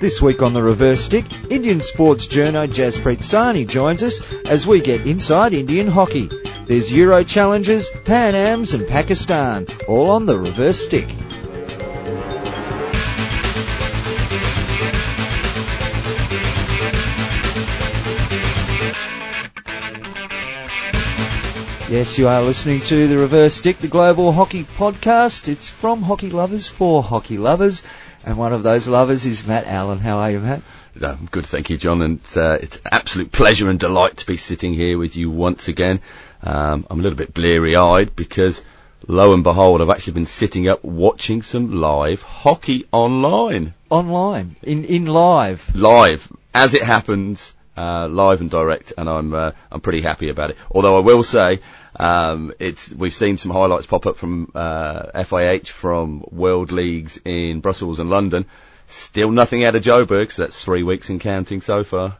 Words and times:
This 0.00 0.22
week 0.22 0.40
on 0.40 0.54
the 0.54 0.62
reverse 0.62 1.02
stick, 1.02 1.26
Indian 1.50 1.82
sports 1.82 2.26
journo 2.26 2.66
Jaspreet 2.66 3.18
Sahni 3.18 3.68
joins 3.68 4.02
us 4.02 4.22
as 4.46 4.66
we 4.66 4.80
get 4.80 5.06
inside 5.06 5.52
Indian 5.52 5.88
hockey. 5.88 6.30
There's 6.66 6.90
Euro 6.90 7.22
challenges, 7.22 7.90
Pan 8.06 8.34
Ams 8.34 8.72
and 8.72 8.88
Pakistan, 8.88 9.66
all 9.88 10.08
on 10.08 10.24
the 10.24 10.38
reverse 10.38 10.80
stick. 10.82 11.06
Yes, 21.90 22.18
you 22.18 22.28
are 22.28 22.40
listening 22.40 22.82
to 22.82 23.08
the 23.08 23.18
Reverse 23.18 23.54
Stick, 23.54 23.78
the 23.78 23.88
Global 23.88 24.30
Hockey 24.30 24.62
Podcast. 24.62 25.48
It's 25.48 25.68
from 25.68 26.02
hockey 26.02 26.30
lovers 26.30 26.68
for 26.68 27.02
hockey 27.02 27.36
lovers, 27.36 27.82
and 28.24 28.38
one 28.38 28.52
of 28.52 28.62
those 28.62 28.86
lovers 28.86 29.26
is 29.26 29.44
Matt 29.44 29.66
Allen. 29.66 29.98
How 29.98 30.18
are 30.18 30.30
you, 30.30 30.38
Matt? 30.38 30.62
Um, 31.02 31.28
good, 31.32 31.44
thank 31.44 31.68
you, 31.68 31.76
John. 31.76 32.00
And 32.00 32.20
uh, 32.36 32.58
it's 32.60 32.76
an 32.76 32.82
absolute 32.92 33.32
pleasure 33.32 33.68
and 33.68 33.80
delight 33.80 34.18
to 34.18 34.26
be 34.26 34.36
sitting 34.36 34.72
here 34.72 34.98
with 34.98 35.16
you 35.16 35.30
once 35.30 35.66
again. 35.66 36.00
Um, 36.44 36.86
I'm 36.88 37.00
a 37.00 37.02
little 37.02 37.18
bit 37.18 37.34
bleary-eyed 37.34 38.14
because, 38.14 38.62
lo 39.08 39.34
and 39.34 39.42
behold, 39.42 39.82
I've 39.82 39.90
actually 39.90 40.12
been 40.12 40.26
sitting 40.26 40.68
up 40.68 40.84
watching 40.84 41.42
some 41.42 41.72
live 41.72 42.22
hockey 42.22 42.86
online. 42.92 43.74
Online, 43.90 44.54
in 44.62 44.84
in 44.84 45.06
live. 45.06 45.74
Live, 45.74 46.30
as 46.54 46.74
it 46.74 46.84
happens, 46.84 47.52
uh, 47.76 48.06
live 48.08 48.40
and 48.42 48.50
direct, 48.50 48.92
and 48.96 49.08
I'm 49.08 49.34
uh, 49.34 49.52
I'm 49.72 49.80
pretty 49.80 50.02
happy 50.02 50.28
about 50.28 50.50
it. 50.50 50.56
Although 50.70 50.96
I 50.96 51.00
will 51.00 51.22
say, 51.22 51.60
um, 52.00 52.54
it's 52.58 52.90
we've 52.90 53.14
seen 53.14 53.36
some 53.36 53.52
highlights 53.52 53.86
pop 53.86 54.06
up 54.06 54.16
from 54.16 54.50
uh, 54.54 55.10
FIH 55.14 55.68
from 55.68 56.24
World 56.30 56.72
Leagues 56.72 57.20
in 57.24 57.60
Brussels 57.60 58.00
and 58.00 58.08
London. 58.08 58.46
Still 58.86 59.30
nothing 59.30 59.64
out 59.64 59.76
of 59.76 59.82
Joburg, 59.82 60.32
so 60.32 60.42
that's 60.42 60.62
three 60.64 60.82
weeks 60.82 61.10
and 61.10 61.20
counting 61.20 61.60
so 61.60 61.84
far. 61.84 62.16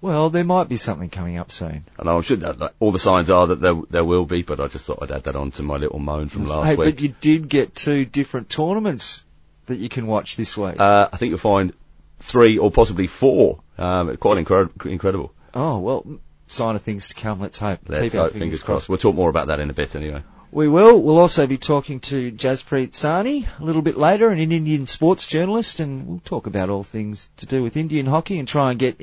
Well, 0.00 0.30
there 0.30 0.44
might 0.44 0.68
be 0.68 0.78
something 0.78 1.10
coming 1.10 1.36
up 1.36 1.50
soon. 1.52 1.84
And 1.98 2.08
I'm 2.08 2.22
sure 2.22 2.38
that, 2.38 2.58
like, 2.58 2.72
all 2.80 2.90
the 2.90 2.98
signs 2.98 3.28
are 3.28 3.48
that 3.48 3.60
there 3.60 3.74
there 3.90 4.04
will 4.04 4.24
be, 4.24 4.42
but 4.42 4.58
I 4.58 4.68
just 4.68 4.86
thought 4.86 5.00
I'd 5.02 5.12
add 5.12 5.24
that 5.24 5.36
on 5.36 5.50
to 5.52 5.62
my 5.62 5.76
little 5.76 5.98
moan 5.98 6.28
from 6.28 6.46
last 6.46 6.68
hey, 6.68 6.76
week. 6.76 6.94
but 6.96 7.02
you 7.02 7.14
did 7.20 7.48
get 7.48 7.74
two 7.74 8.06
different 8.06 8.48
tournaments 8.48 9.24
that 9.66 9.78
you 9.78 9.90
can 9.90 10.06
watch 10.06 10.36
this 10.36 10.56
week. 10.56 10.80
Uh, 10.80 11.10
I 11.12 11.16
think 11.18 11.30
you'll 11.30 11.38
find 11.38 11.74
three 12.18 12.56
or 12.56 12.70
possibly 12.70 13.06
four. 13.06 13.60
Um, 13.76 14.16
quite 14.16 14.42
incre- 14.42 14.86
incredible. 14.86 15.34
oh 15.52 15.78
well, 15.80 16.06
sign 16.52 16.76
of 16.76 16.82
things 16.82 17.08
to 17.08 17.14
come. 17.14 17.40
Let's 17.40 17.58
hope. 17.58 17.80
Let's 17.86 18.12
Keep 18.12 18.12
hope, 18.12 18.32
fingers 18.32 18.62
crossed. 18.62 18.88
We'll 18.88 18.98
talk 18.98 19.14
more 19.14 19.30
about 19.30 19.48
that 19.48 19.60
in 19.60 19.70
a 19.70 19.72
bit 19.72 19.94
anyway. 19.94 20.22
We 20.52 20.66
will. 20.66 21.00
We'll 21.00 21.18
also 21.18 21.46
be 21.46 21.58
talking 21.58 22.00
to 22.00 22.32
Jaspreet 22.32 22.90
Sahni 22.90 23.46
a 23.60 23.64
little 23.64 23.82
bit 23.82 23.96
later, 23.96 24.30
an 24.30 24.38
Indian 24.38 24.84
sports 24.84 25.28
journalist, 25.28 25.78
and 25.78 26.08
we'll 26.08 26.22
talk 26.24 26.48
about 26.48 26.70
all 26.70 26.82
things 26.82 27.30
to 27.36 27.46
do 27.46 27.62
with 27.62 27.76
Indian 27.76 28.06
hockey 28.06 28.38
and 28.40 28.48
try 28.48 28.70
and 28.70 28.80
get 28.80 29.00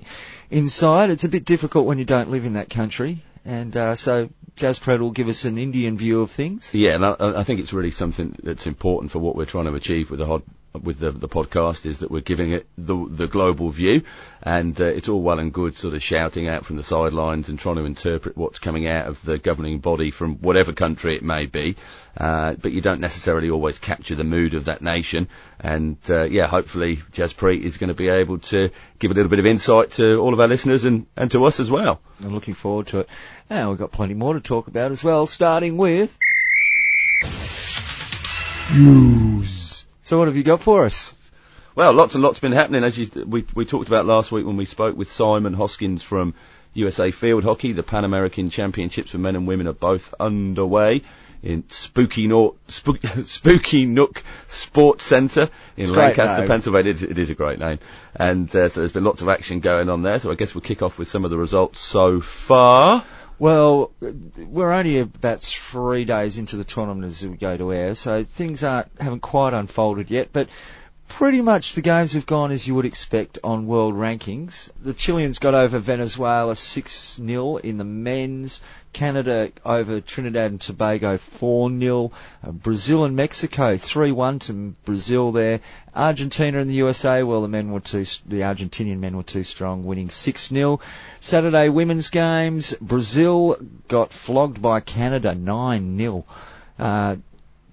inside. 0.52 1.09
It's 1.09 1.23
a 1.23 1.30
bit 1.30 1.45
difficult 1.45 1.86
when 1.86 2.00
you 2.00 2.06
don't 2.06 2.31
live 2.31 2.44
in 2.44 2.53
that 2.53 2.70
country, 2.70 3.23
and 3.45 3.75
uh, 3.78 3.95
so 3.95 4.30
Jaspreet 4.58 5.00
will 5.00 5.12
give 5.12 5.30
us 5.30 5.45
an 5.45 5.58
Indian 5.58 5.95
view 5.95 6.22
of 6.22 6.31
things. 6.31 6.73
Yeah, 6.73 6.95
and 6.95 7.06
I, 7.06 7.16
I 7.20 7.44
think 7.44 7.62
it's 7.62 7.72
really 7.72 7.92
something 7.92 8.36
that's 8.44 8.68
important 8.68 9.12
for 9.12 9.20
what 9.20 9.38
we're 9.38 9.45
trying 9.45 9.66
to 9.66 9.73
achieve 9.75 10.09
with 10.09 10.20
the 10.20 10.25
hod, 10.25 10.44
with 10.73 10.99
the, 10.99 11.11
the 11.11 11.27
podcast 11.27 11.85
is 11.85 11.99
that 11.99 12.11
we're 12.11 12.21
giving 12.21 12.51
it 12.51 12.67
the 12.77 12.95
the 13.09 13.27
global 13.27 13.69
view, 13.69 14.03
and 14.43 14.79
uh, 14.79 14.85
it's 14.85 15.09
all 15.09 15.21
well 15.21 15.39
and 15.39 15.53
good 15.53 15.75
sort 15.75 15.93
of 15.93 16.03
shouting 16.03 16.47
out 16.47 16.65
from 16.65 16.75
the 16.77 16.83
sidelines 16.83 17.49
and 17.49 17.57
trying 17.57 17.75
to 17.75 17.85
interpret 17.85 18.37
what's 18.37 18.59
coming 18.59 18.88
out 18.88 19.07
of 19.07 19.21
the 19.23 19.38
governing 19.38 19.79
body 19.79 20.11
from 20.11 20.35
whatever 20.35 20.73
country 20.73 21.15
it 21.15 21.23
may 21.23 21.45
be, 21.45 21.75
uh, 22.17 22.53
but 22.53 22.71
you 22.71 22.81
don't 22.81 23.01
necessarily 23.01 23.49
always 23.49 23.79
capture 23.79 24.15
the 24.15 24.23
mood 24.23 24.53
of 24.53 24.65
that 24.65 24.81
nation, 24.81 25.27
and 25.59 25.97
uh, 26.09 26.23
yeah, 26.23 26.47
hopefully 26.47 26.97
Jaspreet 27.11 27.61
is 27.61 27.77
going 27.77 27.89
to 27.89 27.95
be 27.95 28.09
able 28.09 28.39
to 28.39 28.69
give 28.99 29.11
a 29.11 29.13
little 29.13 29.29
bit 29.29 29.39
of 29.39 29.45
insight 29.45 29.91
to 29.91 30.19
all 30.19 30.33
of 30.33 30.39
our 30.39 30.47
listeners 30.47 30.85
and, 30.85 31.05
and 31.15 31.31
to 31.31 31.43
us 31.45 31.59
as 31.59 31.69
well. 31.71 31.99
I'm 32.23 32.33
looking 32.33 32.53
forward 32.53 32.88
to 32.88 33.00
it. 33.00 33.09
And 33.50 33.69
we've 33.69 33.77
got 33.77 33.91
plenty 33.91 34.13
more 34.13 34.33
to 34.33 34.41
talk 34.41 34.67
about 34.67 34.91
as 34.91 35.03
well, 35.03 35.25
starting 35.25 35.77
with 35.77 36.17
news. 38.73 39.56
So 40.07 40.18
what 40.18 40.29
have 40.29 40.38
you 40.38 40.44
got 40.44 40.62
for 40.62 40.85
us? 40.85 41.13
Well, 41.75 41.91
lots 41.91 42.16
and 42.16 42.23
lots 42.23 42.40
been 42.40 42.53
happening 42.53 42.85
as 42.85 42.97
you, 42.97 43.09
we 43.25 43.45
we 43.53 43.66
talked 43.66 43.90
about 43.90 44.06
last 44.06 44.31
week 44.31 44.45
when 44.45 44.56
we 44.56 44.63
spoke 44.63 44.95
with 44.95 45.12
Simon 45.12 45.53
Hoskins 45.53 46.01
from 46.01 46.34
USA 46.75 47.12
Field 47.12 47.44
Hockey. 47.44 47.73
The 47.73 47.84
Pan 47.84 48.06
American 48.06 48.50
Championships 48.50 49.12
for 49.12 49.18
men 49.18 49.35
and 49.35 49.45
women 49.45 49.68
are 49.68 49.73
both 49.73 50.13
underway 50.18 51.01
in 51.44 51.66
Spooky 51.68 52.28
Nook, 52.28 52.57
Spook, 52.69 53.01
Spooky 53.23 53.85
Nook 53.85 54.23
Sports 54.47 55.03
Centre 55.03 55.50
in 55.75 55.84
It's 55.84 55.91
Lancaster. 55.91 56.47
Pennsylvania. 56.47 56.91
It 56.91 56.95
is, 56.95 57.03
it 57.03 57.18
is 57.18 57.29
a 57.29 57.35
great 57.35 57.59
name, 57.59 57.79
and 58.16 58.47
uh, 58.56 58.69
so 58.69 58.79
there's 58.79 58.94
been 58.94 59.03
lots 59.03 59.22
of 59.22 59.28
action 59.28 59.59
going 59.59 59.89
on 59.89 60.03
there. 60.03 60.22
So 60.22 60.31
I 60.31 60.35
guess 60.35 60.56
we'll 60.56 60.62
kick 60.62 60.81
off 60.81 60.97
with 60.97 61.09
some 61.09 61.25
of 61.25 61.31
the 61.31 61.38
results 61.38 61.81
so 61.81 62.22
far. 62.22 63.03
Well, 63.40 63.92
we're 64.02 64.72
only 64.72 65.00
about 65.00 65.42
three 65.42 66.06
days 66.06 66.38
into 66.38 66.58
the 66.58 66.64
tournament 66.64 67.06
as 67.06 67.25
we 67.25 67.38
go 67.38 67.56
to 67.56 67.72
air, 67.72 67.94
so 67.94 68.24
things 68.24 68.64
aren't 68.64 68.90
haven't 69.00 69.20
quite 69.20 69.53
unfolded 69.53 70.09
yet. 70.09 70.30
But 70.34 70.50
pretty 71.07 71.41
much 71.41 71.73
the 71.73 71.81
games 71.81 72.13
have 72.13 72.25
gone 72.25 72.51
as 72.51 72.68
you 72.68 72.75
would 72.75 72.85
expect 72.85 73.40
on 73.44 73.68
world 73.68 73.95
rankings. 73.95 74.69
The 74.81 74.94
Chileans 74.94 75.40
got 75.40 75.53
over 75.53 75.79
Venezuela 75.79 76.53
6-0 76.53 77.59
in 77.62 77.78
the 77.78 77.84
men's. 77.84 78.62
Canada 78.94 79.51
over 79.63 80.01
Trinidad 80.01 80.51
and 80.51 80.62
Tobago 80.62 81.18
4-0. 81.18 82.12
Uh, 82.44 82.51
Brazil 82.51 83.06
and 83.06 83.16
Mexico 83.16 83.75
3-1 83.75 84.40
to 84.47 84.75
Brazil 84.85 85.31
there. 85.31 85.59
Argentina 85.95 86.59
and 86.59 86.69
the 86.69 86.75
USA, 86.75 87.24
well 87.24 87.41
the 87.41 87.47
men 87.47 87.72
were 87.72 87.79
too, 87.79 88.06
the 88.25 88.41
Argentinian 88.41 88.97
men 88.97 89.16
were 89.16 89.24
too 89.24 89.44
strong, 89.44 89.85
winning 89.85 90.07
6-0. 90.07 90.79
Saturday 91.19 91.69
women's 91.69 92.09
games, 92.09 92.74
Brazil 92.81 93.57
got 93.88 94.12
flogged 94.12 94.62
by 94.62 94.79
Canada 94.79 95.35
9-0. 95.35 96.24
Uh, 96.79 97.16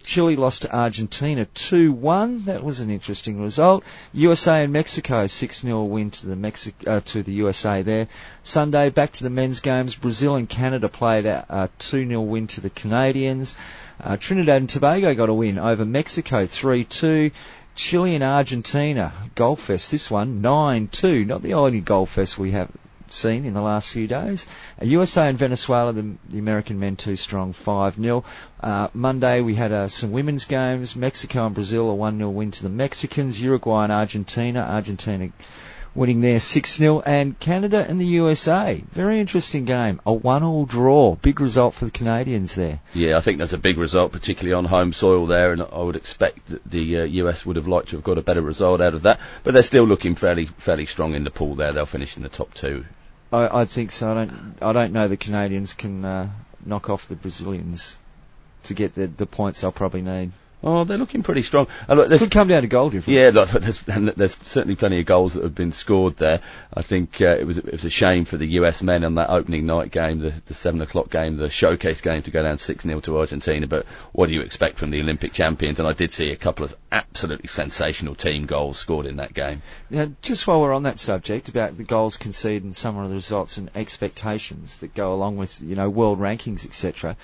Chile 0.04 0.36
lost 0.36 0.62
to 0.62 0.76
Argentina 0.76 1.46
2-1. 1.46 2.44
That 2.44 2.62
was 2.62 2.78
an 2.78 2.90
interesting 2.90 3.40
result. 3.40 3.84
USA 4.12 4.62
and 4.62 4.72
Mexico 4.72 5.24
6-0 5.24 5.88
win 5.88 6.10
to 6.10 6.26
the 6.26 6.72
uh, 6.86 7.00
to 7.00 7.22
the 7.22 7.32
USA 7.32 7.80
there. 7.80 8.08
Sunday 8.42 8.90
back 8.90 9.12
to 9.14 9.24
the 9.24 9.30
men's 9.30 9.60
games. 9.60 9.94
Brazil 9.94 10.36
and 10.36 10.46
Canada 10.46 10.90
played 10.90 11.24
a, 11.24 11.46
a 11.48 11.68
2-0 11.78 12.26
win 12.26 12.46
to 12.48 12.60
the 12.60 12.68
Canadians. 12.70 13.56
Uh, 13.98 14.18
Trinidad 14.18 14.60
and 14.60 14.68
Tobago 14.68 15.14
got 15.14 15.30
a 15.30 15.34
win 15.34 15.58
over 15.58 15.86
Mexico 15.86 16.44
3-2. 16.44 17.32
Chile 17.74 18.14
and 18.14 18.22
Argentina, 18.22 19.12
Gold 19.34 19.58
Fest, 19.58 19.90
this 19.90 20.10
one, 20.10 20.42
9-2. 20.42 21.26
Not 21.26 21.42
the 21.42 21.54
only 21.54 21.80
Gold 21.80 22.10
Fest 22.10 22.38
we 22.38 22.52
have 22.52 22.70
seen 23.12 23.44
in 23.44 23.54
the 23.54 23.60
last 23.60 23.90
few 23.90 24.06
days. 24.06 24.46
Uh, 24.80 24.84
USA 24.84 25.28
and 25.28 25.38
Venezuela, 25.38 25.92
the, 25.92 26.14
the 26.28 26.38
American 26.38 26.78
men 26.78 26.96
too 26.96 27.16
strong, 27.16 27.52
5-0. 27.52 28.24
Uh, 28.60 28.88
Monday 28.94 29.40
we 29.40 29.54
had 29.54 29.72
uh, 29.72 29.88
some 29.88 30.12
women's 30.12 30.44
games. 30.44 30.96
Mexico 30.96 31.46
and 31.46 31.54
Brazil, 31.54 31.90
a 31.90 31.96
1-0 31.96 32.32
win 32.32 32.50
to 32.50 32.62
the 32.62 32.68
Mexicans. 32.68 33.40
Uruguay 33.40 33.84
and 33.84 33.92
Argentina, 33.92 34.60
Argentina 34.60 35.30
winning 35.94 36.20
there 36.20 36.38
6-0. 36.38 37.02
And 37.06 37.38
Canada 37.38 37.84
and 37.88 38.00
the 38.00 38.06
USA, 38.06 38.82
very 38.92 39.20
interesting 39.20 39.64
game. 39.64 40.00
A 40.06 40.12
1-all 40.12 40.66
draw. 40.66 41.14
Big 41.16 41.40
result 41.40 41.74
for 41.74 41.84
the 41.84 41.90
Canadians 41.90 42.54
there. 42.54 42.80
Yeah, 42.92 43.16
I 43.16 43.20
think 43.20 43.38
that's 43.38 43.52
a 43.52 43.58
big 43.58 43.78
result, 43.78 44.12
particularly 44.12 44.54
on 44.54 44.64
home 44.64 44.92
soil 44.92 45.26
there, 45.26 45.52
and 45.52 45.62
I 45.62 45.78
would 45.78 45.96
expect 45.96 46.48
that 46.48 46.64
the 46.64 47.00
uh, 47.00 47.04
US 47.04 47.46
would 47.46 47.56
have 47.56 47.68
liked 47.68 47.88
to 47.88 47.96
have 47.96 48.04
got 48.04 48.18
a 48.18 48.22
better 48.22 48.42
result 48.42 48.80
out 48.80 48.94
of 48.94 49.02
that. 49.02 49.20
But 49.42 49.54
they're 49.54 49.62
still 49.62 49.84
looking 49.84 50.14
fairly 50.14 50.46
fairly 50.46 50.86
strong 50.86 51.14
in 51.14 51.24
the 51.24 51.30
pool 51.30 51.54
there. 51.54 51.72
They'll 51.72 51.86
finish 51.86 52.16
in 52.16 52.22
the 52.22 52.28
top 52.28 52.54
two. 52.54 52.84
I, 53.32 53.62
I 53.62 53.64
think 53.64 53.92
so. 53.92 54.10
I 54.10 54.14
don't, 54.14 54.56
I 54.62 54.72
don't 54.72 54.92
know 54.92 55.08
the 55.08 55.16
Canadians 55.16 55.74
can 55.74 56.04
uh, 56.04 56.30
knock 56.64 56.90
off 56.90 57.08
the 57.08 57.16
Brazilians 57.16 57.98
to 58.64 58.74
get 58.74 58.94
the, 58.94 59.06
the 59.06 59.26
points 59.26 59.60
they'll 59.60 59.72
probably 59.72 60.02
need. 60.02 60.32
Oh, 60.66 60.84
they're 60.84 60.96
looking 60.96 61.22
pretty 61.22 61.42
strong. 61.42 61.66
And 61.86 61.98
look, 61.98 62.08
there's- 62.08 62.22
Could 62.22 62.30
come 62.32 62.48
down 62.48 62.62
to 62.62 62.68
goal 62.68 62.88
difference. 62.88 63.14
Yeah, 63.14 63.30
look, 63.34 63.50
there's, 63.50 63.86
and 63.86 64.08
there's 64.08 64.34
certainly 64.44 64.76
plenty 64.76 64.98
of 64.98 65.04
goals 65.04 65.34
that 65.34 65.42
have 65.42 65.54
been 65.54 65.72
scored 65.72 66.16
there. 66.16 66.40
I 66.72 66.80
think 66.80 67.20
uh, 67.20 67.36
it 67.38 67.46
was 67.46 67.58
it 67.58 67.70
was 67.70 67.84
a 67.84 67.90
shame 67.90 68.24
for 68.24 68.38
the 68.38 68.46
US 68.60 68.82
men 68.82 69.04
on 69.04 69.16
that 69.16 69.28
opening 69.28 69.66
night 69.66 69.90
game, 69.90 70.20
the, 70.20 70.32
the 70.46 70.54
seven 70.54 70.80
o'clock 70.80 71.10
game, 71.10 71.36
the 71.36 71.50
showcase 71.50 72.00
game, 72.00 72.22
to 72.22 72.30
go 72.30 72.42
down 72.42 72.56
six 72.56 72.82
0 72.84 73.00
to 73.00 73.18
Argentina. 73.18 73.66
But 73.66 73.84
what 74.12 74.28
do 74.28 74.34
you 74.34 74.40
expect 74.40 74.78
from 74.78 74.90
the 74.90 75.00
Olympic 75.02 75.34
champions? 75.34 75.80
And 75.80 75.86
I 75.86 75.92
did 75.92 76.10
see 76.10 76.32
a 76.32 76.36
couple 76.36 76.64
of 76.64 76.74
absolutely 76.90 77.48
sensational 77.48 78.14
team 78.14 78.46
goals 78.46 78.78
scored 78.78 79.04
in 79.04 79.16
that 79.16 79.34
game. 79.34 79.60
Now, 79.90 80.10
just 80.22 80.46
while 80.46 80.62
we're 80.62 80.72
on 80.72 80.84
that 80.84 80.98
subject 80.98 81.50
about 81.50 81.76
the 81.76 81.84
goals 81.84 82.16
conceded 82.16 82.64
and 82.64 82.74
some 82.74 82.96
of 82.96 83.10
the 83.10 83.14
results 83.16 83.58
and 83.58 83.70
expectations 83.74 84.78
that 84.78 84.94
go 84.94 85.12
along 85.12 85.36
with 85.36 85.60
you 85.60 85.76
know 85.76 85.90
world 85.90 86.18
rankings 86.18 86.64
etc. 86.64 87.16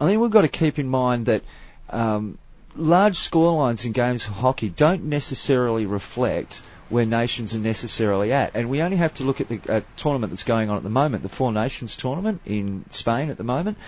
I 0.00 0.06
think 0.06 0.20
we've 0.22 0.30
got 0.30 0.42
to 0.42 0.48
keep 0.48 0.78
in 0.78 0.88
mind 0.88 1.26
that 1.26 1.42
um, 1.90 2.38
large 2.76 3.18
scorelines 3.18 3.84
in 3.84 3.92
games 3.92 4.26
of 4.26 4.32
hockey 4.34 4.68
don't 4.68 5.04
necessarily 5.04 5.86
reflect 5.86 6.62
where 6.88 7.04
nations 7.04 7.54
are 7.54 7.58
necessarily 7.60 8.32
at. 8.32 8.54
And 8.54 8.70
we 8.70 8.82
only 8.82 8.96
have 8.96 9.14
to 9.14 9.24
look 9.24 9.40
at 9.40 9.48
the 9.48 9.60
uh, 9.68 9.80
tournament 9.96 10.30
that's 10.32 10.44
going 10.44 10.70
on 10.70 10.76
at 10.76 10.82
the 10.82 10.90
moment, 10.90 11.22
the 11.22 11.28
Four 11.28 11.52
Nations 11.52 11.96
tournament 11.96 12.40
in 12.46 12.84
Spain 12.90 13.30
at 13.30 13.36
the 13.36 13.44
moment. 13.44 13.78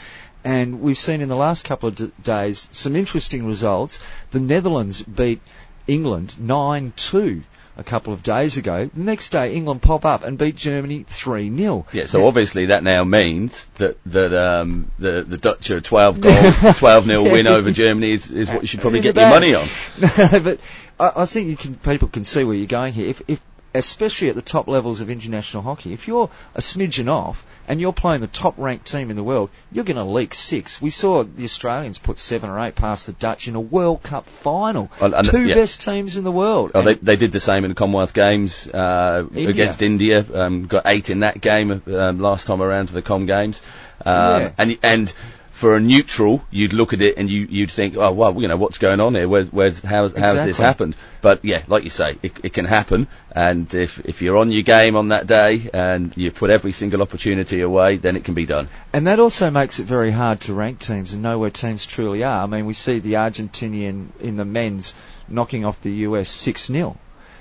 And 0.45 0.81
we've 0.81 0.99
seen 0.99 1.21
in 1.21 1.29
the 1.29 1.37
last 1.37 1.65
couple 1.65 1.89
of 1.91 1.97
d- 1.97 2.13
days 2.23 2.69
some 2.71 2.97
interesting 2.97 3.47
results. 3.47 3.99
The 4.31 4.41
Netherlands 4.41 5.03
beat 5.03 5.41
England 5.87 6.35
9-2. 6.41 7.43
A 7.81 7.85
couple 7.85 8.13
of 8.13 8.23
days 8.23 8.59
ago. 8.59 8.89
The 8.93 9.03
next 9.03 9.31
day, 9.31 9.55
England 9.55 9.83
pop 9.83 10.05
up 10.05 10.23
and 10.23 10.39
beat 10.39 10.55
Germany 10.55 11.05
3 11.09 11.57
0. 11.57 11.87
Yeah, 11.93 12.07
so 12.07 12.27
obviously 12.27 12.67
that 12.67 12.85
now 12.85 13.05
means 13.05 13.67
that 13.77 13.97
that 14.07 14.35
um, 14.35 14.91
the 14.99 15.25
the 15.27 15.39
Dutch 15.39 15.71
are 15.71 15.81
12 15.81 16.21
goal, 16.21 16.53
12 16.75 17.07
nil 17.07 17.25
win 17.25 17.47
over 17.47 17.73
Germany 17.73 18.13
is, 18.13 18.31
is 18.31 18.51
what 18.51 18.61
you 18.61 18.69
should 18.69 18.81
probably 18.81 19.01
get 19.01 19.17
your 19.17 19.29
money 19.29 19.55
on. 19.55 19.67
No, 20.21 20.41
but 20.41 20.61
I, 20.99 21.23
I 21.23 21.25
think 21.25 21.49
you 21.49 21.57
can, 21.57 21.75
people 21.77 22.09
can 22.09 22.25
see 22.25 22.45
where 22.45 22.55
you're 22.55 22.67
going 22.67 22.93
here. 22.93 23.09
If, 23.09 23.23
if, 23.27 23.41
especially 23.75 24.29
at 24.29 24.35
the 24.35 24.43
top 24.43 24.67
levels 24.69 25.01
of 25.01 25.09
international 25.11 25.63
hockey, 25.63 25.93
if 25.93 26.09
you're 26.09 26.29
a 26.55 26.61
smidgen 26.61 27.09
off 27.09 27.45
and 27.69 27.81
you're 27.81 27.93
playing 27.93 28.21
the 28.21 28.27
top 28.27 28.55
ranked 28.59 28.87
team 28.87 29.11
in 29.11 29.17
the 29.17 29.23
world, 29.23 29.49
you're 29.71 29.85
going 29.85 29.97
to 29.97 30.05
leak 30.05 30.35
six. 30.35 30.83
We 30.83 30.91
saw 30.91 31.23
the 31.23 31.45
Australians 31.45 31.99
put 31.99 32.19
seven 32.19 32.51
or 32.51 32.59
eight 32.61 32.75
past 32.75 33.07
the 33.07 33.13
Dutch 33.13 33.47
in 33.47 33.55
a 33.55 33.61
World 33.61 34.03
Cup 34.03 34.27
final. 34.27 34.91
And- 35.01 35.15
and- 35.15 35.27
Two 35.29 35.47
yeah. 35.47 35.55
best 35.55 35.83
teams 35.83 36.17
in 36.17 36.25
the 36.25 36.33
world. 36.33 36.73
Oh, 36.75 36.83
they, 36.83 36.95
they 36.95 37.17
did 37.17 37.31
the 37.33 37.39
same 37.41 37.65
in 37.65 37.71
the 37.71 37.75
Commonwealth 37.77 38.13
Games 38.15 38.67
uh, 38.67 39.25
India. 39.29 39.49
against 39.49 39.83
India. 39.83 40.27
Um, 40.35 40.67
got 40.67 40.83
eight 40.87 41.09
in 41.11 41.21
that 41.21 41.41
game 41.41 41.71
um, 41.87 42.19
last 42.21 42.47
time 42.47 42.61
around 42.63 42.89
for 42.89 42.95
the 42.95 43.03
Com 43.03 43.27
Games. 43.27 43.63
Um, 44.05 44.41
Yeah. 44.43 44.53
And 44.59 44.79
and 44.83 45.13
for 45.61 45.77
a 45.77 45.81
neutral, 45.81 46.43
you'd 46.51 46.73
look 46.73 46.95
at 46.95 47.03
it 47.03 47.19
and 47.19 47.29
you 47.29 47.47
you'd 47.51 47.71
think, 47.71 47.95
oh 47.95 48.13
well, 48.13 48.41
you 48.41 48.49
know 48.49 48.57
what's 48.57 48.79
going 48.79 48.99
on 48.99 49.15
here? 49.15 49.29
Where's 49.29 49.53
where's 49.53 49.79
how's, 49.81 50.17
how's 50.17 50.47
this 50.47 50.57
happened? 50.57 50.97
But 51.21 51.45
yeah, 51.45 51.63
like 51.69 51.85
you 51.85 51.91
say, 51.91 52.17
it, 52.23 52.33
it 52.43 52.55
can 52.55 52.65
happen. 52.65 53.09
And 53.31 53.73
if 53.75 54.01
if 54.07 54.23
you're 54.23 54.39
on 54.39 54.51
your 54.51 54.63
game 54.63 54.97
on 54.97 55.09
that 55.09 55.27
day 55.27 55.69
and 55.75 56.17
you 56.17 56.31
put 56.31 56.49
every 56.49 56.73
single 56.73 57.03
opportunity 57.03 57.61
away, 57.61 57.99
then 57.99 58.17
it 58.17 58.25
can 58.25 58.33
be 58.33 58.47
done. 58.47 58.71
And 58.95 59.07
that 59.07 59.19
also 59.19 59.51
makes 59.51 59.81
it 59.81 59.85
very 59.85 60.11
hard 60.11 60.41
to 60.43 60.55
rank 60.55 60.79
teams 60.79 61.13
and 61.13 61.23
know 61.23 61.39
where 61.39 61.51
teams 61.51 61.85
truly 61.85 62.25
are. 62.25 62.43
I 62.43 62.47
mean, 62.47 62.65
we 62.65 62.73
see 62.73 62.99
the 63.01 63.13
Argentinian 63.13 64.19
in 64.19 64.39
the 64.39 64.47
men's 64.47 64.95
knocking 65.29 65.67
off 65.67 65.83
the 65.83 65.93
US 66.09 66.31
6 66.31 66.69
0. 66.69 66.97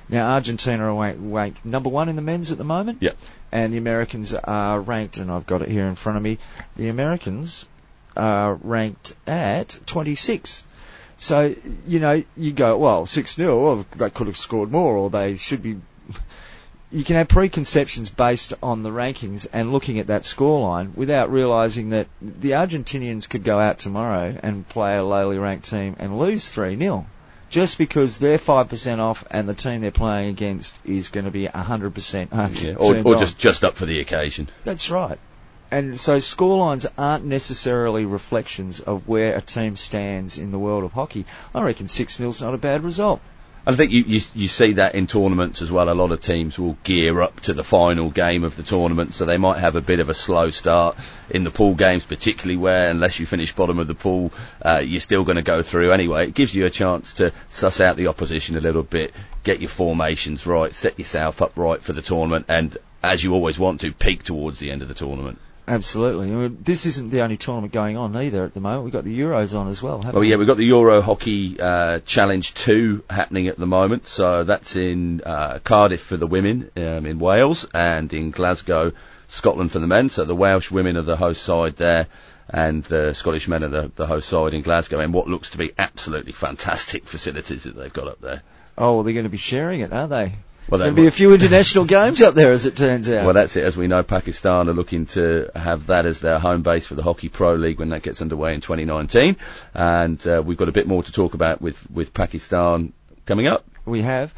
Now, 0.09 0.31
Argentina 0.31 0.91
are 0.91 1.01
ranked, 1.01 1.21
ranked 1.23 1.63
number 1.63 1.89
one 1.89 2.09
in 2.09 2.17
the 2.17 2.21
men's 2.21 2.51
at 2.51 2.57
the 2.57 2.65
moment. 2.65 2.97
Yep. 3.01 3.15
And 3.53 3.71
the 3.71 3.77
Americans 3.77 4.33
are 4.33 4.81
ranked, 4.81 5.15
and 5.17 5.31
I've 5.31 5.45
got 5.45 5.61
it 5.61 5.69
here 5.69 5.85
in 5.85 5.95
front 5.95 6.17
of 6.17 6.23
me, 6.23 6.37
the 6.75 6.89
Americans 6.89 7.69
are 8.15 8.55
ranked 8.55 9.15
at 9.27 9.79
26. 9.85 10.65
So, 11.17 11.53
you 11.85 11.99
know, 11.99 12.23
you 12.37 12.53
go, 12.53 12.77
well, 12.77 13.05
6 13.05 13.35
0, 13.35 13.63
well, 13.63 13.85
they 13.97 14.09
could 14.09 14.27
have 14.27 14.37
scored 14.37 14.71
more, 14.71 14.95
or 14.95 15.09
they 15.09 15.35
should 15.35 15.61
be 15.61 15.77
you 16.91 17.03
can 17.03 17.15
have 17.17 17.27
preconceptions 17.27 18.09
based 18.09 18.53
on 18.63 18.83
the 18.83 18.89
rankings 18.89 19.45
and 19.53 19.71
looking 19.71 19.99
at 19.99 20.07
that 20.07 20.23
scoreline 20.23 20.95
without 20.95 21.31
realising 21.31 21.89
that 21.89 22.07
the 22.21 22.51
Argentinians 22.51 23.29
could 23.29 23.43
go 23.43 23.59
out 23.59 23.79
tomorrow 23.79 24.37
and 24.41 24.67
play 24.67 24.97
a 24.97 25.03
lowly 25.03 25.37
ranked 25.37 25.69
team 25.69 25.95
and 25.99 26.17
lose 26.17 26.49
3 26.49 26.77
0 26.77 27.05
just 27.49 27.77
because 27.77 28.17
they're 28.17 28.37
5% 28.37 28.99
off 28.99 29.23
and 29.31 29.49
the 29.49 29.53
team 29.53 29.81
they're 29.81 29.91
playing 29.91 30.29
against 30.29 30.79
is 30.85 31.09
going 31.09 31.25
to 31.25 31.31
be 31.31 31.47
100% 31.47 32.27
uh, 32.31 32.49
Yeah. 32.53 32.73
Or, 32.79 33.15
or 33.15 33.19
just 33.19 33.37
just 33.37 33.63
up 33.63 33.75
for 33.75 33.85
the 33.85 33.99
occasion. 33.99 34.49
That's 34.63 34.89
right. 34.89 35.19
And 35.71 35.99
so 35.99 36.17
scorelines 36.17 36.87
aren't 36.97 37.25
necessarily 37.25 38.05
reflections 38.05 38.79
of 38.79 39.07
where 39.07 39.35
a 39.35 39.41
team 39.41 39.75
stands 39.75 40.37
in 40.37 40.51
the 40.51 40.57
world 40.57 40.83
of 40.83 40.93
hockey. 40.93 41.25
I 41.53 41.61
reckon 41.61 41.87
6 41.87 42.17
0's 42.17 42.41
not 42.41 42.55
a 42.55 42.57
bad 42.57 42.83
result. 42.83 43.21
I 43.67 43.75
think 43.75 43.91
you, 43.91 44.03
you 44.07 44.21
you 44.33 44.47
see 44.47 44.73
that 44.73 44.95
in 44.95 45.05
tournaments 45.05 45.61
as 45.61 45.71
well. 45.71 45.89
A 45.89 45.93
lot 45.93 46.11
of 46.11 46.21
teams 46.21 46.57
will 46.57 46.77
gear 46.83 47.21
up 47.21 47.39
to 47.41 47.53
the 47.53 47.63
final 47.63 48.09
game 48.09 48.43
of 48.43 48.55
the 48.55 48.63
tournament, 48.63 49.13
so 49.13 49.25
they 49.25 49.37
might 49.37 49.59
have 49.59 49.75
a 49.75 49.81
bit 49.81 49.99
of 49.99 50.09
a 50.09 50.13
slow 50.15 50.49
start 50.49 50.97
in 51.29 51.43
the 51.43 51.51
pool 51.51 51.75
games, 51.75 52.03
particularly 52.03 52.57
where 52.57 52.89
unless 52.89 53.19
you 53.19 53.27
finish 53.27 53.53
bottom 53.53 53.77
of 53.77 53.85
the 53.85 53.93
pool, 53.93 54.31
uh, 54.63 54.81
you're 54.83 55.01
still 55.01 55.23
going 55.23 55.35
to 55.35 55.43
go 55.43 55.61
through 55.61 55.91
anyway. 55.91 56.29
It 56.29 56.33
gives 56.33 56.55
you 56.55 56.65
a 56.65 56.71
chance 56.71 57.13
to 57.13 57.31
suss 57.49 57.79
out 57.79 57.95
the 57.95 58.07
opposition 58.07 58.57
a 58.57 58.61
little 58.61 58.81
bit, 58.81 59.13
get 59.43 59.59
your 59.59 59.69
formations 59.69 60.47
right, 60.47 60.73
set 60.73 60.97
yourself 60.97 61.41
up 61.41 61.51
right 61.55 61.81
for 61.81 61.93
the 61.93 62.01
tournament, 62.01 62.45
and 62.47 62.75
as 63.03 63.23
you 63.23 63.33
always 63.33 63.59
want 63.59 63.81
to, 63.81 63.91
peak 63.91 64.23
towards 64.23 64.57
the 64.57 64.71
end 64.71 64.81
of 64.81 64.87
the 64.87 64.93
tournament. 64.95 65.37
Absolutely. 65.69 66.47
This 66.47 66.85
isn't 66.87 67.11
the 67.11 67.21
only 67.21 67.37
tournament 67.37 67.71
going 67.73 67.95
on 67.95 68.15
either 68.15 68.43
at 68.43 68.53
the 68.53 68.59
moment. 68.59 68.85
We've 68.85 68.93
got 68.93 69.03
the 69.03 69.17
Euros 69.17 69.55
on 69.57 69.67
as 69.67 69.81
well, 69.83 70.01
haven't 70.01 70.17
Oh 70.17 70.21
we? 70.21 70.29
yeah, 70.29 70.37
we've 70.37 70.47
got 70.47 70.57
the 70.57 70.65
Euro 70.65 71.01
Hockey 71.01 71.59
uh, 71.59 71.99
Challenge 71.99 72.53
2 72.53 73.03
happening 73.09 73.47
at 73.47 73.57
the 73.57 73.67
moment. 73.67 74.07
So 74.07 74.43
that's 74.43 74.75
in 74.75 75.21
uh, 75.21 75.59
Cardiff 75.63 76.01
for 76.01 76.17
the 76.17 76.27
women 76.27 76.71
um, 76.75 77.05
in 77.05 77.19
Wales 77.19 77.67
and 77.73 78.11
in 78.13 78.31
Glasgow, 78.31 78.93
Scotland 79.27 79.71
for 79.71 79.79
the 79.79 79.87
men. 79.87 80.09
So 80.09 80.25
the 80.25 80.35
Welsh 80.35 80.71
women 80.71 80.97
are 80.97 81.03
the 81.03 81.17
host 81.17 81.43
side 81.43 81.77
there 81.77 82.07
and 82.49 82.83
the 82.85 83.13
Scottish 83.13 83.47
men 83.47 83.63
are 83.63 83.69
the, 83.69 83.91
the 83.95 84.07
host 84.07 84.27
side 84.27 84.55
in 84.55 84.63
Glasgow 84.63 84.99
and 84.99 85.13
what 85.13 85.27
looks 85.27 85.51
to 85.51 85.59
be 85.59 85.71
absolutely 85.77 86.31
fantastic 86.31 87.03
facilities 87.05 87.63
that 87.65 87.75
they've 87.75 87.93
got 87.93 88.07
up 88.07 88.21
there. 88.21 88.41
Oh, 88.77 88.95
well, 88.95 89.03
they're 89.03 89.13
going 89.13 89.25
to 89.25 89.29
be 89.29 89.37
sharing 89.37 89.81
it, 89.81 89.93
aren't 89.93 90.09
they? 90.09 90.33
Well, 90.69 90.79
There'll 90.79 90.93
be 90.93 91.07
a 91.07 91.11
few 91.11 91.33
international 91.33 91.85
games 91.85 92.21
up 92.21 92.35
there, 92.35 92.51
as 92.51 92.65
it 92.65 92.75
turns 92.75 93.09
out. 93.09 93.25
Well, 93.25 93.33
that's 93.33 93.55
it. 93.55 93.63
As 93.63 93.75
we 93.75 93.87
know, 93.87 94.03
Pakistan 94.03 94.69
are 94.69 94.73
looking 94.73 95.07
to 95.07 95.49
have 95.55 95.87
that 95.87 96.05
as 96.05 96.19
their 96.19 96.37
home 96.37 96.61
base 96.61 96.85
for 96.85 96.95
the 96.95 97.01
Hockey 97.01 97.27
Pro 97.29 97.55
League 97.55 97.79
when 97.79 97.89
that 97.89 98.03
gets 98.03 98.21
underway 98.21 98.53
in 98.53 98.61
2019. 98.61 99.37
And 99.73 100.27
uh, 100.27 100.43
we've 100.45 100.57
got 100.57 100.69
a 100.69 100.71
bit 100.71 100.87
more 100.87 101.01
to 101.01 101.11
talk 101.11 101.33
about 101.33 101.59
with, 101.59 101.89
with 101.89 102.13
Pakistan 102.13 102.93
coming 103.25 103.47
up. 103.47 103.65
we 103.85 104.03
have. 104.03 104.33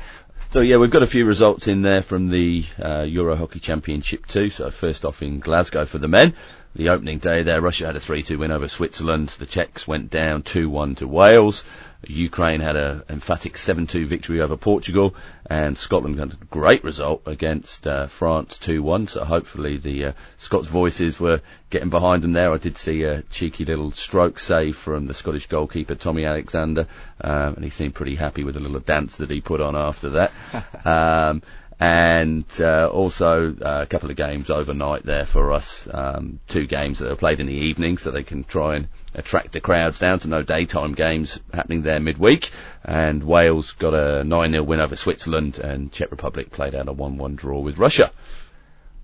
So 0.51 0.59
yeah, 0.59 0.77
we've 0.77 0.91
got 0.91 1.01
a 1.01 1.07
few 1.07 1.25
results 1.25 1.67
in 1.69 1.81
there 1.81 2.01
from 2.01 2.27
the 2.27 2.65
uh, 2.81 3.03
Euro 3.03 3.37
Hockey 3.37 3.59
Championship 3.59 4.25
too. 4.25 4.49
So 4.49 4.69
first 4.69 5.05
off 5.05 5.21
in 5.21 5.39
Glasgow 5.39 5.85
for 5.85 5.97
the 5.97 6.09
men, 6.09 6.33
the 6.75 6.89
opening 6.89 7.19
day 7.19 7.43
there, 7.43 7.61
Russia 7.61 7.85
had 7.85 7.95
a 7.95 7.99
3-2 7.99 8.37
win 8.37 8.51
over 8.51 8.67
Switzerland. 8.67 9.29
The 9.29 9.45
Czechs 9.45 9.87
went 9.87 10.09
down 10.09 10.43
2-1 10.43 10.97
to 10.97 11.07
Wales. 11.07 11.63
Ukraine 12.07 12.61
had 12.61 12.75
a 12.75 13.03
emphatic 13.09 13.53
7-2 13.53 14.07
victory 14.07 14.41
over 14.41 14.57
Portugal, 14.57 15.15
and 15.45 15.77
Scotland 15.77 16.17
got 16.17 16.33
a 16.33 16.45
great 16.49 16.83
result 16.83 17.21
against 17.25 17.85
uh, 17.85 18.07
France 18.07 18.57
2-1. 18.57 19.09
So 19.09 19.23
hopefully 19.23 19.77
the 19.77 20.05
uh, 20.05 20.11
Scots 20.37 20.67
voices 20.67 21.19
were 21.19 21.41
getting 21.69 21.89
behind 21.89 22.23
them 22.23 22.33
there. 22.33 22.51
I 22.53 22.57
did 22.57 22.77
see 22.77 23.03
a 23.03 23.21
cheeky 23.23 23.65
little 23.65 23.91
stroke 23.91 24.39
save 24.39 24.75
from 24.75 25.05
the 25.05 25.13
Scottish 25.13 25.47
goalkeeper 25.47 25.95
Tommy 25.95 26.25
Alexander, 26.25 26.87
um, 27.21 27.55
and 27.55 27.63
he 27.63 27.69
seemed 27.69 27.93
pretty 27.93 28.15
happy 28.15 28.43
with 28.43 28.55
the 28.55 28.61
little 28.61 28.79
dance 28.79 29.17
that 29.17 29.29
he 29.29 29.41
put 29.41 29.61
on 29.61 29.75
after 29.75 30.09
that. 30.09 30.31
um, 30.85 31.43
and 31.81 32.45
uh, 32.59 32.87
also 32.89 33.55
uh, 33.55 33.79
a 33.81 33.85
couple 33.87 34.11
of 34.11 34.15
games 34.15 34.51
overnight 34.51 35.01
there 35.01 35.25
for 35.25 35.51
us. 35.51 35.87
Um, 35.91 36.39
two 36.47 36.67
games 36.67 36.99
that 36.99 37.11
are 37.11 37.15
played 37.15 37.39
in 37.39 37.47
the 37.47 37.53
evening, 37.53 37.97
so 37.97 38.11
they 38.11 38.21
can 38.21 38.43
try 38.43 38.75
and 38.75 38.87
attract 39.15 39.51
the 39.51 39.61
crowds 39.61 39.97
down 39.97 40.19
to 40.19 40.27
no 40.27 40.43
daytime 40.43 40.93
games 40.93 41.39
happening 41.51 41.81
there 41.81 41.99
midweek. 41.99 42.51
And 42.85 43.23
Wales 43.23 43.71
got 43.71 43.95
a 43.95 44.23
9-0 44.23 44.63
win 44.63 44.79
over 44.79 44.95
Switzerland, 44.95 45.57
and 45.57 45.91
Czech 45.91 46.11
Republic 46.11 46.51
played 46.51 46.75
out 46.75 46.87
a 46.87 46.93
1-1 46.93 47.35
draw 47.35 47.59
with 47.59 47.79
Russia. 47.79 48.11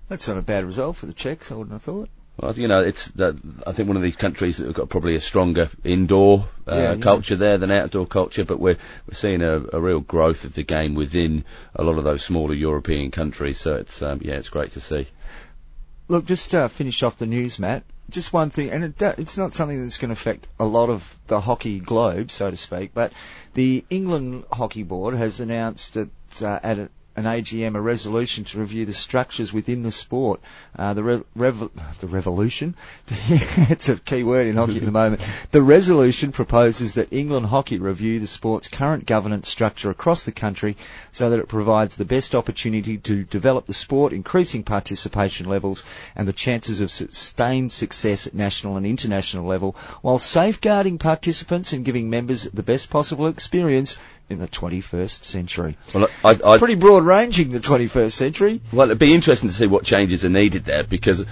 That's 0.08 0.28
not 0.28 0.38
a 0.38 0.42
bad 0.42 0.64
result 0.64 0.98
for 0.98 1.06
the 1.06 1.12
Czechs, 1.12 1.50
I 1.50 1.56
wouldn't 1.56 1.72
have 1.72 1.82
thought. 1.82 2.10
Well, 2.40 2.54
you 2.54 2.68
know, 2.68 2.80
it's 2.80 3.06
that 3.16 3.36
I 3.66 3.72
think 3.72 3.88
one 3.88 3.96
of 3.96 4.02
these 4.02 4.14
countries 4.14 4.58
that 4.58 4.66
have 4.66 4.74
got 4.74 4.88
probably 4.88 5.16
a 5.16 5.20
stronger 5.20 5.70
indoor 5.82 6.48
uh, 6.68 6.74
Yeah, 6.76 6.92
yeah. 6.92 7.00
culture 7.00 7.36
there 7.36 7.58
than 7.58 7.72
outdoor 7.72 8.06
culture, 8.06 8.44
but 8.44 8.60
we're 8.60 8.78
we're 9.08 9.14
seeing 9.14 9.42
a, 9.42 9.60
a 9.72 9.80
real 9.80 10.00
growth 10.00 10.44
of 10.44 10.54
the 10.54 10.62
game 10.62 10.94
within 10.94 11.44
a 11.74 11.82
lot 11.82 11.98
of 11.98 12.04
those 12.04 12.22
smaller 12.22 12.54
European 12.54 13.10
countries. 13.10 13.58
So 13.58 13.74
it's 13.74 14.00
um, 14.02 14.20
yeah, 14.22 14.34
it's 14.34 14.50
great 14.50 14.70
to 14.72 14.80
see. 14.80 15.08
Look, 16.06 16.26
just 16.26 16.54
uh, 16.54 16.68
finish 16.68 17.02
off 17.02 17.18
the 17.18 17.26
news, 17.26 17.58
Matt. 17.58 17.82
Just 18.08 18.32
one 18.32 18.48
thing, 18.50 18.70
and 18.70 18.84
it, 18.84 19.02
it's 19.18 19.36
not 19.36 19.52
something 19.52 19.82
that's 19.82 19.98
going 19.98 20.08
to 20.08 20.14
affect 20.14 20.48
a 20.58 20.64
lot 20.64 20.88
of 20.88 21.18
the 21.26 21.40
hockey 21.40 21.80
globe, 21.80 22.30
so 22.30 22.50
to 22.50 22.56
speak, 22.56 22.92
but 22.94 23.12
the 23.52 23.84
England 23.90 24.44
Hockey 24.50 24.82
Board 24.82 25.14
has 25.14 25.40
announced 25.40 25.94
that 25.94 26.08
uh, 26.40 26.58
at 26.62 26.78
a, 26.78 26.88
an 27.18 27.24
AGM 27.24 27.74
a 27.74 27.80
resolution 27.80 28.44
to 28.44 28.60
review 28.60 28.86
the 28.86 28.92
structures 28.92 29.52
within 29.52 29.82
the 29.82 29.90
sport. 29.90 30.40
Uh, 30.78 30.94
the 30.94 31.02
re- 31.02 31.22
rev- 31.34 31.70
the 32.00 32.06
revolution, 32.06 32.76
it's 33.08 33.88
a 33.88 33.96
key 33.96 34.22
word 34.22 34.46
in 34.46 34.54
hockey 34.54 34.78
at 34.78 34.84
the 34.84 34.92
moment. 34.92 35.20
The 35.50 35.60
resolution 35.60 36.30
proposes 36.30 36.94
that 36.94 37.12
England 37.12 37.46
Hockey 37.46 37.78
review 37.78 38.20
the 38.20 38.28
sport's 38.28 38.68
current 38.68 39.04
governance 39.04 39.48
structure 39.48 39.90
across 39.90 40.24
the 40.24 40.32
country 40.32 40.76
so 41.10 41.30
that 41.30 41.40
it 41.40 41.48
provides 41.48 41.96
the 41.96 42.04
best 42.04 42.36
opportunity 42.36 42.98
to 42.98 43.24
develop 43.24 43.66
the 43.66 43.74
sport, 43.74 44.12
increasing 44.12 44.62
participation 44.62 45.48
levels 45.48 45.82
and 46.14 46.28
the 46.28 46.32
chances 46.32 46.80
of 46.80 46.92
sustained 46.92 47.72
success 47.72 48.28
at 48.28 48.34
national 48.34 48.76
and 48.76 48.86
international 48.86 49.44
level, 49.44 49.74
while 50.02 50.20
safeguarding 50.20 50.98
participants 50.98 51.72
and 51.72 51.84
giving 51.84 52.08
members 52.08 52.44
the 52.44 52.62
best 52.62 52.90
possible 52.90 53.26
experience 53.26 53.98
in 54.28 54.38
the 54.38 54.48
21st 54.48 55.24
century. 55.24 55.76
Well, 55.94 56.08
I, 56.24 56.38
I, 56.44 56.58
Pretty 56.58 56.74
broad 56.74 57.04
ranging, 57.04 57.50
the 57.50 57.60
21st 57.60 58.12
century. 58.12 58.60
Well, 58.72 58.88
it'd 58.88 58.98
be 58.98 59.14
interesting 59.14 59.48
to 59.48 59.54
see 59.54 59.66
what 59.66 59.84
changes 59.84 60.24
are 60.24 60.30
needed 60.30 60.64
there 60.64 60.84
because 60.84 61.24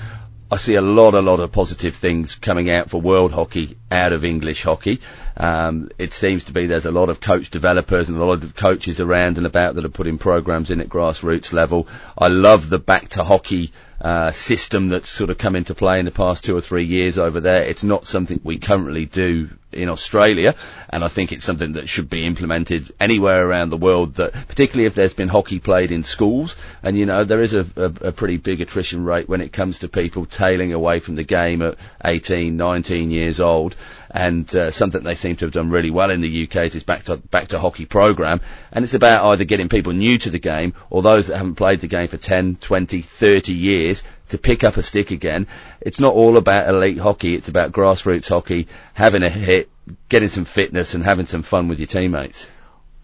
I 0.50 0.56
see 0.56 0.76
a 0.76 0.80
lot, 0.80 1.14
a 1.14 1.20
lot 1.20 1.40
of 1.40 1.50
positive 1.50 1.96
things 1.96 2.36
coming 2.36 2.70
out 2.70 2.88
for 2.88 3.00
world 3.00 3.32
hockey 3.32 3.76
out 3.90 4.12
of 4.12 4.24
English 4.24 4.62
hockey. 4.62 5.00
Um, 5.36 5.90
it 5.98 6.12
seems 6.12 6.44
to 6.44 6.52
be 6.52 6.66
there's 6.66 6.86
a 6.86 6.92
lot 6.92 7.10
of 7.10 7.20
coach 7.20 7.50
developers 7.50 8.08
and 8.08 8.16
a 8.16 8.24
lot 8.24 8.44
of 8.44 8.54
coaches 8.54 9.00
around 9.00 9.38
and 9.38 9.46
about 9.46 9.74
that 9.74 9.84
are 9.84 9.90
putting 9.90 10.18
programs 10.18 10.70
in 10.70 10.80
at 10.80 10.88
grassroots 10.88 11.52
level. 11.52 11.88
I 12.16 12.28
love 12.28 12.70
the 12.70 12.78
back 12.78 13.08
to 13.10 13.24
hockey 13.24 13.72
uh, 14.00 14.30
system 14.30 14.88
that's 14.88 15.08
sort 15.08 15.30
of 15.30 15.38
come 15.38 15.56
into 15.56 15.74
play 15.74 15.98
in 15.98 16.04
the 16.04 16.10
past 16.10 16.44
two 16.44 16.56
or 16.56 16.60
three 16.60 16.84
years 16.84 17.18
over 17.18 17.40
there. 17.40 17.62
It's 17.62 17.84
not 17.84 18.06
something 18.06 18.40
we 18.44 18.58
currently 18.58 19.06
do 19.06 19.48
in 19.72 19.88
Australia, 19.88 20.54
and 20.88 21.04
I 21.04 21.08
think 21.08 21.32
it's 21.32 21.44
something 21.44 21.72
that 21.72 21.88
should 21.88 22.08
be 22.08 22.26
implemented 22.26 22.90
anywhere 22.98 23.46
around 23.46 23.70
the 23.70 23.76
world. 23.76 24.14
That 24.14 24.32
particularly 24.48 24.86
if 24.86 24.94
there's 24.94 25.14
been 25.14 25.28
hockey 25.28 25.58
played 25.58 25.92
in 25.92 26.02
schools, 26.02 26.56
and 26.82 26.96
you 26.96 27.06
know 27.06 27.24
there 27.24 27.40
is 27.40 27.54
a, 27.54 27.66
a, 27.76 28.08
a 28.08 28.12
pretty 28.12 28.38
big 28.38 28.60
attrition 28.60 29.04
rate 29.04 29.28
when 29.28 29.40
it 29.40 29.52
comes 29.52 29.80
to 29.80 29.88
people 29.88 30.24
tailing 30.26 30.72
away 30.72 31.00
from 31.00 31.16
the 31.16 31.24
game 31.24 31.62
at 31.62 31.76
18, 32.04 32.56
19 32.56 33.10
years 33.10 33.40
old, 33.40 33.76
and 34.10 34.52
uh, 34.54 34.70
something 34.70 35.02
they 35.02 35.14
seem 35.14 35.36
to 35.36 35.44
have 35.44 35.52
done 35.52 35.70
really 35.70 35.90
well 35.90 36.10
in 36.10 36.20
the 36.20 36.44
UK 36.44 36.56
is 36.56 36.72
this 36.72 36.82
back 36.82 37.04
to 37.04 37.16
back 37.16 37.48
to 37.48 37.58
hockey 37.58 37.84
program, 37.84 38.40
and 38.72 38.84
it's 38.84 38.94
about 38.94 39.24
either 39.26 39.44
getting 39.44 39.68
people 39.68 39.92
new 39.92 40.16
to 40.18 40.30
the 40.30 40.38
game 40.38 40.74
or 40.90 41.02
those 41.02 41.26
that 41.26 41.36
haven't 41.36 41.56
played 41.56 41.80
the 41.80 41.88
game 41.88 42.08
for 42.08 42.16
10, 42.16 42.56
20, 42.56 43.02
30 43.02 43.52
years 43.52 43.95
to 44.28 44.38
pick 44.38 44.64
up 44.64 44.76
a 44.76 44.82
stick 44.82 45.10
again. 45.10 45.46
It's 45.80 46.00
not 46.00 46.14
all 46.14 46.36
about 46.36 46.68
elite 46.68 46.98
hockey. 46.98 47.34
It's 47.34 47.48
about 47.48 47.72
grassroots 47.72 48.28
hockey, 48.28 48.68
having 48.94 49.22
a 49.22 49.28
hit, 49.28 49.68
getting 50.08 50.28
some 50.28 50.44
fitness 50.44 50.94
and 50.94 51.04
having 51.04 51.26
some 51.26 51.42
fun 51.42 51.68
with 51.68 51.78
your 51.78 51.86
teammates. 51.86 52.48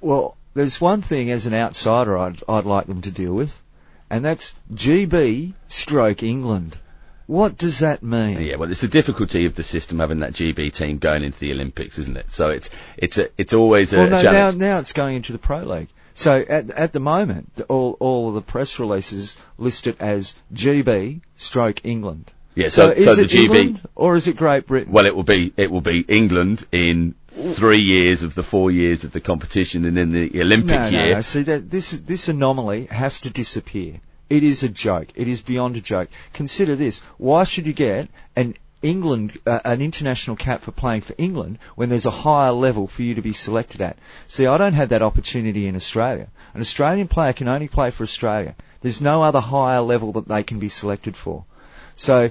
Well, 0.00 0.36
there's 0.54 0.80
one 0.80 1.02
thing 1.02 1.30
as 1.30 1.46
an 1.46 1.54
outsider 1.54 2.18
I'd, 2.18 2.42
I'd 2.48 2.64
like 2.64 2.86
them 2.86 3.02
to 3.02 3.10
deal 3.10 3.32
with, 3.32 3.56
and 4.10 4.24
that's 4.24 4.52
GB 4.72 5.54
stroke 5.68 6.22
England. 6.22 6.78
What 7.26 7.56
does 7.56 7.78
that 7.78 8.02
mean? 8.02 8.40
Yeah, 8.40 8.56
well, 8.56 8.70
it's 8.70 8.80
the 8.80 8.88
difficulty 8.88 9.46
of 9.46 9.54
the 9.54 9.62
system 9.62 10.00
having 10.00 10.20
that 10.20 10.32
GB 10.32 10.72
team 10.72 10.98
going 10.98 11.22
into 11.22 11.38
the 11.38 11.52
Olympics, 11.52 11.98
isn't 11.98 12.16
it? 12.16 12.30
So 12.32 12.48
it's 12.48 12.68
it's 12.96 13.16
a, 13.16 13.30
it's 13.38 13.52
always 13.52 13.92
a 13.92 13.98
well, 13.98 14.10
no, 14.10 14.22
challenge. 14.22 14.56
Now, 14.58 14.66
now 14.66 14.78
it's 14.80 14.92
going 14.92 15.16
into 15.16 15.32
the 15.32 15.38
Pro 15.38 15.60
League. 15.60 15.88
So 16.14 16.44
at 16.48 16.70
at 16.70 16.92
the 16.92 17.00
moment, 17.00 17.60
all 17.68 17.96
all 18.00 18.28
of 18.28 18.34
the 18.34 18.42
press 18.42 18.78
releases 18.78 19.36
list 19.58 19.86
it 19.86 19.96
as 20.00 20.34
GB 20.52 21.20
stroke 21.36 21.84
England. 21.84 22.32
Yeah, 22.54 22.68
so, 22.68 22.90
is 22.90 23.06
so 23.06 23.14
the 23.14 23.22
it 23.22 23.30
GB. 23.30 23.44
England 23.44 23.88
or 23.94 24.16
is 24.16 24.28
it 24.28 24.36
Great 24.36 24.66
Britain? 24.66 24.92
Well, 24.92 25.06
it 25.06 25.16
will 25.16 25.22
be 25.22 25.52
it 25.56 25.70
will 25.70 25.80
be 25.80 26.00
England 26.00 26.66
in 26.70 27.14
three 27.28 27.78
years 27.78 28.22
of 28.22 28.34
the 28.34 28.42
four 28.42 28.70
years 28.70 29.04
of 29.04 29.12
the 29.12 29.20
competition, 29.20 29.86
and 29.86 29.96
then 29.96 30.12
the 30.12 30.40
Olympic 30.40 30.68
no, 30.68 30.88
year. 30.88 31.06
no, 31.06 31.12
no. 31.14 31.22
See 31.22 31.42
that 31.44 31.70
this 31.70 31.92
this 31.92 32.28
anomaly 32.28 32.86
has 32.86 33.20
to 33.20 33.30
disappear. 33.30 34.00
It 34.28 34.42
is 34.42 34.62
a 34.62 34.68
joke. 34.68 35.08
It 35.14 35.28
is 35.28 35.40
beyond 35.40 35.76
a 35.76 35.80
joke. 35.80 36.10
Consider 36.34 36.76
this: 36.76 37.00
Why 37.16 37.44
should 37.44 37.66
you 37.66 37.72
get 37.72 38.08
an 38.36 38.54
England, 38.82 39.38
uh, 39.46 39.60
an 39.64 39.80
international 39.80 40.36
cap 40.36 40.62
for 40.62 40.72
playing 40.72 41.02
for 41.02 41.14
England 41.18 41.58
when 41.76 41.88
there's 41.88 42.06
a 42.06 42.10
higher 42.10 42.52
level 42.52 42.86
for 42.86 43.02
you 43.02 43.14
to 43.14 43.22
be 43.22 43.32
selected 43.32 43.80
at. 43.80 43.96
See, 44.28 44.46
I 44.46 44.58
don't 44.58 44.74
have 44.74 44.90
that 44.90 45.02
opportunity 45.02 45.66
in 45.66 45.76
Australia. 45.76 46.28
An 46.54 46.60
Australian 46.60 47.08
player 47.08 47.32
can 47.32 47.48
only 47.48 47.68
play 47.68 47.90
for 47.90 48.02
Australia. 48.02 48.54
There's 48.80 49.00
no 49.00 49.22
other 49.22 49.40
higher 49.40 49.80
level 49.80 50.12
that 50.12 50.28
they 50.28 50.42
can 50.42 50.58
be 50.58 50.68
selected 50.68 51.16
for. 51.16 51.44
So 51.94 52.30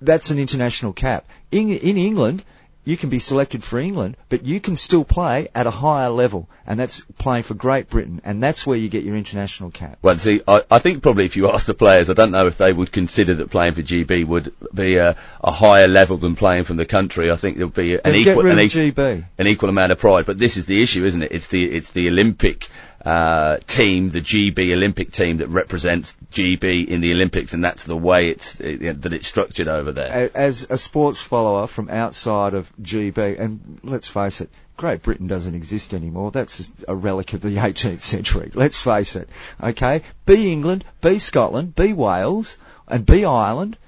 that's 0.00 0.30
an 0.30 0.38
international 0.38 0.92
cap. 0.92 1.26
In, 1.50 1.70
in 1.70 1.96
England, 1.96 2.44
you 2.84 2.96
can 2.96 3.10
be 3.10 3.18
selected 3.18 3.62
for 3.62 3.78
England, 3.78 4.16
but 4.28 4.44
you 4.44 4.60
can 4.60 4.74
still 4.74 5.04
play 5.04 5.48
at 5.54 5.66
a 5.66 5.70
higher 5.70 6.10
level, 6.10 6.48
and 6.66 6.80
that's 6.80 7.02
playing 7.18 7.44
for 7.44 7.54
Great 7.54 7.88
Britain, 7.88 8.20
and 8.24 8.42
that's 8.42 8.66
where 8.66 8.76
you 8.76 8.88
get 8.88 9.04
your 9.04 9.16
international 9.16 9.70
cap. 9.70 9.98
Well, 10.02 10.18
see, 10.18 10.42
I, 10.48 10.62
I 10.70 10.78
think 10.80 11.02
probably 11.02 11.24
if 11.24 11.36
you 11.36 11.48
ask 11.48 11.66
the 11.66 11.74
players, 11.74 12.10
I 12.10 12.14
don't 12.14 12.32
know 12.32 12.48
if 12.48 12.58
they 12.58 12.72
would 12.72 12.90
consider 12.90 13.34
that 13.34 13.50
playing 13.50 13.74
for 13.74 13.82
GB 13.82 14.26
would 14.26 14.52
be 14.74 14.96
a, 14.96 15.16
a 15.42 15.52
higher 15.52 15.86
level 15.86 16.16
than 16.16 16.34
playing 16.34 16.64
from 16.64 16.76
the 16.76 16.86
country. 16.86 17.30
I 17.30 17.36
think 17.36 17.56
there 17.56 17.66
would 17.66 17.74
be 17.74 17.94
an 17.94 18.14
equal, 18.14 18.46
an, 18.46 18.56
GB. 18.56 19.24
an 19.38 19.46
equal 19.46 19.68
amount 19.68 19.92
of 19.92 19.98
pride. 19.98 20.26
But 20.26 20.38
this 20.38 20.56
is 20.56 20.66
the 20.66 20.82
issue, 20.82 21.04
isn't 21.04 21.22
it? 21.22 21.30
It's 21.30 21.46
the 21.46 21.64
it's 21.64 21.90
the 21.90 22.08
Olympic 22.08 22.68
uh, 23.04 23.56
team, 23.66 24.10
the 24.10 24.20
GB 24.20 24.72
Olympic 24.72 25.10
team 25.10 25.38
that 25.38 25.48
represents 25.48 26.14
GB 26.32 26.86
in 26.86 27.00
the 27.00 27.12
Olympics, 27.12 27.52
and 27.52 27.64
that's 27.64 27.84
the 27.84 27.96
way 27.96 28.28
it's 28.28 28.60
it, 28.60 29.02
that 29.02 29.12
it's 29.12 29.26
structured 29.26 29.68
over 29.68 29.92
there. 29.92 30.30
As 30.34 30.66
a 30.70 30.78
sports 30.78 31.20
follower 31.20 31.66
from 31.66 31.88
outside 31.90 32.54
of 32.54 32.72
GB, 32.80 33.40
and 33.40 33.80
let's 33.82 34.08
face 34.08 34.40
it, 34.40 34.50
Great 34.76 35.02
Britain 35.02 35.26
doesn't 35.26 35.54
exist 35.54 35.94
anymore. 35.94 36.30
That's 36.30 36.70
a 36.88 36.94
relic 36.94 37.32
of 37.32 37.40
the 37.40 37.56
18th 37.56 38.02
century. 38.02 38.50
Let's 38.54 38.80
face 38.80 39.16
it. 39.16 39.28
Okay? 39.62 40.02
Be 40.26 40.52
England, 40.52 40.84
be 41.00 41.18
Scotland, 41.18 41.74
be 41.74 41.92
Wales, 41.92 42.56
and 42.88 43.04
be 43.04 43.24
Ireland. 43.24 43.78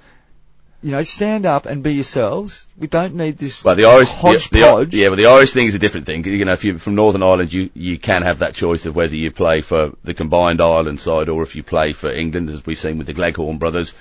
You 0.84 0.90
know, 0.90 1.02
stand 1.02 1.46
up 1.46 1.64
and 1.64 1.82
be 1.82 1.94
yourselves. 1.94 2.66
We 2.76 2.88
don't 2.88 3.14
need 3.14 3.38
this 3.38 3.64
Well, 3.64 3.74
the 3.74 3.86
Irish, 3.86 4.10
hodgepodge. 4.10 4.90
the, 4.90 4.98
yeah, 4.98 5.08
well, 5.08 5.16
the 5.16 5.24
Irish 5.28 5.54
thing 5.54 5.66
is 5.66 5.74
a 5.74 5.78
different 5.78 6.04
thing. 6.04 6.26
You 6.26 6.44
know, 6.44 6.52
if 6.52 6.62
you're 6.62 6.78
from 6.78 6.94
Northern 6.94 7.22
Ireland, 7.22 7.54
you 7.54 7.70
you 7.72 7.96
can 7.98 8.20
have 8.20 8.40
that 8.40 8.54
choice 8.54 8.84
of 8.84 8.94
whether 8.94 9.16
you 9.16 9.30
play 9.30 9.62
for 9.62 9.92
the 10.04 10.12
combined 10.12 10.60
Ireland 10.60 11.00
side 11.00 11.30
or 11.30 11.42
if 11.42 11.56
you 11.56 11.62
play 11.62 11.94
for 11.94 12.10
England, 12.10 12.50
as 12.50 12.66
we've 12.66 12.78
seen 12.78 12.98
with 12.98 13.06
the 13.06 13.14
Gleghorn 13.14 13.56
brothers, 13.56 13.94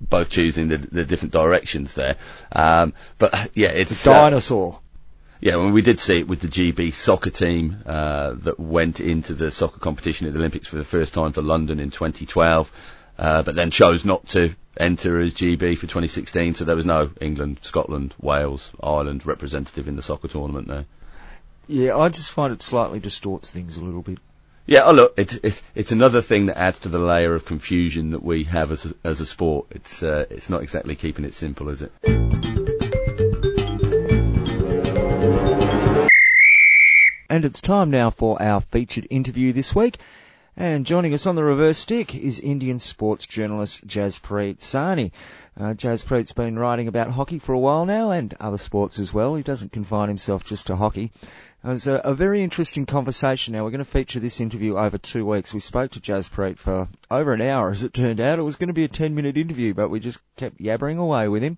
both 0.00 0.30
choosing 0.30 0.68
the, 0.68 0.78
the 0.78 1.04
different 1.04 1.34
directions 1.34 1.92
there. 1.94 2.16
Um, 2.50 2.94
but 3.18 3.50
yeah, 3.54 3.68
it's 3.68 3.90
a 3.90 4.04
Dinosaur. 4.08 4.80
yeah, 5.42 5.56
well, 5.56 5.70
we 5.70 5.82
did 5.82 6.00
see 6.00 6.20
it 6.20 6.28
with 6.28 6.40
the 6.40 6.48
GB 6.48 6.94
soccer 6.94 7.28
team 7.28 7.82
uh, 7.84 8.32
that 8.38 8.58
went 8.58 9.00
into 9.00 9.34
the 9.34 9.50
soccer 9.50 9.80
competition 9.80 10.26
at 10.28 10.32
the 10.32 10.38
Olympics 10.38 10.68
for 10.68 10.76
the 10.76 10.84
first 10.84 11.12
time 11.12 11.32
for 11.32 11.42
London 11.42 11.78
in 11.78 11.90
2012, 11.90 12.72
uh, 13.18 13.42
but 13.42 13.54
then 13.54 13.70
chose 13.70 14.06
not 14.06 14.26
to 14.28 14.54
enter 14.76 15.20
as 15.20 15.34
GB 15.34 15.76
for 15.76 15.86
2016. 15.86 16.54
So 16.54 16.64
there 16.64 16.76
was 16.76 16.86
no 16.86 17.10
England, 17.20 17.60
Scotland, 17.62 18.14
Wales, 18.20 18.72
Ireland 18.82 19.26
representative 19.26 19.88
in 19.88 19.96
the 19.96 20.02
soccer 20.02 20.28
tournament 20.28 20.68
there. 20.68 20.86
Yeah, 21.68 21.96
I 21.96 22.08
just 22.08 22.32
find 22.32 22.52
it 22.52 22.62
slightly 22.62 22.98
distorts 22.98 23.50
things 23.50 23.76
a 23.76 23.80
little 23.84 24.02
bit. 24.02 24.18
Yeah, 24.64 24.82
oh 24.84 24.92
look, 24.92 25.14
it's 25.16 25.34
it's 25.42 25.62
it's 25.74 25.92
another 25.92 26.22
thing 26.22 26.46
that 26.46 26.58
adds 26.58 26.80
to 26.80 26.88
the 26.88 26.98
layer 26.98 27.34
of 27.34 27.44
confusion 27.44 28.10
that 28.10 28.22
we 28.22 28.44
have 28.44 28.70
as 28.70 28.84
a, 28.84 28.94
as 29.02 29.20
a 29.20 29.26
sport. 29.26 29.66
It's 29.70 30.02
uh, 30.02 30.26
it's 30.30 30.48
not 30.48 30.62
exactly 30.62 30.94
keeping 30.94 31.24
it 31.24 31.34
simple, 31.34 31.68
is 31.68 31.82
it? 31.82 31.92
And 37.28 37.44
it's 37.44 37.60
time 37.60 37.90
now 37.90 38.10
for 38.10 38.40
our 38.40 38.60
featured 38.60 39.06
interview 39.08 39.52
this 39.52 39.74
week. 39.74 39.96
And 40.56 40.84
joining 40.84 41.14
us 41.14 41.26
on 41.26 41.34
the 41.34 41.44
reverse 41.44 41.78
stick 41.78 42.14
is 42.14 42.38
Indian 42.38 42.78
sports 42.78 43.24
journalist 43.24 43.86
Jaspreet 43.86 44.58
Sahni. 44.58 45.10
Uh, 45.58 45.72
Jaspreet's 45.72 46.32
been 46.32 46.58
writing 46.58 46.88
about 46.88 47.10
hockey 47.10 47.38
for 47.38 47.54
a 47.54 47.58
while 47.58 47.86
now 47.86 48.10
and 48.10 48.34
other 48.38 48.58
sports 48.58 48.98
as 48.98 49.14
well. 49.14 49.34
He 49.34 49.42
doesn't 49.42 49.72
confine 49.72 50.08
himself 50.08 50.44
just 50.44 50.66
to 50.66 50.76
hockey. 50.76 51.10
It 51.64 51.68
was 51.68 51.86
a, 51.86 51.94
a 52.04 52.12
very 52.12 52.42
interesting 52.42 52.84
conversation. 52.84 53.54
Now 53.54 53.64
we're 53.64 53.70
going 53.70 53.78
to 53.78 53.86
feature 53.86 54.20
this 54.20 54.40
interview 54.40 54.76
over 54.76 54.98
two 54.98 55.24
weeks. 55.24 55.54
We 55.54 55.60
spoke 55.60 55.92
to 55.92 56.00
Jaspreet 56.00 56.58
for 56.58 56.86
over 57.10 57.32
an 57.32 57.40
hour 57.40 57.70
as 57.70 57.82
it 57.82 57.94
turned 57.94 58.20
out. 58.20 58.38
It 58.38 58.42
was 58.42 58.56
going 58.56 58.68
to 58.68 58.74
be 58.74 58.84
a 58.84 58.88
10 58.88 59.14
minute 59.14 59.38
interview, 59.38 59.72
but 59.72 59.88
we 59.88 60.00
just 60.00 60.20
kept 60.36 60.58
yabbering 60.58 60.98
away 60.98 61.28
with 61.28 61.42
him. 61.42 61.56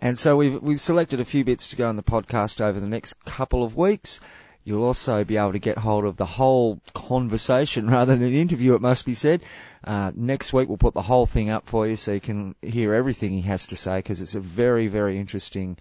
And 0.00 0.18
so 0.18 0.36
we've, 0.36 0.60
we've 0.60 0.80
selected 0.80 1.20
a 1.20 1.24
few 1.24 1.44
bits 1.44 1.68
to 1.68 1.76
go 1.76 1.88
on 1.88 1.94
the 1.94 2.02
podcast 2.02 2.60
over 2.60 2.80
the 2.80 2.88
next 2.88 3.24
couple 3.24 3.62
of 3.62 3.76
weeks. 3.76 4.18
You'll 4.64 4.84
also 4.84 5.24
be 5.24 5.36
able 5.36 5.52
to 5.52 5.58
get 5.58 5.78
hold 5.78 6.04
of 6.04 6.16
the 6.16 6.26
whole 6.26 6.80
conversation 6.94 7.88
rather 7.90 8.14
than 8.14 8.24
an 8.24 8.34
interview, 8.34 8.74
it 8.74 8.80
must 8.80 9.06
be 9.06 9.14
said. 9.14 9.42
Uh, 9.82 10.12
next 10.14 10.52
week 10.52 10.68
we'll 10.68 10.76
put 10.76 10.94
the 10.94 11.02
whole 11.02 11.26
thing 11.26 11.48
up 11.48 11.66
for 11.66 11.86
you 11.86 11.96
so 11.96 12.12
you 12.12 12.20
can 12.20 12.54
hear 12.60 12.92
everything 12.94 13.32
he 13.32 13.40
has 13.42 13.66
to 13.66 13.76
say 13.76 13.98
because 13.98 14.20
it's 14.20 14.34
a 14.34 14.40
very, 14.40 14.88
very 14.88 15.18
interesting 15.18 15.76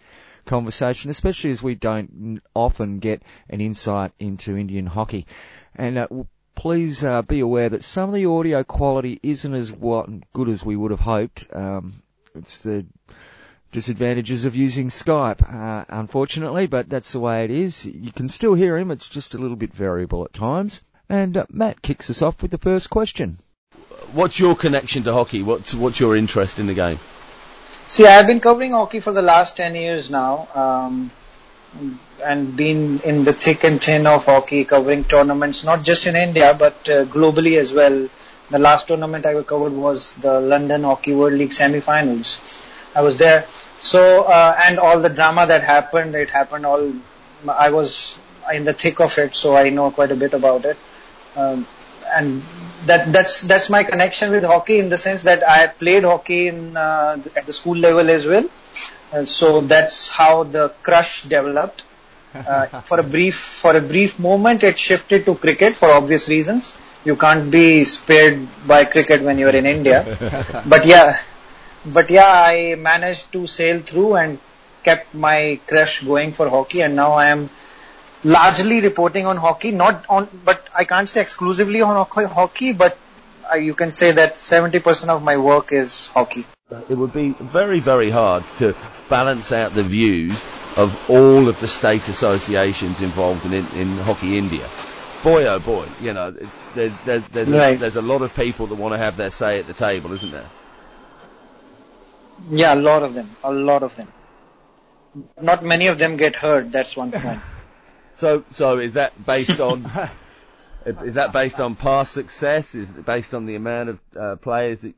conversation, 0.46 1.10
especially 1.10 1.52
as 1.52 1.62
we 1.62 1.76
don't 1.76 2.42
often 2.56 3.00
get 3.00 3.22
an 3.50 3.62
insight 3.62 4.12
into 4.20 4.58
Indian 4.58 4.86
hockey. 4.86 5.28
And 5.76 5.98
uh, 5.98 6.08
please 6.56 7.04
uh, 7.04 7.22
be 7.22 7.42
aware 7.42 7.70
that 7.70 7.84
some 7.84 8.10
of 8.10 8.16
the 8.16 8.26
audio 8.26 8.64
quality 8.64 9.20
isn't 9.22 9.54
as 9.54 9.72
what 9.72 10.10
good 10.34 10.50
as 10.50 10.66
we 10.66 10.76
would 10.76 10.92
have 10.92 11.00
hoped. 11.00 11.48
Um, 11.54 12.02
it's 12.36 12.60
the 12.60 12.86
disadvantages 13.72 14.46
of 14.46 14.56
using 14.56 14.88
Skype, 14.88 15.42
uh, 15.42 15.86
unfortunately, 15.90 16.68
but 16.68 16.90
that's 16.90 17.12
the 17.12 17.20
way 17.20 17.44
it 17.44 17.52
is. 17.52 17.86
You 17.86 18.12
can 18.12 18.30
still 18.30 18.54
hear 18.54 18.78
him, 18.78 18.92
it's 18.92 19.10
just 19.10 19.36
a 19.36 19.38
little 19.38 19.58
bit 19.58 19.74
variable 19.74 20.24
at 20.26 20.34
times. 20.34 20.82
And 21.10 21.38
uh, 21.38 21.46
Matt 21.50 21.82
kicks 21.82 22.10
us 22.10 22.22
off 22.22 22.42
with 22.42 22.52
the 22.52 22.58
first 22.58 22.90
question. 22.90 23.38
What's 24.14 24.40
your 24.40 24.56
connection 24.56 25.04
to 25.04 25.14
hockey? 25.14 25.44
What's 25.44 25.74
what's 25.74 26.00
your 26.00 26.16
interest 26.16 26.60
in 26.60 26.68
the 26.68 26.74
game? 26.74 27.00
See, 27.88 28.06
I've 28.06 28.28
been 28.28 28.40
covering 28.40 28.72
hockey 28.72 29.00
for 29.00 29.12
the 29.12 29.22
last 29.22 29.58
10 29.58 29.76
years 29.76 30.10
now, 30.12 30.48
um, 30.54 31.12
and 32.24 32.56
been 32.56 33.00
in 33.00 33.24
the 33.24 33.34
thick 33.34 33.64
and 33.64 33.82
thin 33.82 34.06
of 34.06 34.26
hockey, 34.26 34.64
covering 34.64 35.04
tournaments, 35.04 35.64
not 35.64 35.84
just 35.84 36.06
in 36.06 36.16
India, 36.16 36.56
but 36.58 36.88
uh, 36.88 37.06
globally 37.06 37.58
as 37.58 37.74
well. 37.74 38.08
The 38.52 38.60
last 38.60 38.88
tournament 38.88 39.26
I 39.26 39.42
covered 39.42 39.74
was 39.74 40.14
the 40.14 40.40
London 40.40 40.84
Hockey 40.84 41.14
World 41.14 41.34
League 41.34 41.54
semi-finals. 41.54 42.42
I 42.96 43.02
was 43.02 43.18
there. 43.18 43.46
So, 43.80 44.24
uh, 44.24 44.60
and 44.68 44.80
all 44.80 45.00
the 45.00 45.10
drama 45.10 45.48
that 45.48 45.64
happened, 45.64 46.16
it 46.16 46.30
happened 46.30 46.66
all, 46.66 46.92
I 47.48 47.70
was 47.70 48.20
in 48.52 48.66
the 48.66 48.74
thick 48.74 49.00
of 49.00 49.18
it, 49.18 49.36
so 49.36 49.56
I 49.56 49.70
know 49.70 49.92
quite 49.92 50.12
a 50.12 50.16
bit 50.16 50.34
about 50.34 50.66
it. 50.66 50.78
Um, 51.36 51.68
and 52.14 52.42
that 52.86 53.12
that's 53.12 53.42
that's 53.42 53.70
my 53.70 53.84
connection 53.84 54.32
with 54.32 54.44
hockey 54.44 54.80
in 54.80 54.90
the 54.90 54.98
sense 54.98 55.24
that 55.24 55.48
I 55.48 55.68
played 55.68 56.04
hockey 56.04 56.48
in 56.48 56.76
uh, 56.76 57.22
at 57.36 57.46
the 57.46 57.54
school 57.54 57.76
level 57.78 58.10
as 58.10 58.26
well. 58.26 58.50
Uh, 59.12 59.26
so 59.26 59.62
that's 59.62 60.10
how 60.10 60.44
the 60.44 60.70
crush 60.82 61.24
developed. 61.24 61.84
Uh, 62.34 62.66
for 62.82 63.00
a 63.00 63.04
brief 63.04 63.38
for 63.38 63.76
a 63.76 63.82
brief 63.82 64.20
moment, 64.20 64.64
it 64.64 64.80
shifted 64.80 65.26
to 65.26 65.36
cricket 65.36 65.76
for 65.76 65.92
obvious 65.92 66.30
reasons. 66.30 66.76
you 67.06 67.16
can't 67.16 67.50
be 67.52 67.84
spared 67.84 68.40
by 68.68 68.84
cricket 68.86 69.22
when 69.22 69.38
you're 69.38 69.56
in 69.56 69.66
India. 69.66 70.00
but 70.68 70.86
yeah, 70.86 71.20
but 71.94 72.10
yeah, 72.10 72.32
I 72.32 72.76
managed 72.76 73.32
to 73.34 73.48
sail 73.48 73.82
through 73.82 74.16
and 74.16 74.40
kept 74.84 75.14
my 75.14 75.60
crush 75.68 76.02
going 76.02 76.32
for 76.32 76.50
hockey, 76.50 76.82
and 76.82 76.96
now 76.96 77.14
I 77.14 77.28
am 77.28 77.50
largely 78.24 78.82
reporting 78.82 79.26
on 79.26 79.38
hockey. 79.38 79.72
Not 79.72 80.06
on, 80.10 80.28
but 80.46 80.68
I 80.76 80.86
can't 80.86 81.10
say 81.10 81.22
exclusively 81.22 81.82
on 81.82 82.06
hockey, 82.06 82.74
but 82.74 82.98
uh, 83.52 83.56
you 83.58 83.74
can 83.74 83.92
say 83.92 84.12
that 84.12 84.36
70% 84.36 85.10
of 85.10 85.24
my 85.24 85.38
work 85.38 85.72
is 85.72 86.08
hockey. 86.10 86.46
It 86.90 86.96
would 86.96 87.14
be 87.14 87.30
very, 87.30 87.80
very 87.80 88.12
hard 88.12 88.44
to 88.58 88.76
balance 89.10 89.52
out 89.52 89.74
the 89.74 89.84
views 89.84 90.40
of 90.78 90.96
all 91.10 91.48
of 91.48 91.60
the 91.60 91.68
state 91.68 92.08
associations 92.08 93.02
involved 93.02 93.44
in, 93.46 93.54
in 93.54 93.98
Hockey 93.98 94.38
India. 94.38 94.70
Boy, 95.24 95.48
oh 95.48 95.60
boy, 95.60 95.90
you 96.00 96.14
know, 96.14 96.32
there, 96.76 96.98
there, 97.06 97.20
there's, 97.34 97.50
right. 97.50 97.76
a, 97.76 97.80
there's 97.80 97.96
a 97.96 98.02
lot 98.02 98.22
of 98.22 98.34
people 98.36 98.68
that 98.68 98.76
want 98.76 98.94
to 98.94 99.00
have 99.00 99.18
their 99.18 99.32
say 99.32 99.60
at 99.60 99.68
the 99.68 99.74
table, 99.74 100.14
isn't 100.14 100.32
there? 100.32 100.50
Yeah, 102.50 102.74
a 102.74 102.76
lot 102.76 103.04
of 103.04 103.14
them, 103.14 103.36
a 103.44 103.52
lot 103.52 103.84
of 103.84 103.96
them. 103.96 104.08
Not 105.42 105.64
many 105.64 105.88
of 105.88 105.98
them 105.98 106.18
get 106.18 106.36
heard. 106.36 106.72
That's 106.72 106.96
one 106.96 107.12
point. 107.12 107.42
so, 108.18 108.44
so 108.52 108.80
is 108.80 108.94
that 108.94 109.26
based 109.26 109.60
on? 109.60 109.86
is 110.86 111.16
that 111.16 111.34
based 111.34 111.60
on 111.60 111.76
past 111.76 112.14
success? 112.14 112.76
Is 112.76 112.90
it 112.90 113.06
based 113.06 113.34
on 113.34 113.46
the 113.46 113.56
amount 113.56 113.90
of 113.90 114.00
uh, 114.16 114.36
players 114.38 114.82
that 114.82 114.94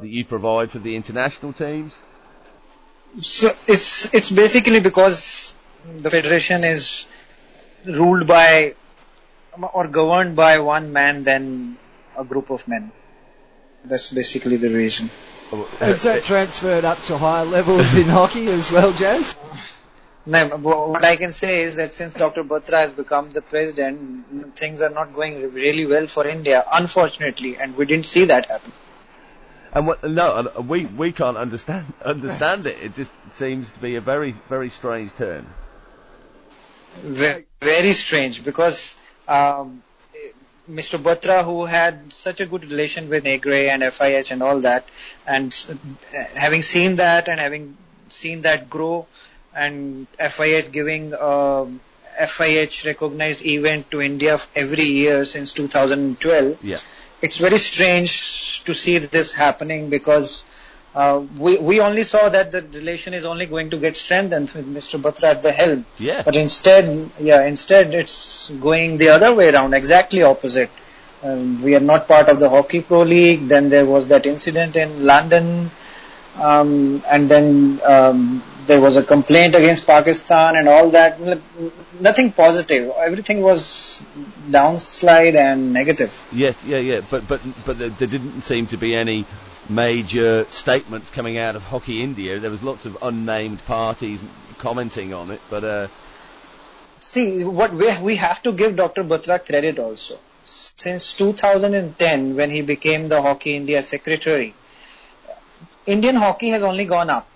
that 0.00 0.08
you 0.08 0.24
provide 0.24 0.70
for 0.70 0.78
the 0.78 0.94
international 0.96 1.52
teams? 1.52 1.94
So 3.20 3.54
it's 3.66 4.12
it's 4.14 4.30
basically 4.30 4.80
because 4.80 5.54
the 5.84 6.10
federation 6.10 6.64
is 6.64 7.06
ruled 7.84 8.26
by 8.26 8.74
or 9.72 9.88
governed 9.88 10.36
by 10.36 10.58
one 10.58 10.92
man 10.92 11.24
than 11.24 11.78
a 12.16 12.24
group 12.24 12.50
of 12.50 12.66
men. 12.68 12.92
That's 13.84 14.12
basically 14.12 14.56
the 14.56 14.68
reason. 14.68 15.10
Has 15.78 16.02
that 16.02 16.24
transferred 16.24 16.84
up 16.84 17.02
to 17.04 17.16
higher 17.16 17.44
levels 17.44 17.96
in 17.96 18.04
hockey 18.18 18.48
as 18.48 18.70
well, 18.70 18.92
Jazz? 18.92 19.36
No, 20.26 20.46
what 20.58 21.04
I 21.04 21.16
can 21.16 21.32
say 21.32 21.62
is 21.62 21.76
that 21.76 21.92
since 21.92 22.12
Dr. 22.12 22.44
Batra 22.44 22.80
has 22.80 22.92
become 22.92 23.32
the 23.32 23.40
president, 23.40 24.56
things 24.56 24.82
are 24.82 24.90
not 24.90 25.14
going 25.14 25.54
really 25.54 25.86
well 25.86 26.06
for 26.06 26.26
India, 26.28 26.66
unfortunately, 26.70 27.56
and 27.56 27.74
we 27.76 27.86
didn't 27.86 28.04
see 28.04 28.26
that 28.26 28.44
happen. 28.44 28.72
And 29.72 29.86
what, 29.86 30.04
no, 30.04 30.52
we 30.68 30.86
we 30.86 31.12
can't 31.12 31.36
understand 31.36 31.92
understand 32.02 32.66
it. 32.66 32.78
It 32.82 32.94
just 32.94 33.12
seems 33.32 33.70
to 33.70 33.78
be 33.78 33.96
a 33.96 34.00
very 34.00 34.32
very 34.48 34.70
strange 34.70 35.14
turn. 35.14 35.46
Very, 36.96 37.46
very 37.60 37.92
strange 37.92 38.44
because 38.44 38.96
um, 39.28 39.82
Mr. 40.70 41.02
Batra, 41.02 41.44
who 41.44 41.64
had 41.64 42.12
such 42.12 42.40
a 42.40 42.46
good 42.46 42.70
relation 42.70 43.08
with 43.08 43.24
Negre 43.24 43.68
and 43.68 43.82
FIH 43.82 44.30
and 44.30 44.42
all 44.42 44.60
that, 44.60 44.88
and 45.26 45.54
having 46.34 46.62
seen 46.62 46.96
that 46.96 47.28
and 47.28 47.40
having 47.40 47.76
seen 48.08 48.42
that 48.42 48.68
grow, 48.68 49.06
and 49.54 50.06
FIH 50.18 50.70
giving 50.72 51.12
a 51.14 51.66
FIH 52.20 52.86
recognized 52.86 53.44
event 53.44 53.90
to 53.90 54.00
India 54.00 54.38
every 54.54 54.84
year 54.84 55.24
since 55.24 55.52
2012. 55.52 56.58
Yeah 56.62 56.78
it's 57.20 57.36
very 57.38 57.58
strange 57.58 58.64
to 58.64 58.74
see 58.74 58.98
this 58.98 59.32
happening 59.32 59.90
because 59.90 60.44
uh, 60.94 61.22
we 61.36 61.58
we 61.58 61.80
only 61.80 62.04
saw 62.04 62.28
that 62.28 62.50
the 62.50 62.62
relation 62.78 63.14
is 63.14 63.24
only 63.24 63.46
going 63.46 63.70
to 63.70 63.76
get 63.76 63.96
strengthened 63.96 64.50
with 64.52 64.66
Mr. 64.66 65.00
Batra 65.00 65.30
at 65.34 65.42
the 65.42 65.52
helm. 65.52 65.84
Yeah. 65.98 66.22
But 66.22 66.36
instead, 66.36 67.10
yeah, 67.18 67.44
instead 67.44 67.94
it's 67.94 68.14
going 68.50 68.98
the 68.98 69.08
other 69.10 69.34
way 69.34 69.50
around, 69.50 69.74
exactly 69.74 70.22
opposite. 70.22 70.70
Um, 71.22 71.62
we 71.62 71.74
are 71.74 71.80
not 71.80 72.06
part 72.06 72.28
of 72.28 72.38
the 72.38 72.48
Hockey 72.48 72.80
Pro 72.80 73.02
League. 73.02 73.48
Then 73.48 73.68
there 73.68 73.86
was 73.86 74.08
that 74.08 74.24
incident 74.24 74.76
in 74.76 75.04
London, 75.04 75.70
um, 76.36 77.02
and 77.08 77.28
then 77.28 77.80
um, 77.84 78.42
there 78.66 78.80
was 78.80 78.96
a 78.96 79.02
complaint 79.02 79.56
against 79.56 79.86
Pakistan 79.86 80.54
and 80.54 80.68
all 80.68 80.90
that. 80.90 81.18
Nothing 81.98 82.30
positive. 82.30 82.92
Everything 82.96 83.42
was 83.42 84.02
downslide 84.48 85.34
and 85.34 85.72
negative. 85.72 86.14
Yes, 86.30 86.64
yeah, 86.64 86.78
yeah. 86.78 87.00
But 87.10 87.26
but 87.26 87.40
but 87.64 87.78
there, 87.78 87.90
didn't 87.90 88.42
seem 88.42 88.68
to 88.68 88.76
be 88.76 88.94
any 88.94 89.26
major 89.68 90.46
statements 90.50 91.10
coming 91.10 91.36
out 91.36 91.56
of 91.56 91.64
Hockey 91.64 92.02
India. 92.02 92.38
There 92.38 92.50
was 92.50 92.62
lots 92.62 92.86
of 92.86 92.96
unnamed 93.02 93.64
parties 93.64 94.20
commenting 94.58 95.12
on 95.12 95.32
it, 95.32 95.40
but. 95.50 95.64
Uh, 95.64 95.88
See, 97.10 97.42
what 97.44 97.72
we, 97.72 97.96
we 97.98 98.16
have 98.16 98.42
to 98.42 98.52
give 98.52 98.76
Dr. 98.76 99.02
Batra 99.02 99.38
credit 99.44 99.78
also. 99.78 100.18
Since 100.44 101.14
2010, 101.14 102.36
when 102.36 102.50
he 102.50 102.60
became 102.62 103.08
the 103.08 103.22
Hockey 103.22 103.54
India 103.56 103.82
secretary, 103.82 104.54
Indian 105.86 106.16
hockey 106.16 106.50
has 106.50 106.62
only 106.62 106.84
gone 106.84 107.08
up 107.10 107.26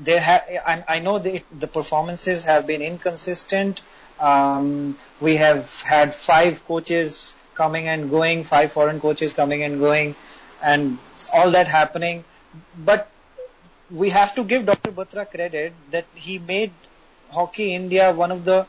there 0.00 0.20
ha- 0.20 0.44
I, 0.66 0.84
I 0.96 0.98
know 1.00 1.18
the, 1.18 1.42
the 1.58 1.66
performances 1.66 2.44
have 2.44 2.66
been 2.66 2.82
inconsistent. 2.82 3.80
Um, 4.18 4.96
we 5.20 5.36
have 5.36 5.82
had 5.82 6.14
five 6.14 6.64
coaches 6.64 7.34
coming 7.54 7.88
and 7.88 8.10
going, 8.10 8.44
five 8.44 8.72
foreign 8.72 9.00
coaches 9.00 9.32
coming 9.32 9.62
and 9.62 9.78
going, 9.78 10.14
and 10.62 10.98
all 11.32 11.50
that 11.50 11.68
happening. 11.68 12.24
But 12.84 13.10
we 13.90 14.10
have 14.10 14.34
to 14.36 14.44
give 14.44 14.66
Dr. 14.66 14.92
Batra 14.92 15.30
credit 15.30 15.74
that 15.90 16.06
he 16.14 16.38
made 16.38 16.72
Hockey 17.32 17.74
India 17.74 18.12
one 18.12 18.30
of 18.30 18.44
the 18.44 18.66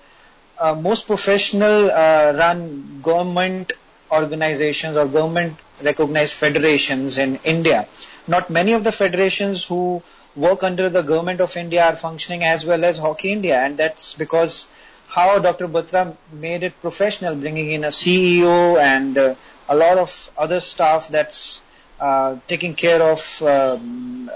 uh, 0.60 0.76
most 0.76 1.08
professional 1.08 1.90
uh, 1.92 2.34
run 2.38 3.02
government 3.02 3.74
organizations 4.12 4.98
or 4.98 5.08
government 5.08 5.58
recognized 5.84 6.34
federations 6.34 7.18
in 7.18 7.40
India. 7.44 7.88
Not 8.28 8.50
many 8.50 8.74
of 8.74 8.84
the 8.84 8.92
federations 8.92 9.66
who 9.66 10.04
work 10.36 10.64
under 10.64 10.90
the 10.90 11.02
government 11.02 11.42
of 11.42 11.56
India 11.58 11.84
are 11.86 11.96
functioning 11.96 12.44
as 12.44 12.66
well 12.66 12.84
as 12.86 12.98
Hockey 12.98 13.32
India, 13.32 13.60
and 13.60 13.78
that's 13.78 14.14
because 14.14 14.68
how 15.08 15.40
Dr. 15.40 15.68
Batra 15.68 16.16
made 16.32 16.64
it 16.64 16.80
professional, 16.82 17.36
bringing 17.36 17.72
in 17.72 17.84
a 17.84 17.88
CEO 17.90 18.80
and 18.80 19.18
uh, 19.18 19.36
a 19.68 19.76
lot 19.76 19.98
of 19.98 20.32
other 20.38 20.60
staff 20.60 21.08
that's 21.10 21.62
uh, 22.00 22.38
taking 22.48 22.76
care 22.76 23.02
of 23.02 23.42
um, 23.42 24.30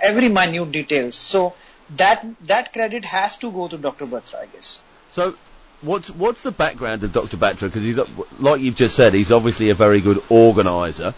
every 0.00 0.28
minute 0.28 0.72
details. 0.72 1.14
So 1.14 1.54
that 1.96 2.26
that 2.46 2.72
credit 2.72 3.04
has 3.04 3.36
to 3.38 3.50
go 3.50 3.68
to 3.68 3.78
Dr. 3.78 4.06
Batra, 4.06 4.36
I 4.36 4.46
guess. 4.46 4.80
So. 5.10 5.34
What's 5.82 6.08
what's 6.08 6.42
the 6.42 6.52
background 6.52 7.02
of 7.02 7.12
Dr. 7.12 7.36
Batra? 7.36 7.68
Because 7.68 7.82
he's 7.82 7.98
like 8.38 8.62
you've 8.62 8.76
just 8.76 8.96
said, 8.96 9.12
he's 9.12 9.30
obviously 9.30 9.68
a 9.68 9.74
very 9.74 10.00
good 10.00 10.22
organizer. 10.30 11.12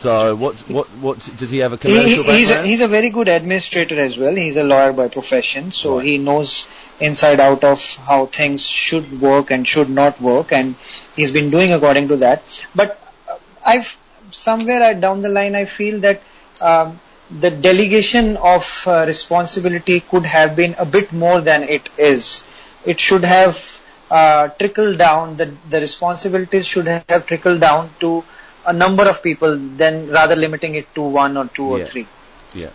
So 0.00 0.34
what 0.34 0.56
what 0.68 0.88
what 1.06 1.18
does 1.36 1.50
he 1.50 1.58
have 1.58 1.74
a 1.74 1.76
commercial 1.76 2.24
he, 2.24 2.38
he's 2.38 2.48
background? 2.48 2.66
A, 2.66 2.68
he's 2.68 2.80
a 2.80 2.88
very 2.88 3.10
good 3.10 3.28
administrator 3.28 4.00
as 4.00 4.16
well. 4.16 4.34
He's 4.34 4.56
a 4.56 4.64
lawyer 4.64 4.94
by 4.94 5.08
profession, 5.08 5.72
so 5.72 5.96
right. 5.96 6.06
he 6.06 6.16
knows 6.16 6.66
inside 6.98 7.38
out 7.38 7.64
of 7.64 7.84
how 7.96 8.24
things 8.24 8.66
should 8.66 9.20
work 9.20 9.50
and 9.50 9.68
should 9.68 9.90
not 9.90 10.18
work, 10.18 10.52
and 10.52 10.74
he's 11.16 11.30
been 11.32 11.50
doing 11.50 11.70
according 11.70 12.08
to 12.08 12.16
that. 12.16 12.42
But 12.74 12.98
uh, 13.28 13.36
I've 13.64 13.98
somewhere 14.30 14.94
down 14.94 15.20
the 15.20 15.28
line 15.28 15.54
I 15.54 15.66
feel 15.66 16.00
that 16.00 16.22
um, 16.62 16.98
the 17.38 17.50
delegation 17.50 18.36
of 18.36 18.84
uh, 18.86 19.04
responsibility 19.06 20.00
could 20.00 20.24
have 20.24 20.56
been 20.56 20.74
a 20.78 20.84
bit 20.84 21.12
more 21.12 21.40
than 21.40 21.62
it 21.62 21.88
is. 21.96 22.44
It 22.84 22.98
should 22.98 23.24
have 23.24 23.82
uh, 24.10 24.48
trickled 24.48 24.98
down. 24.98 25.36
The 25.36 25.54
the 25.68 25.80
responsibilities 25.80 26.66
should 26.66 26.86
have 26.86 27.26
trickled 27.26 27.60
down 27.60 27.90
to 28.00 28.24
a 28.66 28.72
number 28.72 29.08
of 29.08 29.22
people 29.22 29.56
than 29.56 30.08
rather 30.08 30.36
limiting 30.36 30.74
it 30.74 30.92
to 30.94 31.02
one 31.02 31.36
or 31.36 31.46
two 31.46 31.68
yeah. 31.68 31.76
or 31.76 31.86
three. 31.86 32.06
Yeah. 32.54 32.70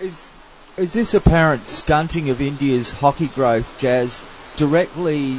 Is 0.00 0.30
is 0.76 0.92
this 0.94 1.14
apparent 1.14 1.68
stunting 1.68 2.30
of 2.30 2.40
India's 2.40 2.90
hockey 2.90 3.28
growth, 3.28 3.78
Jazz, 3.78 4.22
directly 4.56 5.38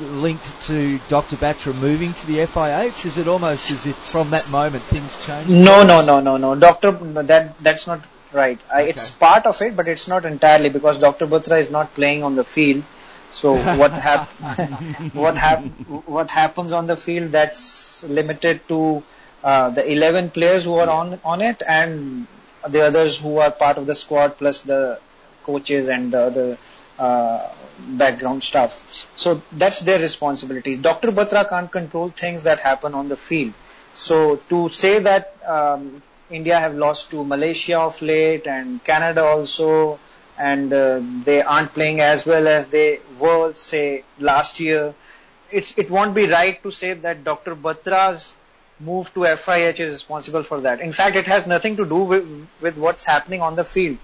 linked 0.00 0.60
to 0.62 0.98
Dr. 1.08 1.36
Batra 1.36 1.74
moving 1.74 2.12
to 2.14 2.26
the 2.26 2.38
FIH? 2.38 3.04
Is 3.06 3.18
it 3.18 3.28
almost 3.28 3.70
as 3.70 3.86
if 3.86 3.96
from 3.96 4.30
that 4.30 4.50
moment 4.50 4.82
things 4.82 5.16
changed? 5.24 5.50
No, 5.50 5.84
no, 5.84 6.00
no, 6.00 6.20
no, 6.20 6.36
no. 6.36 6.54
Doctor, 6.54 6.92
that 6.92 7.58
that's 7.58 7.86
not 7.86 8.00
right. 8.32 8.58
Okay. 8.70 8.90
It's 8.90 9.10
part 9.10 9.46
of 9.46 9.60
it, 9.62 9.76
but 9.76 9.88
it's 9.88 10.08
not 10.08 10.24
entirely 10.24 10.68
because 10.68 10.98
Dr. 10.98 11.26
Batra 11.26 11.60
is 11.60 11.70
not 11.70 11.94
playing 11.94 12.22
on 12.22 12.34
the 12.34 12.44
field. 12.44 12.82
So 13.30 13.54
what 13.76 13.92
hap- 13.92 14.28
what 15.14 15.36
hap- 15.36 15.64
what 16.06 16.30
happens 16.30 16.72
on 16.72 16.86
the 16.86 16.96
field 16.96 17.32
that's 17.32 18.02
limited 18.04 18.66
to 18.68 19.02
uh, 19.44 19.70
the 19.70 19.90
11 19.90 20.30
players 20.30 20.64
who 20.64 20.74
are 20.74 20.88
on 20.88 21.20
on 21.24 21.40
it 21.40 21.62
and 21.66 22.26
the 22.68 22.82
others 22.84 23.18
who 23.20 23.38
are 23.38 23.50
part 23.50 23.78
of 23.78 23.86
the 23.86 23.94
squad 23.94 24.36
plus 24.38 24.62
the 24.62 24.98
coaches 25.44 25.88
and 25.88 26.12
the 26.12 26.20
other 26.20 26.58
uh, 26.98 27.48
background 27.78 28.42
stuff. 28.42 29.10
So 29.16 29.42
that's 29.52 29.80
their 29.80 29.98
responsibility. 29.98 30.76
Dr. 30.76 31.12
Batra 31.12 31.48
can't 31.48 31.70
control 31.70 32.10
things 32.10 32.42
that 32.42 32.60
happen 32.60 32.94
on 32.94 33.08
the 33.08 33.16
field. 33.16 33.54
So 33.94 34.36
to 34.48 34.68
say 34.68 34.98
that 35.00 35.36
um, 35.46 36.02
India 36.30 36.58
have 36.58 36.74
lost 36.74 37.10
to 37.10 37.24
Malaysia 37.24 37.78
of 37.78 38.00
late 38.02 38.46
and 38.46 38.82
Canada 38.84 39.24
also 39.24 39.98
and 40.38 40.72
uh, 40.72 41.00
they 41.24 41.42
aren't 41.42 41.74
playing 41.74 42.00
as 42.00 42.24
well 42.24 42.46
as 42.46 42.66
they 42.68 43.00
were, 43.18 43.52
say, 43.54 44.04
last 44.20 44.60
year. 44.60 44.94
it's, 45.50 45.76
it 45.78 45.90
won't 45.90 46.14
be 46.14 46.26
right 46.26 46.62
to 46.62 46.70
say 46.70 46.94
that 46.94 47.24
Dr. 47.24 47.56
Batra's 47.56 48.34
move 48.80 49.12
to 49.14 49.20
FIH 49.20 49.80
is 49.80 49.92
responsible 49.92 50.42
for 50.42 50.60
that. 50.60 50.80
In 50.80 50.92
fact, 50.92 51.16
it 51.16 51.26
has 51.26 51.46
nothing 51.46 51.76
to 51.76 51.84
do 51.84 51.98
with, 51.98 52.48
with 52.60 52.76
what's 52.76 53.04
happening 53.04 53.42
on 53.42 53.56
the 53.56 53.64
field. 53.64 53.98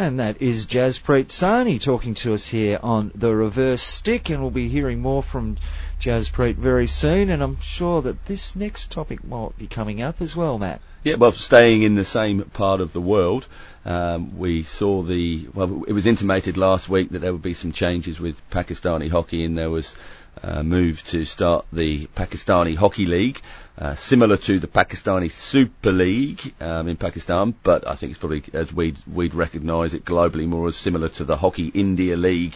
And 0.00 0.20
that 0.20 0.40
is 0.40 0.66
Jaspreet 0.66 1.26
Sahni 1.26 1.80
talking 1.80 2.14
to 2.14 2.32
us 2.32 2.46
here 2.46 2.78
on 2.84 3.10
the 3.16 3.34
reverse 3.34 3.82
stick, 3.82 4.30
and 4.30 4.40
we'll 4.40 4.52
be 4.52 4.68
hearing 4.68 5.00
more 5.00 5.24
from 5.24 5.56
Jaspreet 5.98 6.56
very 6.56 6.86
soon, 6.86 7.30
and 7.30 7.42
I'm 7.42 7.60
sure 7.60 8.02
that 8.02 8.26
this 8.26 8.54
next 8.54 8.90
topic 8.90 9.24
might 9.24 9.58
be 9.58 9.66
coming 9.66 10.00
up 10.00 10.20
as 10.20 10.36
well, 10.36 10.58
Matt. 10.58 10.80
Yeah, 11.04 11.16
well, 11.16 11.32
staying 11.32 11.82
in 11.82 11.94
the 11.94 12.04
same 12.04 12.42
part 12.42 12.80
of 12.80 12.92
the 12.92 13.00
world, 13.00 13.46
um, 13.84 14.38
we 14.38 14.62
saw 14.62 15.02
the, 15.02 15.48
well, 15.54 15.84
it 15.86 15.92
was 15.92 16.06
intimated 16.06 16.56
last 16.56 16.88
week 16.88 17.10
that 17.10 17.20
there 17.20 17.32
would 17.32 17.42
be 17.42 17.54
some 17.54 17.72
changes 17.72 18.20
with 18.20 18.40
Pakistani 18.50 19.10
hockey, 19.10 19.44
and 19.44 19.56
there 19.56 19.70
was 19.70 19.96
a 20.42 20.62
move 20.62 21.02
to 21.04 21.24
start 21.24 21.66
the 21.72 22.06
Pakistani 22.06 22.76
Hockey 22.76 23.06
League, 23.06 23.40
uh, 23.76 23.94
similar 23.94 24.36
to 24.36 24.58
the 24.58 24.66
Pakistani 24.66 25.30
Super 25.30 25.92
League 25.92 26.54
um, 26.60 26.88
in 26.88 26.96
Pakistan, 26.96 27.54
but 27.62 27.88
I 27.88 27.94
think 27.94 28.10
it's 28.10 28.18
probably, 28.18 28.44
as 28.52 28.72
we'd, 28.72 28.98
we'd 29.06 29.34
recognise 29.34 29.94
it 29.94 30.04
globally, 30.04 30.46
more 30.46 30.68
as 30.68 30.76
similar 30.76 31.08
to 31.10 31.24
the 31.24 31.36
Hockey 31.36 31.68
India 31.68 32.16
League 32.16 32.54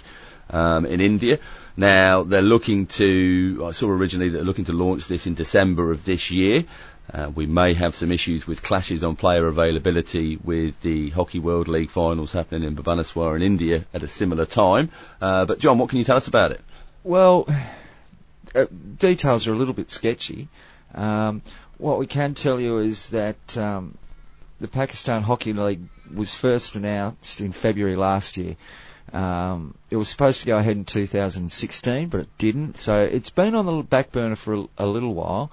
um, 0.50 0.86
in 0.86 1.00
India. 1.00 1.38
Now 1.76 2.22
they're 2.22 2.42
looking 2.42 2.86
to. 2.86 3.64
I 3.66 3.70
saw 3.70 3.88
originally 3.88 4.28
they're 4.28 4.44
looking 4.44 4.66
to 4.66 4.72
launch 4.72 5.06
this 5.08 5.26
in 5.26 5.34
December 5.34 5.90
of 5.90 6.04
this 6.04 6.30
year. 6.30 6.64
Uh, 7.12 7.30
we 7.34 7.46
may 7.46 7.74
have 7.74 7.94
some 7.94 8.12
issues 8.12 8.46
with 8.46 8.62
clashes 8.62 9.02
on 9.02 9.16
player 9.16 9.46
availability 9.46 10.36
with 10.36 10.80
the 10.80 11.10
Hockey 11.10 11.38
World 11.38 11.68
League 11.68 11.90
finals 11.90 12.32
happening 12.32 12.62
in 12.62 12.76
Bhubaneswar 12.76 13.34
in 13.36 13.42
India 13.42 13.84
at 13.92 14.02
a 14.02 14.08
similar 14.08 14.46
time. 14.46 14.90
Uh, 15.20 15.44
but 15.44 15.58
John, 15.58 15.78
what 15.78 15.88
can 15.88 15.98
you 15.98 16.04
tell 16.04 16.16
us 16.16 16.28
about 16.28 16.52
it? 16.52 16.60
Well, 17.04 17.48
uh, 18.54 18.66
details 18.98 19.46
are 19.46 19.52
a 19.52 19.56
little 19.56 19.74
bit 19.74 19.90
sketchy. 19.90 20.48
Um, 20.94 21.42
what 21.78 21.98
we 21.98 22.06
can 22.06 22.34
tell 22.34 22.60
you 22.60 22.78
is 22.78 23.10
that 23.10 23.58
um, 23.58 23.98
the 24.60 24.68
Pakistan 24.68 25.22
Hockey 25.22 25.52
League 25.52 25.82
was 26.14 26.34
first 26.34 26.76
announced 26.76 27.40
in 27.40 27.52
February 27.52 27.96
last 27.96 28.36
year. 28.36 28.56
Um, 29.12 29.74
it 29.90 29.96
was 29.96 30.08
supposed 30.08 30.40
to 30.40 30.46
go 30.46 30.56
ahead 30.58 30.76
in 30.76 30.84
2016, 30.84 32.08
but 32.08 32.20
it 32.20 32.28
didn't. 32.38 32.78
So 32.78 33.02
it's 33.02 33.30
been 33.30 33.54
on 33.54 33.66
the 33.66 33.82
back 33.82 34.10
burner 34.10 34.36
for 34.36 34.54
a, 34.54 34.64
a 34.78 34.86
little 34.86 35.14
while. 35.14 35.50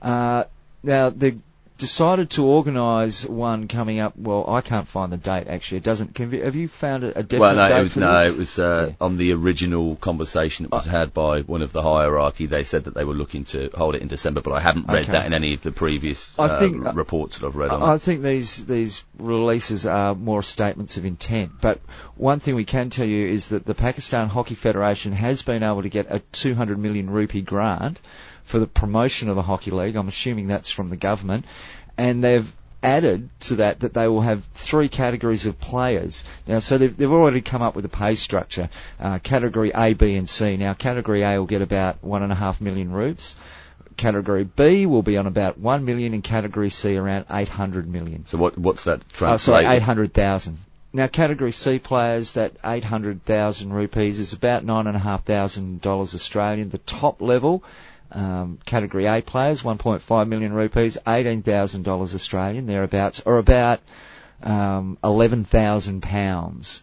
Uh, 0.00 0.44
now 0.82 1.10
the 1.10 1.36
decided 1.82 2.30
to 2.30 2.44
organise 2.44 3.26
one 3.26 3.66
coming 3.66 3.98
up. 3.98 4.16
Well, 4.16 4.44
I 4.48 4.60
can't 4.60 4.86
find 4.86 5.12
the 5.12 5.16
date 5.16 5.48
actually. 5.48 5.78
It 5.78 5.82
doesn't. 5.84 6.14
Can, 6.14 6.30
have 6.30 6.54
you 6.54 6.68
found 6.68 7.02
a, 7.02 7.10
definite 7.24 7.40
well, 7.40 7.54
no, 7.56 7.68
date 7.68 7.78
it 7.78 7.82
was, 7.82 7.92
for 7.94 8.00
no, 8.00 8.24
this? 8.24 8.34
it 8.34 8.38
was 8.38 8.58
uh, 8.58 8.86
Yeah. 8.90 8.94
on 9.06 9.16
the 9.18 9.32
original 9.32 9.96
conversation 9.96 10.62
that 10.64 10.70
was 10.72 10.86
had 10.86 11.12
by 11.12 11.40
one 11.42 11.60
of 11.62 11.72
the 11.72 11.82
hierarchy. 11.82 12.46
They 12.46 12.62
said 12.62 12.84
that 12.84 12.94
they 12.94 13.04
were 13.04 13.14
looking 13.14 13.44
to 13.46 13.68
hold 13.74 13.96
it 13.96 14.02
in 14.02 14.06
December, 14.08 14.40
but 14.42 14.52
I 14.52 14.60
haven't 14.60 14.86
read 14.86 15.02
Okay. 15.02 15.12
that 15.12 15.26
in 15.26 15.34
any 15.34 15.54
of 15.54 15.62
the 15.62 15.72
previous 15.72 16.38
I 16.38 16.44
uh, 16.44 16.58
think- 16.60 16.86
r- 16.86 16.92
reports 16.92 17.38
that 17.38 17.46
I've 17.46 17.56
read 17.56 17.70
on 17.70 17.82
I. 17.82 17.94
I 17.94 17.98
think 17.98 18.22
these 18.22 18.64
these 18.66 19.02
releases 19.18 19.84
are 19.84 20.14
more 20.14 20.44
statements 20.44 20.96
of 20.98 21.04
intent. 21.04 21.50
But 21.60 21.80
one 22.16 22.38
thing 22.38 22.54
we 22.54 22.64
can 22.64 22.90
tell 22.90 23.06
you 23.06 23.26
is 23.26 23.48
that 23.48 23.66
the 23.66 23.74
Pakistan 23.74 24.28
Hockey 24.28 24.54
Federation 24.54 25.12
has 25.12 25.42
been 25.42 25.64
able 25.64 25.82
to 25.82 25.88
get 25.88 26.06
a 26.08 26.20
200 26.30 26.78
million 26.78 27.10
rupee 27.10 27.42
grant 27.42 28.00
for 28.44 28.58
the 28.58 28.66
promotion 28.66 29.28
of 29.28 29.36
the 29.36 29.42
hockey 29.42 29.70
league. 29.70 29.96
I'm 29.96 30.08
assuming 30.08 30.48
that's 30.48 30.70
from 30.70 30.88
the 30.88 30.96
government, 30.96 31.44
and 31.96 32.22
they've 32.22 32.50
added 32.82 33.28
to 33.40 33.56
that 33.56 33.80
that 33.80 33.94
they 33.94 34.08
will 34.08 34.20
have 34.20 34.44
three 34.54 34.88
categories 34.88 35.46
of 35.46 35.58
players. 35.60 36.24
Now, 36.46 36.58
so 36.58 36.78
they've, 36.78 36.96
they've 36.96 37.10
already 37.10 37.40
come 37.40 37.62
up 37.62 37.76
with 37.76 37.84
a 37.84 37.88
pay 37.88 38.14
structure, 38.14 38.68
uh, 38.98 39.18
category 39.20 39.70
A, 39.74 39.94
B, 39.94 40.16
and 40.16 40.28
C. 40.28 40.56
Now, 40.56 40.74
category 40.74 41.22
A 41.22 41.38
will 41.38 41.46
get 41.46 41.62
about 41.62 42.02
one 42.02 42.22
and 42.22 42.32
a 42.32 42.36
half 42.36 42.60
million 42.60 42.92
rupes. 42.92 43.36
Category 43.96 44.44
B 44.44 44.86
will 44.86 45.02
be 45.02 45.18
on 45.18 45.26
about 45.26 45.58
1 45.58 45.84
million 45.84 46.14
and 46.14 46.24
category 46.24 46.70
C 46.70 46.96
around 46.96 47.26
800 47.30 47.86
million. 47.86 48.24
So 48.26 48.38
what 48.38 48.56
what's 48.56 48.84
that 48.84 49.02
Oh, 49.20 49.36
sorry, 49.36 49.66
800,000. 49.66 50.58
Now, 50.94 51.06
category 51.06 51.52
C 51.52 51.78
players, 51.78 52.32
that 52.32 52.52
800,000 52.64 53.72
rupees 53.72 54.18
is 54.18 54.32
about 54.32 54.64
$9,500 54.64 55.86
Australian. 55.86 56.68
The 56.68 56.78
top 56.78 57.22
level, 57.22 57.64
um, 58.12 58.58
category 58.64 59.06
A 59.06 59.20
players, 59.22 59.62
1.5 59.62 60.28
million 60.28 60.52
rupees, 60.52 60.98
$18,000 61.06 62.14
Australian, 62.14 62.66
thereabouts, 62.66 63.22
or 63.24 63.38
about 63.38 63.80
um, 64.42 64.98
11,000 65.02 66.02
pounds. 66.02 66.82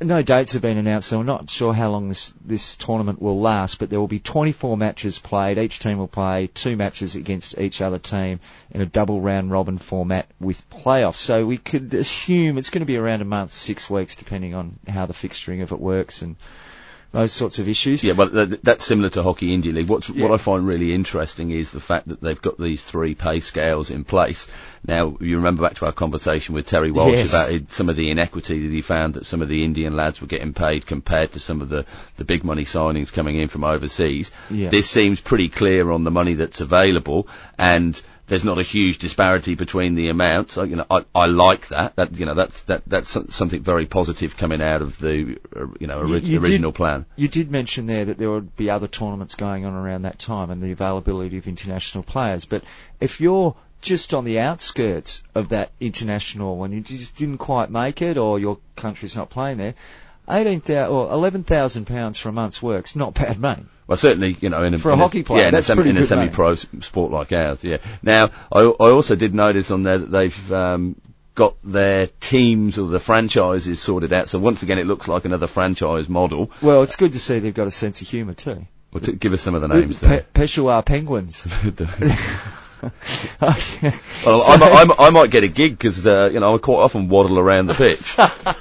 No 0.00 0.22
dates 0.22 0.52
have 0.52 0.62
been 0.62 0.78
announced, 0.78 1.08
so 1.08 1.18
we're 1.18 1.24
not 1.24 1.50
sure 1.50 1.74
how 1.74 1.90
long 1.90 2.08
this, 2.08 2.32
this 2.44 2.76
tournament 2.76 3.20
will 3.20 3.40
last, 3.40 3.80
but 3.80 3.90
there 3.90 3.98
will 3.98 4.06
be 4.06 4.20
24 4.20 4.76
matches 4.76 5.18
played. 5.18 5.58
Each 5.58 5.80
team 5.80 5.98
will 5.98 6.06
play 6.06 6.46
two 6.46 6.76
matches 6.76 7.16
against 7.16 7.58
each 7.58 7.80
other 7.80 7.98
team 7.98 8.38
in 8.70 8.80
a 8.80 8.86
double 8.86 9.20
round 9.20 9.50
robin 9.50 9.76
format 9.76 10.28
with 10.38 10.70
playoffs. 10.70 11.16
So 11.16 11.44
we 11.44 11.58
could 11.58 11.92
assume 11.94 12.58
it's 12.58 12.70
going 12.70 12.82
to 12.82 12.86
be 12.86 12.96
around 12.96 13.22
a 13.22 13.24
month, 13.24 13.50
six 13.50 13.90
weeks, 13.90 14.14
depending 14.14 14.54
on 14.54 14.78
how 14.86 15.06
the 15.06 15.14
fixturing 15.14 15.64
of 15.64 15.72
it 15.72 15.80
works 15.80 16.22
and 16.22 16.36
those 17.10 17.32
sorts 17.32 17.58
of 17.58 17.68
issues. 17.68 18.04
Yeah, 18.04 18.12
well, 18.12 18.28
th- 18.28 18.60
that's 18.62 18.84
similar 18.84 19.08
to 19.10 19.22
Hockey 19.22 19.54
India 19.54 19.72
League. 19.72 19.88
What's, 19.88 20.10
Yeah. 20.10 20.24
What 20.26 20.34
I 20.34 20.36
find 20.36 20.66
really 20.66 20.92
interesting 20.92 21.50
is 21.50 21.70
the 21.70 21.80
fact 21.80 22.08
that 22.08 22.20
they've 22.20 22.40
got 22.40 22.58
these 22.58 22.84
three 22.84 23.14
pay 23.14 23.40
scales 23.40 23.88
in 23.90 24.04
place. 24.04 24.46
Now, 24.86 25.16
you 25.20 25.36
remember 25.36 25.62
back 25.62 25.74
to 25.76 25.86
our 25.86 25.92
conversation 25.92 26.54
with 26.54 26.66
Terry 26.66 26.90
Walsh 26.90 27.14
Yes. 27.14 27.30
about 27.32 27.50
it, 27.50 27.72
some 27.72 27.88
of 27.88 27.96
the 27.96 28.10
inequity 28.10 28.60
that 28.66 28.74
he 28.74 28.82
found 28.82 29.14
that 29.14 29.24
some 29.26 29.40
of 29.40 29.48
the 29.48 29.64
Indian 29.64 29.96
lads 29.96 30.20
were 30.20 30.26
getting 30.26 30.52
paid 30.52 30.84
compared 30.86 31.32
to 31.32 31.40
some 31.40 31.62
of 31.62 31.70
the, 31.70 31.86
the 32.16 32.24
big 32.24 32.44
money 32.44 32.64
signings 32.64 33.12
coming 33.12 33.36
in 33.36 33.48
from 33.48 33.64
overseas. 33.64 34.30
Yeah. 34.50 34.68
This 34.68 34.88
seems 34.90 35.20
pretty 35.20 35.48
clear 35.48 35.90
on 35.90 36.04
the 36.04 36.10
money 36.10 36.34
that's 36.34 36.60
available 36.60 37.26
and 37.58 38.00
there's 38.28 38.44
not 38.44 38.58
a 38.58 38.62
huge 38.62 38.98
disparity 38.98 39.54
between 39.54 39.94
the 39.94 40.08
amounts. 40.08 40.58
I, 40.58 40.64
you 40.64 40.76
know, 40.76 40.86
I, 40.90 41.04
I 41.14 41.26
like 41.26 41.68
that. 41.68 41.96
That 41.96 42.16
you 42.16 42.26
know, 42.26 42.34
that's 42.34 42.62
that 42.62 42.82
that's 42.86 43.16
something 43.34 43.62
very 43.62 43.86
positive 43.86 44.36
coming 44.36 44.62
out 44.62 44.82
of 44.82 44.98
the 44.98 45.38
uh, 45.56 45.66
you 45.80 45.86
know 45.86 45.98
ori- 46.00 46.20
you 46.20 46.38
did- 46.38 46.42
original 46.42 46.72
plan. 46.72 47.06
You 47.16 47.28
did 47.28 47.50
mention 47.50 47.86
there 47.86 48.04
that 48.04 48.18
there 48.18 48.30
would 48.30 48.56
be 48.56 48.70
other 48.70 48.88
tournaments 48.88 49.34
going 49.34 49.64
on 49.64 49.74
around 49.74 50.02
that 50.02 50.18
time 50.18 50.50
and 50.50 50.62
the 50.62 50.72
availability 50.72 51.38
of 51.38 51.48
international 51.48 52.04
players. 52.04 52.44
But 52.44 52.64
if 53.00 53.20
you're 53.20 53.56
just 53.80 54.12
on 54.12 54.24
the 54.24 54.40
outskirts 54.40 55.22
of 55.34 55.50
that 55.50 55.70
international 55.80 56.56
one, 56.56 56.72
you 56.72 56.80
just 56.80 57.16
didn't 57.16 57.38
quite 57.38 57.70
make 57.70 58.02
it 58.02 58.18
or 58.18 58.38
your 58.38 58.58
country's 58.76 59.16
not 59.16 59.30
playing 59.30 59.58
there, 59.58 59.74
18,000 60.28 60.92
or 60.92 61.10
11,000 61.10 61.86
pounds 61.86 62.18
for 62.18 62.28
a 62.28 62.32
month's 62.32 62.62
work's 62.62 62.96
not 62.96 63.14
bad 63.14 63.38
money. 63.38 63.64
Well, 63.88 63.96
certainly, 63.96 64.36
you 64.40 64.50
know, 64.50 64.62
in 64.62 64.74
a, 64.74 64.78
For 64.78 64.90
a 64.90 64.92
in 64.92 64.98
hockey 64.98 65.22
player, 65.24 65.42
yeah, 65.42 65.48
in 65.48 65.54
a, 65.54 65.62
sem- 65.62 65.80
in 65.80 65.96
a 65.96 66.04
semi-pro 66.04 66.54
sport 66.56 67.10
like 67.10 67.32
ours. 67.32 67.64
Yeah. 67.64 67.78
Now, 68.02 68.30
I, 68.52 68.60
I 68.60 68.90
also 68.90 69.16
did 69.16 69.34
notice 69.34 69.70
on 69.70 69.82
there 69.82 69.96
that 69.98 70.10
they've 70.10 70.52
um, 70.52 71.00
got 71.34 71.56
their 71.64 72.06
teams 72.20 72.76
or 72.78 72.86
the 72.88 73.00
franchises 73.00 73.80
sorted 73.80 74.12
out. 74.12 74.28
So 74.28 74.38
once 74.38 74.62
again, 74.62 74.78
it 74.78 74.86
looks 74.86 75.08
like 75.08 75.24
another 75.24 75.46
franchise 75.46 76.06
model. 76.08 76.50
Well, 76.60 76.82
it's 76.82 76.96
good 76.96 77.14
to 77.14 77.18
see 77.18 77.38
they've 77.38 77.54
got 77.54 77.66
a 77.66 77.70
sense 77.70 78.02
of 78.02 78.08
humour 78.08 78.34
too. 78.34 78.66
Well, 78.92 79.02
t- 79.02 79.12
give 79.12 79.32
us 79.32 79.40
some 79.40 79.54
of 79.54 79.62
the 79.62 79.68
names 79.68 80.00
Pe- 80.00 80.06
there. 80.06 80.26
Peshawar 80.34 80.82
Penguins. 80.82 81.46
well, 83.40 83.52
So- 83.54 84.52
I, 84.52 84.56
mi- 84.84 84.94
I, 84.98 85.06
I 85.06 85.10
might 85.10 85.30
get 85.30 85.44
a 85.44 85.48
gig 85.48 85.72
because 85.72 86.06
uh, 86.06 86.30
you 86.32 86.40
know 86.40 86.54
I 86.54 86.58
quite 86.58 86.76
often 86.76 87.08
waddle 87.08 87.38
around 87.38 87.66
the 87.66 87.74
pitch. 87.74 88.16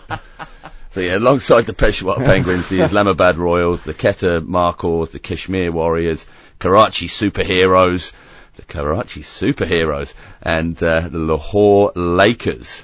so 0.97 1.01
yeah, 1.01 1.15
alongside 1.15 1.67
the 1.67 1.75
Peshawar 1.75 2.15
Penguins, 2.25 2.69
the 2.69 2.81
Islamabad 2.81 3.37
Royals, 3.37 3.83
the 3.83 3.93
Quetta 3.93 4.41
Markhors, 4.41 5.11
the 5.11 5.19
Kashmir 5.19 5.71
Warriors, 5.71 6.25
Karachi 6.57 7.07
Superheroes, 7.07 8.13
the 8.55 8.63
Karachi 8.63 9.21
Superheroes, 9.21 10.15
and 10.41 10.81
uh, 10.81 11.01
the 11.01 11.19
Lahore 11.19 11.91
Lakers. 11.95 12.83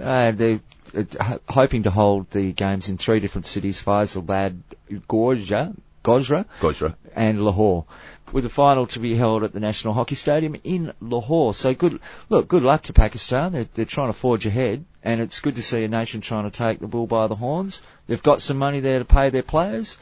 Uh, 0.00 0.30
they're 0.30 0.60
uh, 0.96 1.36
hoping 1.46 1.82
to 1.82 1.90
hold 1.90 2.30
the 2.30 2.52
games 2.52 2.88
in 2.88 2.96
three 2.96 3.20
different 3.20 3.44
cities, 3.44 3.82
Faisalabad, 3.82 4.58
Gorja, 5.06 5.76
Gojra, 6.02 6.46
Gojra. 6.58 6.94
and 7.14 7.44
Lahore, 7.44 7.84
with 8.32 8.44
the 8.44 8.48
final 8.48 8.86
to 8.86 8.98
be 8.98 9.14
held 9.14 9.44
at 9.44 9.52
the 9.52 9.60
National 9.60 9.92
Hockey 9.92 10.14
Stadium 10.14 10.56
in 10.64 10.94
Lahore. 11.02 11.52
So 11.52 11.74
good, 11.74 12.00
look, 12.30 12.48
good 12.48 12.62
luck 12.62 12.84
to 12.84 12.94
Pakistan. 12.94 13.52
They're, 13.52 13.68
they're 13.74 13.84
trying 13.84 14.08
to 14.08 14.18
forge 14.18 14.46
ahead, 14.46 14.86
and 15.02 15.20
it's 15.20 15.40
good 15.40 15.56
to 15.56 15.62
see 15.62 15.84
a 15.84 15.88
nation 15.88 16.20
trying 16.20 16.44
to 16.44 16.50
take 16.50 16.78
the 16.78 16.86
bull 16.86 17.06
by 17.06 17.26
the 17.26 17.34
horns. 17.34 17.82
They've 18.06 18.22
got 18.22 18.40
some 18.40 18.58
money 18.58 18.80
there 18.80 18.98
to 18.98 19.04
pay 19.04 19.30
their 19.30 19.42
players. 19.42 19.98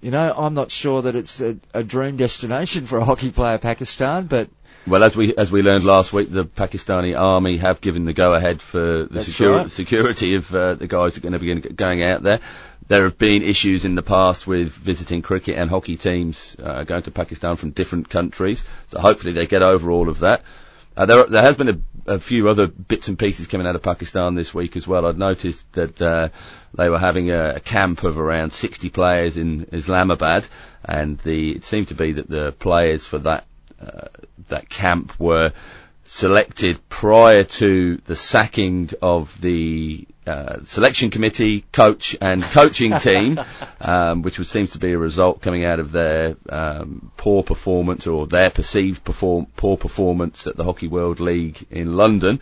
You 0.00 0.10
know, 0.10 0.32
I'm 0.34 0.54
not 0.54 0.70
sure 0.70 1.02
that 1.02 1.14
it's 1.14 1.40
a, 1.40 1.58
a 1.74 1.82
dream 1.82 2.16
destination 2.16 2.86
for 2.86 2.98
a 2.98 3.04
hockey 3.04 3.30
player, 3.30 3.58
Pakistan, 3.58 4.26
but 4.26 4.48
Well, 4.86 5.04
as 5.04 5.14
we 5.14 5.36
as 5.36 5.52
we 5.52 5.60
learned 5.60 5.84
last 5.84 6.12
week, 6.12 6.30
the 6.30 6.46
Pakistani 6.46 7.18
army 7.18 7.58
have 7.58 7.82
given 7.82 8.06
the 8.06 8.14
go 8.14 8.32
ahead 8.32 8.62
for 8.62 9.04
the 9.04 9.22
security 9.22 9.62
right. 9.64 9.70
security 9.70 10.34
of 10.36 10.54
uh, 10.54 10.74
the 10.74 10.86
guys 10.86 11.14
that 11.14 11.20
are 11.20 11.28
going 11.28 11.38
to 11.38 11.38
be 11.38 11.74
going 11.74 12.02
out 12.02 12.22
there. 12.22 12.40
There 12.88 13.04
have 13.04 13.18
been 13.18 13.42
issues 13.42 13.84
in 13.84 13.94
the 13.94 14.02
past 14.02 14.46
with 14.46 14.72
visiting 14.72 15.20
cricket 15.22 15.56
and 15.56 15.68
hockey 15.68 15.96
teams 15.96 16.56
uh, 16.58 16.82
going 16.84 17.02
to 17.02 17.10
Pakistan 17.10 17.56
from 17.56 17.70
different 17.70 18.08
countries, 18.08 18.64
so 18.88 18.98
hopefully 18.98 19.32
they 19.32 19.46
get 19.46 19.62
over 19.62 19.90
all 19.90 20.08
of 20.08 20.20
that. 20.20 20.42
Uh, 20.96 21.06
there, 21.06 21.24
there 21.26 21.42
has 21.42 21.56
been 21.56 21.68
a, 21.68 21.78
a 22.10 22.18
few 22.18 22.48
other 22.48 22.66
bits 22.66 23.06
and 23.08 23.18
pieces 23.18 23.46
coming 23.46 23.66
out 23.66 23.76
of 23.76 23.82
Pakistan 23.82 24.34
this 24.34 24.52
week 24.52 24.74
as 24.76 24.86
well. 24.86 25.06
I'd 25.06 25.16
noticed 25.18 25.70
that 25.74 26.02
uh, 26.02 26.28
they 26.74 26.88
were 26.88 26.98
having 26.98 27.30
a, 27.30 27.54
a, 27.56 27.60
camp 27.60 28.02
of 28.02 28.18
around 28.18 28.52
60 28.52 28.90
players 28.90 29.36
in 29.36 29.68
Islamabad, 29.72 30.46
and 30.84 31.18
the 31.18 31.52
it 31.52 31.64
seemed 31.64 31.88
to 31.88 31.94
be 31.94 32.12
that 32.12 32.28
the 32.28 32.52
players 32.52 33.06
for 33.06 33.18
that 33.20 33.46
uh, 33.80 34.08
that 34.48 34.68
camp 34.68 35.18
were 35.20 35.52
selected 36.04 36.80
prior 36.88 37.44
to 37.44 37.96
the 37.98 38.16
sacking 38.16 38.90
of 39.00 39.40
the 39.40 40.06
uh, 40.26 40.58
selection 40.64 41.10
committee, 41.10 41.64
coach 41.72 42.16
and 42.20 42.42
coaching 42.42 42.98
team, 42.98 43.40
um, 43.80 44.22
which 44.22 44.38
seems 44.46 44.72
to 44.72 44.78
be 44.78 44.92
a 44.92 44.98
result 44.98 45.40
coming 45.40 45.64
out 45.64 45.80
of 45.80 45.92
their 45.92 46.36
um, 46.48 47.10
poor 47.16 47.42
performance 47.42 48.06
or 48.06 48.26
their 48.26 48.50
perceived 48.50 49.02
perform- 49.02 49.46
poor 49.56 49.76
performance 49.76 50.46
at 50.46 50.56
the 50.56 50.64
Hockey 50.64 50.88
World 50.88 51.20
League 51.20 51.66
in 51.70 51.96
London. 51.96 52.40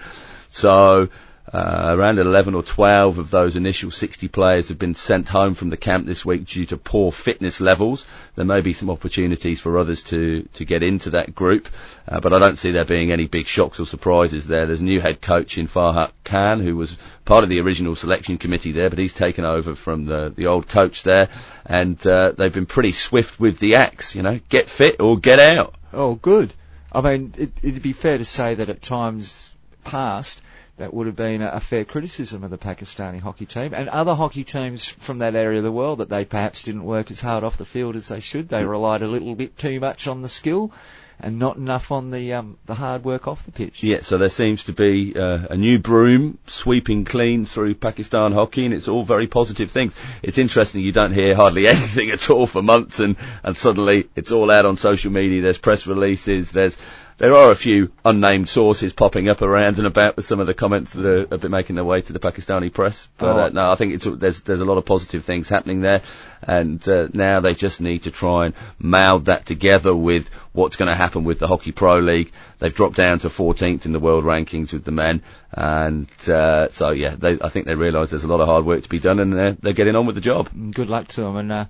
So 0.49 1.09
uh, 1.53 1.95
around 1.97 2.19
11 2.19 2.55
or 2.55 2.63
12 2.63 3.19
of 3.19 3.31
those 3.31 3.57
initial 3.57 3.91
60 3.91 4.29
players 4.29 4.69
have 4.69 4.79
been 4.79 4.95
sent 4.95 5.29
home 5.29 5.55
from 5.55 5.71
the 5.71 5.77
camp 5.77 6.07
this 6.07 6.25
week 6.25 6.45
due 6.45 6.67
to 6.67 6.77
poor 6.77 7.11
fitness 7.11 7.61
levels. 7.61 8.07
There 8.35 8.45
may 8.45 8.61
be 8.61 8.75
some 8.75 8.91
opportunities 8.91 9.59
for 9.59 9.79
others 9.79 10.03
to, 10.05 10.43
to 10.55 10.65
get 10.65 10.83
into 10.83 11.11
that 11.11 11.35
group, 11.35 11.69
uh, 12.07 12.21
but 12.21 12.33
I 12.33 12.39
don't 12.39 12.57
see 12.57 12.73
there 12.73 12.85
being 12.85 13.13
any 13.13 13.27
big 13.27 13.47
shocks 13.47 13.81
or 13.81 13.87
surprises 13.87 14.47
there. 14.47 14.67
There's 14.67 14.83
a 14.83 14.85
new 14.85 15.01
head 15.01 15.23
coach 15.23 15.57
in 15.57 15.69
Farhat 15.69 16.11
Khan 16.25 16.61
who 16.61 16.77
was 16.77 16.97
part 17.25 17.45
of 17.45 17.51
the 17.51 17.61
original 17.61 17.95
selection 17.95 18.37
committee 18.37 18.73
there, 18.73 18.91
but 18.91 18.99
he's 18.99 19.15
taken 19.15 19.45
over 19.45 19.75
from 19.75 20.05
the, 20.05 20.33
the 20.35 20.47
old 20.47 20.69
coach 20.69 21.03
there, 21.03 21.29
and 21.65 22.05
uh, 22.07 22.33
they've 22.33 22.53
been 22.53 22.67
pretty 22.67 22.93
swift 22.93 23.41
with 23.41 23.59
the 23.59 23.77
axe, 23.77 24.15
you 24.15 24.23
know, 24.23 24.39
get 24.49 24.69
fit 24.69 25.01
or 25.01 25.19
get 25.19 25.39
out. 25.39 25.75
Oh, 25.93 26.15
good. 26.15 26.55
I 26.93 27.01
mean, 27.01 27.33
it, 27.39 27.53
it'd 27.63 27.83
be 27.83 27.93
fair 27.93 28.19
to 28.19 28.25
say 28.25 28.55
that 28.57 28.69
at 28.69 28.83
times 28.83 29.51
past, 29.85 30.43
that 30.79 30.95
would 30.95 31.07
have 31.07 31.17
been 31.17 31.43
a, 31.43 31.61
fair 31.61 31.85
criticism 31.85 32.43
of 32.45 32.51
the 32.51 32.59
Pakistani 32.59 33.21
hockey 33.21 33.47
team 33.47 33.75
and 33.75 33.89
other 33.89 34.15
hockey 34.15 34.45
teams 34.45 34.85
from 34.87 35.19
that 35.19 35.35
area 35.35 35.59
of 35.59 35.65
the 35.65 35.73
world 35.73 35.99
that 35.99 36.09
they 36.09 36.25
perhaps 36.25 36.63
didn't 36.63 36.85
work 36.85 37.11
as 37.11 37.21
hard 37.21 37.45
off 37.45 37.59
the 37.59 37.65
field 37.65 37.97
as 37.97 38.09
they 38.09 38.21
should. 38.21 38.49
They 38.49 38.65
relied 38.65 39.03
a 39.03 39.07
little 39.09 39.35
bit 39.35 39.59
too 39.59 39.81
much 39.81 40.07
on 40.07 40.23
the 40.23 40.29
skill 40.29 40.73
and 41.21 41.39
not 41.39 41.57
enough 41.57 41.91
on 41.91 42.11
the 42.11 42.33
um, 42.35 42.59
the 42.67 42.75
hard 42.75 43.05
work 43.05 43.27
off 43.27 43.45
the 43.45 43.51
pitch. 43.51 43.83
Yeah, 43.83 44.01
so 44.03 44.19
there 44.19 44.29
seems 44.29 44.65
to 44.65 44.73
be 44.73 45.15
uh, 45.17 45.47
a 45.51 45.57
new 45.57 45.79
broom 45.79 46.39
sweeping 46.47 47.05
clean 47.05 47.45
through 47.45 47.75
Pakistan 47.75 48.33
hockey, 48.33 48.65
and 48.65 48.73
it's 48.75 48.89
all 48.89 49.03
very 49.03 49.27
positive 49.27 49.71
things. 49.71 49.95
It's 50.23 50.39
interesting 50.39 50.83
you 50.83 50.93
don't 50.93 51.13
hear 51.13 51.35
hardly 51.35 51.67
anything 51.69 52.11
at 52.11 52.31
all 52.31 52.47
for 52.47 52.63
months, 52.63 53.01
and 53.01 53.17
and 53.43 53.57
suddenly 53.57 54.09
it's 54.15 54.31
all 54.31 54.51
out 54.51 54.67
on 54.67 54.77
social 54.77 55.11
media. 55.11 55.43
There's 55.43 55.59
press 55.59 55.87
releases. 55.87 56.53
There's 56.53 56.77
there 57.19 57.35
are 57.35 57.51
a 57.51 57.57
few 57.57 57.91
unnamed 58.05 58.49
sources 58.49 58.93
popping 58.93 59.29
up 59.29 59.43
around 59.43 59.79
and 59.79 59.87
about 59.87 60.17
with 60.17 60.25
some 60.25 60.39
of 60.39 60.47
the 60.47 60.55
comments 60.55 60.93
that 60.93 61.05
are, 61.05 61.27
have 61.29 61.41
been 61.41 61.51
making 61.51 61.75
their 61.75 61.85
way 61.85 62.01
to 62.01 62.13
the 62.13 62.21
Pakistani 62.21 62.73
press. 62.73 63.09
But 63.19 63.37
oh. 63.37 63.41
uh, 63.41 63.49
no, 63.51 63.71
I 63.71 63.75
think 63.75 63.95
it's 63.95 64.05
there's 64.05 64.41
there's 64.43 64.61
a 64.61 64.65
lot 64.65 64.79
of 64.79 64.85
positive 64.85 65.25
things 65.25 65.49
happening 65.49 65.81
there, 65.81 66.03
and 66.43 66.87
uh, 66.89 67.09
now 67.13 67.41
they 67.41 67.55
just 67.55 67.81
need 67.81 68.05
to 68.05 68.13
try 68.13 68.47
and 68.47 68.55
meld 68.79 69.27
that 69.27 69.47
together 69.47 69.95
with 69.95 70.31
what's 70.53 70.77
going 70.77 70.89
to 70.89 70.95
happen 70.95 71.25
with 71.25 71.41
the 71.41 71.49
Hockey 71.49 71.73
Pro 71.73 71.99
League. 71.99 72.33
They've 72.61 72.75
dropped 72.75 72.97
down 72.97 73.19
to 73.21 73.29
14th 73.29 73.85
in 73.85 73.93
the 73.93 74.01
world 74.01 74.25
rankings 74.25 74.73
with 74.73 74.85
the 74.85 74.93
men, 74.93 75.23
and 75.53 76.09
uh, 76.29 76.69
so 76.71 76.93
yeah, 76.93 77.17
they, 77.17 77.39
I 77.41 77.49
think 77.49 77.67
they 77.67 77.75
realise 77.75 78.11
there's 78.11 78.25
a 78.25 78.29
lot 78.29 78.41
of 78.41 78.47
hard 78.47 78.65
work 78.65 78.83
to 78.83 78.89
be 78.89 79.01
done, 79.01 79.19
and 79.19 79.33
they're, 79.33 79.53
they're 79.53 79.73
getting 79.73 79.97
on 79.97 80.07
with 80.07 80.15
the 80.15 80.21
job. 80.21 80.51
Good 80.73 80.89
luck 80.89 81.09
to 81.09 81.23
them, 81.23 81.37
and 81.37 81.51
uh, 81.51 81.65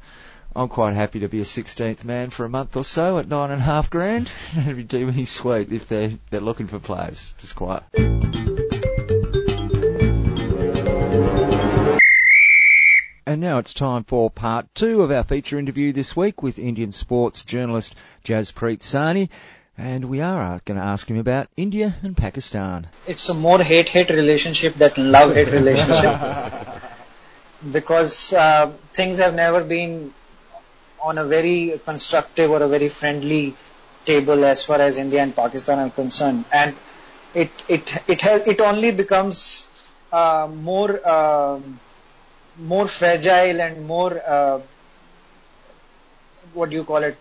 I'm 0.57 0.69
quite 0.69 0.95
happy 0.95 1.21
to 1.21 1.29
be 1.29 1.41
a 1.41 1.45
16th 1.45 2.05
man 2.05 2.31
for 2.31 2.45
a 2.45 2.49
month 2.49 2.77
or 2.77 2.85
so 2.85 3.19
at 3.19 3.29
nine 3.29 3.51
and 3.51 3.61
a 3.61 3.65
half 3.65 3.91
grand. 3.91 4.31
It'd 4.57 4.77
be 4.77 4.83
doing 4.83 5.27
sweet 5.27 5.73
if 5.73 5.89
they're 5.89 6.11
they're 6.31 6.41
looking 6.41 6.67
for 6.67 6.79
players. 6.79 7.35
Just 7.39 7.55
quiet. 7.55 7.85
And 13.27 13.43
now 13.43 13.59
it's 13.59 13.75
time 13.75 14.05
for 14.05 14.31
part 14.31 14.75
two 14.75 15.03
of 15.03 15.11
our 15.11 15.23
feature 15.23 15.59
interview 15.59 15.93
this 15.93 16.17
week 16.17 16.43
with 16.43 16.59
Indian 16.59 16.93
sports 16.93 17.45
journalist 17.45 17.95
Jaspreet 18.25 18.79
Sahni. 18.79 19.29
And 19.77 20.07
we 20.07 20.23
are 20.23 20.61
going 20.65 20.81
to 20.81 20.85
ask 20.85 21.09
him 21.09 21.19
about 21.19 21.49
India 21.57 21.95
and 22.03 22.17
Pakistan. 22.17 22.89
It's 23.07 23.29
a 23.29 23.35
more 23.35 23.63
hate-hate 23.63 24.09
relationship 24.09 24.75
than 24.75 25.13
love-hate 25.13 25.53
relationship. 25.53 26.19
because 27.73 28.33
uh, 28.33 28.73
things 28.95 29.19
have 29.19 29.35
never 29.35 29.63
been 29.63 30.13
on 31.03 31.19
a 31.19 31.25
very 31.25 31.81
constructive 31.85 32.51
or 32.51 32.63
a 32.63 32.69
very 32.69 32.89
friendly 32.89 33.55
table 34.05 34.45
as 34.45 34.65
far 34.65 34.81
as 34.81 34.99
India 34.99 35.23
and 35.23 35.35
Pakistan 35.35 35.79
are 35.79 35.91
concerned, 35.91 36.45
and 36.53 36.75
it 37.35 37.51
it 37.69 37.93
it 38.09 38.21
has 38.21 38.43
it 38.47 38.61
only 38.61 38.91
becomes 38.91 39.69
uh, 40.13 40.49
more 40.53 41.01
uh, 41.05 41.59
more 42.59 42.89
fragile 42.89 43.61
and 43.61 43.87
more 43.87 44.21
uh, 44.27 44.61
what 46.55 46.71
do 46.71 46.77
you 46.77 46.85
call 46.85 47.03
it? 47.03 47.17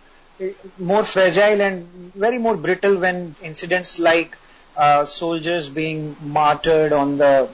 More 0.78 1.04
fragile 1.04 1.62
and 1.62 1.88
very 2.14 2.38
more 2.38 2.56
brittle 2.56 2.98
when 2.98 3.36
incidents 3.42 4.00
like 4.00 4.38
uh, 4.76 5.06
soldiers 5.06 5.70
being 5.70 6.16
martyred 6.22 6.94
on 6.94 7.18
the 7.18 7.50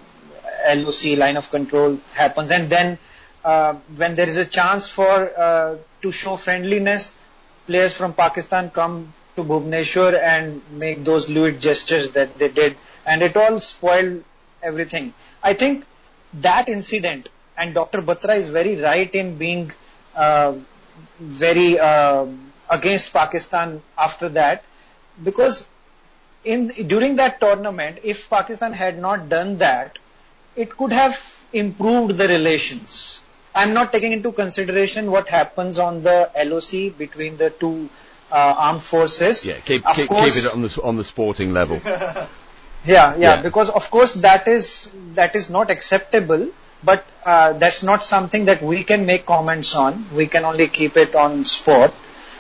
LOC 0.68 1.18
line 1.18 1.38
of 1.38 1.50
control 1.50 1.98
happens. 2.14 2.52
And 2.52 2.70
then 2.70 2.98
uh, 3.44 3.74
when 3.96 4.16
there 4.16 4.28
is 4.28 4.38
a 4.38 4.46
chance 4.46 4.88
for 4.88 5.32
uh, 5.38 5.78
to 6.04 6.12
show 6.12 6.36
friendliness, 6.36 7.12
players 7.66 7.94
from 7.94 8.14
Pakistan 8.14 8.70
come 8.70 9.14
to 9.36 9.44
Bhubaneswar 9.44 10.14
and 10.22 10.62
make 10.72 11.04
those 11.04 11.28
lewd 11.30 11.60
gestures 11.60 12.12
that 12.12 12.38
they 12.38 12.50
did, 12.50 12.78
and 13.06 13.24
it 13.24 13.36
all 13.36 13.60
spoiled 13.60 14.24
everything. 14.62 15.14
I 15.42 15.54
think 15.54 15.86
that 16.36 16.70
incident, 16.70 17.30
and 17.58 17.74
Dr. 17.74 18.02
Batra 18.02 18.38
is 18.38 18.48
very 18.50 18.76
right 18.76 19.14
in 19.16 19.38
being 19.38 19.72
uh, 20.16 20.56
very 21.20 21.80
uh, 21.80 22.28
against 22.70 23.14
Pakistan 23.14 23.82
after 23.98 24.30
that, 24.30 24.64
because 25.24 25.68
in 26.44 26.68
during 26.88 27.16
that 27.16 27.40
tournament, 27.40 28.00
if 28.04 28.30
Pakistan 28.30 28.74
had 28.74 29.00
not 29.00 29.30
done 29.30 29.58
that, 29.58 29.98
it 30.56 30.78
could 30.78 30.92
have 30.92 31.18
improved 31.54 32.18
the 32.18 32.28
relations. 32.28 33.23
I'm 33.56 33.74
not 33.74 33.92
taking 33.92 34.14
into 34.14 34.32
consideration 34.32 35.12
what 35.12 35.28
happens 35.28 35.78
on 35.78 36.04
the 36.04 36.30
LOC 36.36 36.98
between 36.98 37.38
the 37.38 37.50
two 37.50 37.90
uh, 38.32 38.56
armed 38.58 38.84
forces. 38.84 39.46
Yeah, 39.46 39.60
keep, 39.66 39.86
keep, 39.96 40.08
course, 40.08 40.36
keep, 40.36 40.46
it 40.46 40.54
on 40.54 40.62
the 40.62 40.82
on 40.82 40.98
the 40.98 41.04
sporting 41.04 41.54
level. 41.54 41.80
yeah, 41.86 42.28
yeah, 42.86 43.16
yeah, 43.18 43.42
because 43.42 43.70
of 43.70 43.90
course 43.92 44.16
that 44.16 44.48
is 44.48 44.92
that 45.14 45.36
is 45.36 45.50
not 45.50 45.70
acceptable. 45.70 46.50
But 46.84 47.06
uh, 47.26 47.54
that's 47.54 47.82
not 47.82 48.04
something 48.04 48.46
that 48.46 48.62
we 48.62 48.84
can 48.84 49.06
make 49.06 49.26
comments 49.26 49.74
on. 49.74 50.06
We 50.14 50.28
can 50.28 50.44
only 50.44 50.68
keep 50.68 50.98
it 50.98 51.16
on 51.16 51.46
sport. 51.46 51.94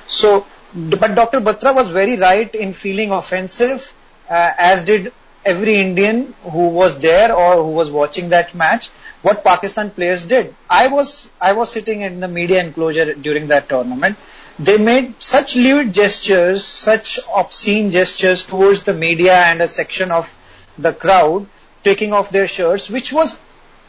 So, 0.05 0.45
but 0.73 1.15
Dr. 1.15 1.39
Batra 1.39 1.73
was 1.73 1.89
very 1.89 2.17
right 2.17 2.53
in 2.53 2.73
feeling 2.73 3.11
offensive, 3.11 3.93
uh, 4.29 4.51
as 4.57 4.83
did 4.83 5.13
every 5.45 5.75
Indian 5.75 6.33
who 6.43 6.69
was 6.69 6.97
there 6.99 7.33
or 7.33 7.55
who 7.63 7.71
was 7.71 7.89
watching 7.89 8.29
that 8.29 8.53
match 8.55 8.89
what 9.23 9.43
Pakistan 9.43 9.89
players 9.89 10.23
did. 10.23 10.53
I 10.69 10.87
was 10.87 11.29
I 11.39 11.53
was 11.53 11.71
sitting 11.71 12.01
in 12.01 12.19
the 12.19 12.27
media 12.27 12.63
enclosure 12.63 13.13
during 13.13 13.47
that 13.47 13.69
tournament. 13.69 14.17
They 14.59 14.77
made 14.77 15.21
such 15.23 15.55
lewd 15.55 15.93
gestures, 15.93 16.63
such 16.63 17.19
obscene 17.33 17.89
gestures 17.89 18.43
towards 18.43 18.83
the 18.83 18.93
media 18.93 19.33
and 19.33 19.61
a 19.61 19.67
section 19.67 20.11
of 20.11 20.33
the 20.77 20.93
crowd, 20.93 21.47
taking 21.83 22.13
off 22.13 22.29
their 22.29 22.47
shirts, 22.47 22.89
which 22.89 23.11
was 23.11 23.39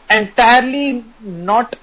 entirely 0.09 1.03
not 1.21 1.75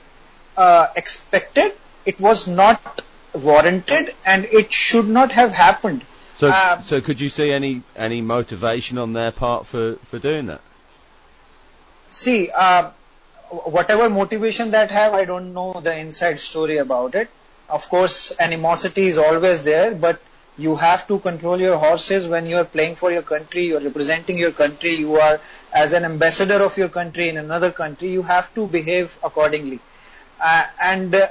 uh, 0.57 0.89
expected. 0.97 1.73
It 2.05 2.19
was 2.19 2.49
not 2.49 3.03
warranted, 3.35 4.15
and 4.25 4.45
it 4.47 4.73
should 4.73 5.09
not 5.09 5.33
have 5.33 5.53
happened. 5.53 6.05
So, 6.43 6.49
uh, 6.49 6.83
so 6.83 7.01
could 7.01 7.21
you 7.21 7.29
see 7.29 7.53
any 7.53 7.83
any 7.95 8.21
motivation 8.21 8.99
on 8.99 9.13
their 9.13 9.31
part 9.31 9.65
for 9.65 9.95
for 10.11 10.19
doing 10.19 10.47
that? 10.47 10.61
See, 12.11 12.51
uh, 12.51 12.91
whatever 13.77 14.11
motivation 14.11 14.73
that 14.73 14.91
have, 14.91 15.15
I 15.15 15.25
don't 15.25 15.55
know 15.55 15.81
the 15.85 15.97
inside 15.97 16.41
story 16.41 16.79
about 16.79 17.15
it. 17.15 17.29
Of 17.69 17.89
course, 17.89 18.33
animosity 18.41 19.07
is 19.07 19.19
always 19.19 19.63
there, 19.63 19.95
but 19.95 20.21
you 20.59 20.75
have 20.75 21.07
to 21.13 21.21
control 21.21 21.61
your 21.61 21.79
horses 21.79 22.27
when 22.27 22.47
you 22.47 22.57
are 22.57 22.65
playing 22.65 22.97
for 22.97 23.13
your 23.13 23.23
country, 23.23 23.67
you 23.67 23.77
are 23.77 23.87
representing 23.91 24.37
your 24.37 24.51
country, 24.51 24.97
you 24.97 25.21
are 25.21 25.39
as 25.73 25.93
an 25.93 26.05
ambassador 26.05 26.61
of 26.65 26.77
your 26.77 26.89
country 26.89 27.29
in 27.29 27.39
another 27.39 27.71
country, 27.71 28.09
you 28.09 28.23
have 28.23 28.53
to 28.57 28.67
behave 28.67 29.17
accordingly. 29.23 29.79
Uh, 30.41 30.65
and 30.81 31.15
uh, 31.15 31.29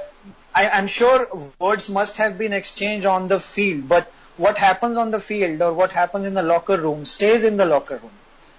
I, 0.54 0.70
I'm 0.70 0.86
sure 0.86 1.28
words 1.60 1.90
must 1.90 2.16
have 2.16 2.38
been 2.38 2.54
exchanged 2.54 3.04
on 3.04 3.28
the 3.28 3.40
field, 3.40 3.88
but 3.90 4.10
what 4.36 4.58
happens 4.58 4.96
on 4.96 5.10
the 5.10 5.20
field 5.20 5.60
or 5.60 5.72
what 5.72 5.90
happens 5.90 6.26
in 6.26 6.34
the 6.34 6.42
locker 6.42 6.76
room 6.76 7.04
stays 7.04 7.44
in 7.44 7.56
the 7.56 7.64
locker 7.64 7.96
room. 7.96 8.12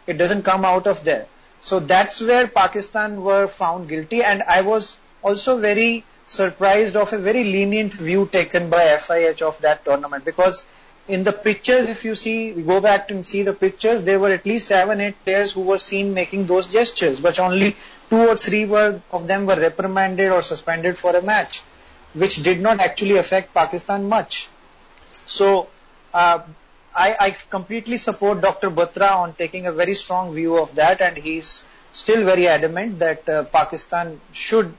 It 0.06 0.18
doesn't 0.18 0.44
come 0.44 0.66
out 0.66 0.88
of 0.88 1.04
there. 1.04 1.28
So 1.62 1.80
that's 1.80 2.22
where 2.22 2.48
Pakistan 2.48 3.24
were 3.24 3.48
found 3.48 3.90
guilty 3.90 4.24
and 4.24 4.44
I 4.44 4.62
was 4.62 5.00
also 5.22 5.58
very 5.60 6.04
surprised 6.26 6.96
of 6.96 7.14
a 7.14 7.18
very 7.18 7.44
lenient 7.44 7.94
view 7.94 8.30
taken 8.32 8.70
by 8.70 8.86
FIH 8.86 9.42
of 9.42 9.60
that 9.62 9.84
tournament 9.86 10.26
because 10.26 10.64
in 11.08 11.24
the 11.24 11.34
pictures, 11.34 11.90
if 11.90 12.06
you 12.06 12.16
see, 12.16 12.52
go 12.52 12.80
back 12.80 13.12
and 13.12 13.28
see 13.28 13.44
the 13.44 13.54
pictures, 13.54 14.04
there 14.04 14.20
were 14.20 14.30
at 14.30 14.46
least 14.46 14.68
seven, 14.68 15.02
eight 15.02 15.16
players 15.24 15.52
who 15.52 15.62
were 15.62 15.78
seen 15.78 16.14
making 16.14 16.48
those 16.48 16.68
gestures, 16.68 17.20
but 17.20 17.40
only 17.40 17.76
two 18.10 18.30
or 18.30 18.38
three 18.38 18.66
were, 18.66 19.02
of 19.12 19.28
them 19.28 19.46
were 19.46 19.56
reprimanded 19.60 20.32
or 20.32 20.42
suspended 20.42 20.98
for 20.98 21.16
a 21.16 21.22
match, 21.22 21.62
which 22.14 22.42
did 22.42 22.62
not 22.62 22.80
actually 22.80 23.18
affect 23.18 23.54
Pakistan 23.54 24.08
much. 24.08 24.48
So, 25.26 25.68
uh, 26.14 26.40
I, 26.96 27.16
I 27.20 27.32
completely 27.32 27.98
support 27.98 28.42
Dr. 28.42 28.70
Batra 28.70 29.16
on 29.16 29.34
taking 29.34 29.66
a 29.66 29.72
very 29.72 29.96
strong 29.96 30.34
view 30.34 30.58
of 30.58 30.76
that, 30.76 31.02
and 31.02 31.18
he's 31.18 31.66
still 31.92 32.24
very 32.24 32.48
adamant 32.48 33.00
that 33.00 33.28
uh, 33.28 33.44
Pakistan 33.46 34.20
should 34.32 34.76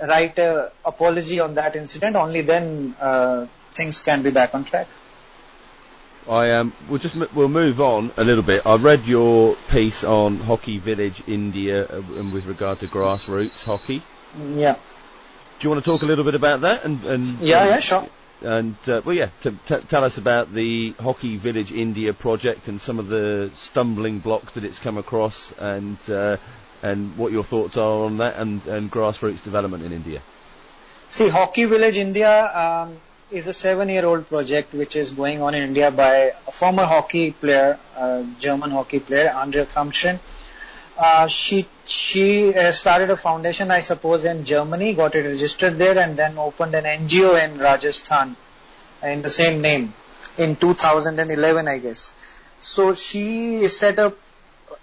write 0.00 0.38
an 0.38 0.68
apology 0.84 1.40
on 1.40 1.54
that 1.54 1.74
incident. 1.76 2.16
Only 2.16 2.42
then 2.42 2.94
uh, 3.00 3.46
things 3.72 4.00
can 4.00 4.22
be 4.22 4.30
back 4.30 4.54
on 4.54 4.64
track. 4.64 4.86
I 6.28 6.52
um, 6.52 6.72
we'll 6.88 6.98
just 6.98 7.14
we'll 7.34 7.48
move 7.48 7.80
on 7.80 8.10
a 8.16 8.24
little 8.24 8.42
bit. 8.42 8.66
I 8.66 8.76
read 8.76 9.04
your 9.06 9.54
piece 9.68 10.02
on 10.02 10.38
Hockey 10.38 10.78
Village 10.78 11.22
India 11.28 11.84
uh, 11.84 12.02
and 12.16 12.32
with 12.32 12.46
regard 12.46 12.80
to 12.80 12.86
grassroots 12.86 13.62
hockey. 13.64 14.02
Yeah. 14.54 14.74
Do 14.74 15.64
you 15.64 15.70
want 15.70 15.84
to 15.84 15.90
talk 15.90 16.02
a 16.02 16.06
little 16.06 16.24
bit 16.24 16.34
about 16.34 16.62
that? 16.62 16.84
And, 16.84 17.02
and 17.04 17.38
yeah, 17.38 17.64
yeah, 17.66 17.78
sure. 17.78 18.06
And 18.42 18.76
uh, 18.86 19.00
well, 19.04 19.16
yeah, 19.16 19.30
t- 19.42 19.58
t- 19.66 19.80
tell 19.88 20.04
us 20.04 20.18
about 20.18 20.52
the 20.52 20.94
Hockey 21.00 21.36
Village 21.36 21.72
India 21.72 22.12
project 22.12 22.68
and 22.68 22.80
some 22.80 22.98
of 22.98 23.08
the 23.08 23.50
stumbling 23.54 24.18
blocks 24.18 24.52
that 24.54 24.64
it's 24.64 24.78
come 24.78 24.98
across, 24.98 25.52
and 25.52 25.96
uh, 26.10 26.36
and 26.82 27.16
what 27.16 27.32
your 27.32 27.44
thoughts 27.44 27.76
are 27.76 28.04
on 28.04 28.18
that 28.18 28.36
and, 28.36 28.66
and 28.66 28.90
grassroots 28.90 29.42
development 29.42 29.84
in 29.84 29.92
India. 29.92 30.20
See, 31.08 31.28
Hockey 31.28 31.64
Village 31.64 31.96
India 31.96 32.54
um, 32.54 32.98
is 33.30 33.46
a 33.46 33.52
seven-year-old 33.52 34.28
project 34.28 34.74
which 34.74 34.96
is 34.96 35.10
going 35.10 35.40
on 35.40 35.54
in 35.54 35.62
India 35.62 35.90
by 35.90 36.32
a 36.46 36.52
former 36.52 36.84
hockey 36.84 37.30
player, 37.30 37.78
uh, 37.96 38.22
German 38.38 38.70
hockey 38.70 39.00
player, 39.00 39.30
Andrea 39.30 39.66
Thumshirn. 39.66 40.18
Uh, 40.96 41.26
she 41.28 41.66
she 41.84 42.54
uh, 42.54 42.72
started 42.72 43.10
a 43.10 43.16
foundation, 43.16 43.70
I 43.70 43.80
suppose, 43.80 44.24
in 44.24 44.44
Germany, 44.44 44.94
got 44.94 45.14
it 45.14 45.26
registered 45.26 45.76
there, 45.76 45.98
and 45.98 46.16
then 46.16 46.38
opened 46.38 46.74
an 46.74 46.84
NGO 46.84 47.42
in 47.42 47.58
Rajasthan 47.58 48.34
in 49.02 49.22
the 49.22 49.28
same 49.28 49.60
name 49.60 49.92
in 50.38 50.56
2011, 50.56 51.68
I 51.68 51.78
guess. 51.78 52.12
So 52.60 52.94
she 52.94 53.68
set 53.68 53.98
up 53.98 54.16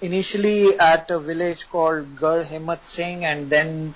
initially 0.02 0.78
at 0.78 1.10
a 1.10 1.19
village 1.19 1.67
called 1.69 2.15
Garh 2.15 2.45
Himmat 2.45 2.86
Singh, 2.86 3.26
and 3.26 3.49
then 3.49 3.95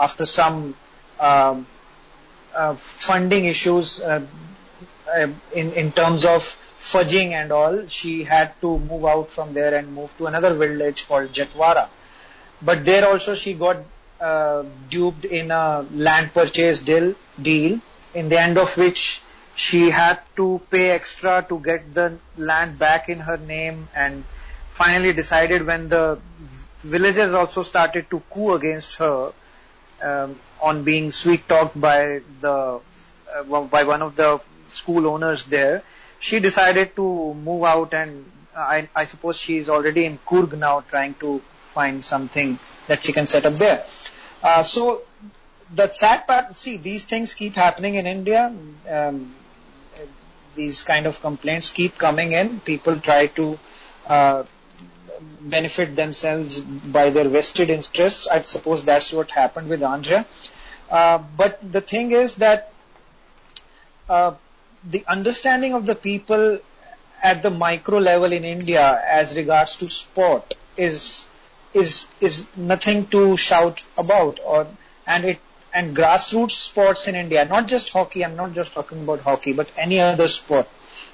after 0.00 0.24
some 0.24 0.74
um, 1.18 1.66
uh, 2.54 2.74
funding 2.74 3.44
issues 3.44 4.00
uh, 4.00 4.24
uh, 5.14 5.28
in 5.52 5.72
in 5.72 5.92
terms 5.92 6.24
of 6.24 6.56
fudging 6.80 7.32
and 7.32 7.52
all, 7.52 7.86
she 7.88 8.24
had 8.24 8.58
to 8.60 8.78
move 8.78 9.04
out 9.04 9.30
from 9.30 9.52
there 9.54 9.74
and 9.74 9.94
move 9.94 10.16
to 10.18 10.26
another 10.26 10.54
village 10.54 11.06
called 11.06 11.32
Jatwara. 11.32 11.88
But 12.62 12.84
there 12.84 13.06
also 13.08 13.34
she 13.34 13.54
got 13.54 13.78
uh, 14.20 14.64
duped 14.88 15.24
in 15.24 15.50
a 15.50 15.86
land 15.94 16.32
purchase 16.34 16.80
deal, 16.80 17.14
deal, 17.40 17.80
in 18.14 18.28
the 18.28 18.40
end 18.40 18.58
of 18.58 18.76
which 18.76 19.22
she 19.54 19.90
had 19.90 20.20
to 20.36 20.60
pay 20.70 20.90
extra 20.90 21.44
to 21.48 21.58
get 21.58 21.92
the 21.94 22.18
land 22.36 22.78
back 22.78 23.08
in 23.08 23.20
her 23.20 23.36
name 23.36 23.88
and 23.94 24.24
finally 24.72 25.12
decided 25.12 25.66
when 25.66 25.88
the 25.88 26.18
villagers 26.78 27.34
also 27.34 27.62
started 27.62 28.08
to 28.10 28.20
coup 28.30 28.54
against 28.54 28.94
her 28.96 29.32
um, 30.02 30.38
on 30.62 30.82
being 30.84 31.10
sweet 31.12 31.46
talked 31.48 31.78
by 31.78 32.20
the 32.40 32.80
uh, 33.36 33.64
by 33.64 33.84
one 33.84 34.02
of 34.02 34.16
the 34.16 34.40
school 34.68 35.06
owners 35.06 35.44
there, 35.44 35.82
she 36.20 36.38
decided 36.38 36.94
to 36.96 37.34
move 37.34 37.64
out 37.64 37.94
and 37.94 38.30
I, 38.54 38.88
I 38.94 39.04
suppose 39.04 39.36
she 39.36 39.56
is 39.58 39.68
already 39.68 40.04
in 40.04 40.18
Coorg 40.18 40.56
now 40.56 40.80
trying 40.82 41.14
to 41.14 41.40
find 41.74 42.04
something 42.04 42.58
that 42.86 43.04
she 43.04 43.12
can 43.12 43.26
set 43.26 43.46
up 43.46 43.56
there. 43.56 43.84
Uh, 44.42 44.62
so 44.62 45.02
the 45.74 45.90
sad 45.92 46.26
part, 46.26 46.56
see, 46.56 46.76
these 46.76 47.04
things 47.04 47.32
keep 47.34 47.54
happening 47.54 47.94
in 47.94 48.06
India. 48.06 48.52
Um, 48.88 49.34
these 50.54 50.82
kind 50.82 51.06
of 51.06 51.20
complaints 51.20 51.70
keep 51.70 51.96
coming 51.96 52.32
in. 52.32 52.60
People 52.60 52.98
try 52.98 53.26
to 53.28 53.58
uh, 54.06 54.42
benefit 55.40 55.94
themselves 55.96 56.60
by 56.60 57.10
their 57.10 57.28
vested 57.28 57.70
interests. 57.70 58.26
I 58.26 58.42
suppose 58.42 58.84
that's 58.84 59.12
what 59.12 59.30
happened 59.30 59.68
with 59.68 59.82
Andrea. 59.82 60.26
Uh, 60.90 61.18
but 61.36 61.60
the 61.72 61.80
thing 61.80 62.10
is 62.10 62.34
that 62.36 62.72
uh, 64.08 64.34
the 64.84 65.04
understanding 65.06 65.74
of 65.74 65.86
the 65.86 65.94
people 65.94 66.58
at 67.22 67.42
the 67.42 67.50
micro 67.50 67.98
level 67.98 68.32
in 68.32 68.44
India 68.44 69.02
as 69.06 69.36
regards 69.36 69.76
to 69.76 69.88
sport 69.88 70.54
is 70.76 71.26
is 71.74 72.06
is 72.20 72.46
nothing 72.56 73.06
to 73.06 73.36
shout 73.36 73.82
about 73.98 74.40
or 74.44 74.66
and 75.06 75.24
it 75.24 75.40
and 75.72 75.96
grassroots 75.96 76.52
sports 76.52 77.06
in 77.06 77.14
India, 77.14 77.44
not 77.44 77.68
just 77.68 77.90
hockey, 77.90 78.24
I'm 78.24 78.34
not 78.34 78.54
just 78.54 78.72
talking 78.72 79.02
about 79.02 79.20
hockey, 79.20 79.52
but 79.52 79.70
any 79.76 80.00
other 80.00 80.26
sport 80.26 80.66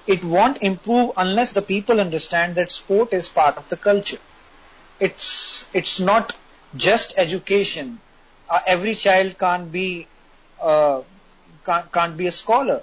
it 0.06 0.24
won't 0.24 0.62
improve 0.62 1.12
unless 1.16 1.52
the 1.52 1.62
people 1.62 2.00
understand 2.00 2.54
that 2.54 2.70
sport 2.72 3.12
is 3.12 3.28
part 3.28 3.56
of 3.56 3.68
the 3.68 3.76
culture. 3.76 4.18
It's, 5.00 5.66
it's 5.74 6.00
not 6.00 6.36
just 6.76 7.14
education. 7.16 7.98
Uh, 8.48 8.60
every 8.66 8.94
child 8.94 9.38
can't 9.38 9.70
be, 9.70 10.06
uh, 10.60 11.02
can't, 11.64 11.90
can't 11.92 12.16
be 12.16 12.26
a 12.28 12.32
scholar. 12.32 12.82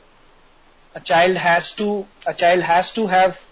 A 0.96 1.00
child 1.00 1.38
has 1.38 1.72
to, 1.74 2.06
a 2.26 2.34
child 2.34 2.62
has 2.62 2.92
to 2.94 3.08
have 3.08 3.44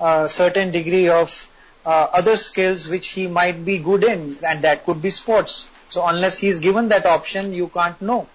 a 0.00 0.28
certain 0.28 0.70
degree 0.70 1.08
of 1.08 1.48
uh, 1.84 2.08
other 2.12 2.36
skills 2.36 2.88
which 2.88 3.08
he 3.08 3.26
might 3.26 3.64
be 3.64 3.78
good 3.78 4.04
in, 4.04 4.36
and 4.42 4.62
that 4.62 4.84
could 4.84 5.00
be 5.02 5.10
sports. 5.10 5.68
So 5.88 6.06
unless 6.06 6.38
he 6.38 6.48
is 6.48 6.58
given 6.58 6.88
that 6.88 7.06
option, 7.06 7.52
you 7.52 7.68
can't 7.68 8.00
know. 8.02 8.26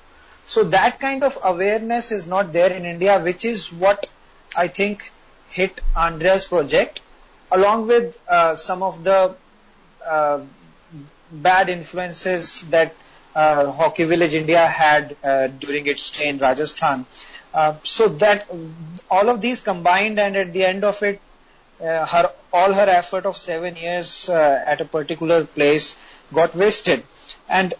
So 0.45 0.63
that 0.65 0.99
kind 0.99 1.23
of 1.23 1.37
awareness 1.43 2.11
is 2.11 2.27
not 2.27 2.53
there 2.53 2.71
in 2.71 2.85
India, 2.85 3.19
which 3.19 3.45
is 3.45 3.71
what 3.71 4.07
I 4.55 4.67
think, 4.67 5.11
hit 5.49 5.79
Andrea's 5.95 6.45
project, 6.45 7.01
along 7.51 7.87
with 7.87 8.19
uh, 8.27 8.55
some 8.55 8.83
of 8.83 9.03
the 9.03 9.35
uh, 10.05 10.41
bad 11.31 11.69
influences 11.69 12.61
that 12.69 12.93
uh, 13.35 13.71
Hockey 13.71 14.03
Village 14.03 14.33
India 14.33 14.67
had 14.67 15.15
uh, 15.23 15.47
during 15.47 15.87
its 15.87 16.03
stay 16.03 16.27
in 16.27 16.37
Rajasthan. 16.37 17.05
Uh, 17.53 17.75
so 17.83 18.07
that 18.07 18.47
all 19.09 19.29
of 19.29 19.41
these 19.41 19.61
combined, 19.61 20.19
and 20.19 20.35
at 20.35 20.53
the 20.53 20.63
end 20.63 20.83
of 20.83 21.01
it, 21.03 21.19
uh, 21.81 22.05
her 22.05 22.31
all 22.53 22.73
her 22.73 22.89
effort 22.89 23.25
of 23.25 23.35
seven 23.35 23.75
years 23.75 24.29
at 24.29 24.79
a 24.79 24.85
particular 24.85 25.45
place 25.45 25.95
got 26.33 26.55
wasted. 26.55 27.03
And 27.49 27.73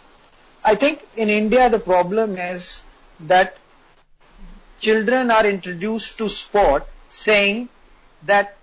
I 0.64 0.74
think 0.74 1.06
in 1.16 1.28
India 1.28 1.68
the 1.70 1.78
problem 1.78 2.36
is 2.36 2.82
that 3.20 3.56
children 4.80 5.30
are 5.30 5.46
introduced 5.46 6.18
to 6.18 6.28
sport 6.28 6.86
saying 7.10 7.68
that 8.24 8.56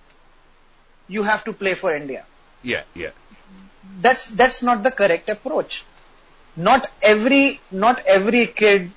you 1.07 1.23
have 1.23 1.43
to 1.45 1.53
play 1.53 1.73
for 1.73 1.95
India. 1.95 2.25
Yeah, 2.61 2.83
yeah. 2.93 3.11
That's 4.01 4.27
that's 4.27 4.61
not 4.61 4.83
the 4.83 4.91
correct 4.91 5.29
approach. 5.29 5.83
Not 6.55 6.89
every 7.01 7.59
not 7.71 8.05
every 8.05 8.47
kid 8.47 8.91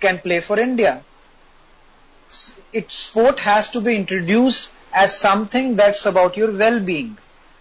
can 0.00 0.18
play 0.18 0.40
for 0.40 0.58
India. 0.58 1.02
It 2.72 2.92
sport 2.92 3.40
has 3.40 3.70
to 3.70 3.80
be 3.80 3.96
introduced 3.96 4.70
as 4.92 5.18
something 5.18 5.76
that's 5.76 6.06
about 6.06 6.36
your 6.36 6.50
well-being. 6.52 7.16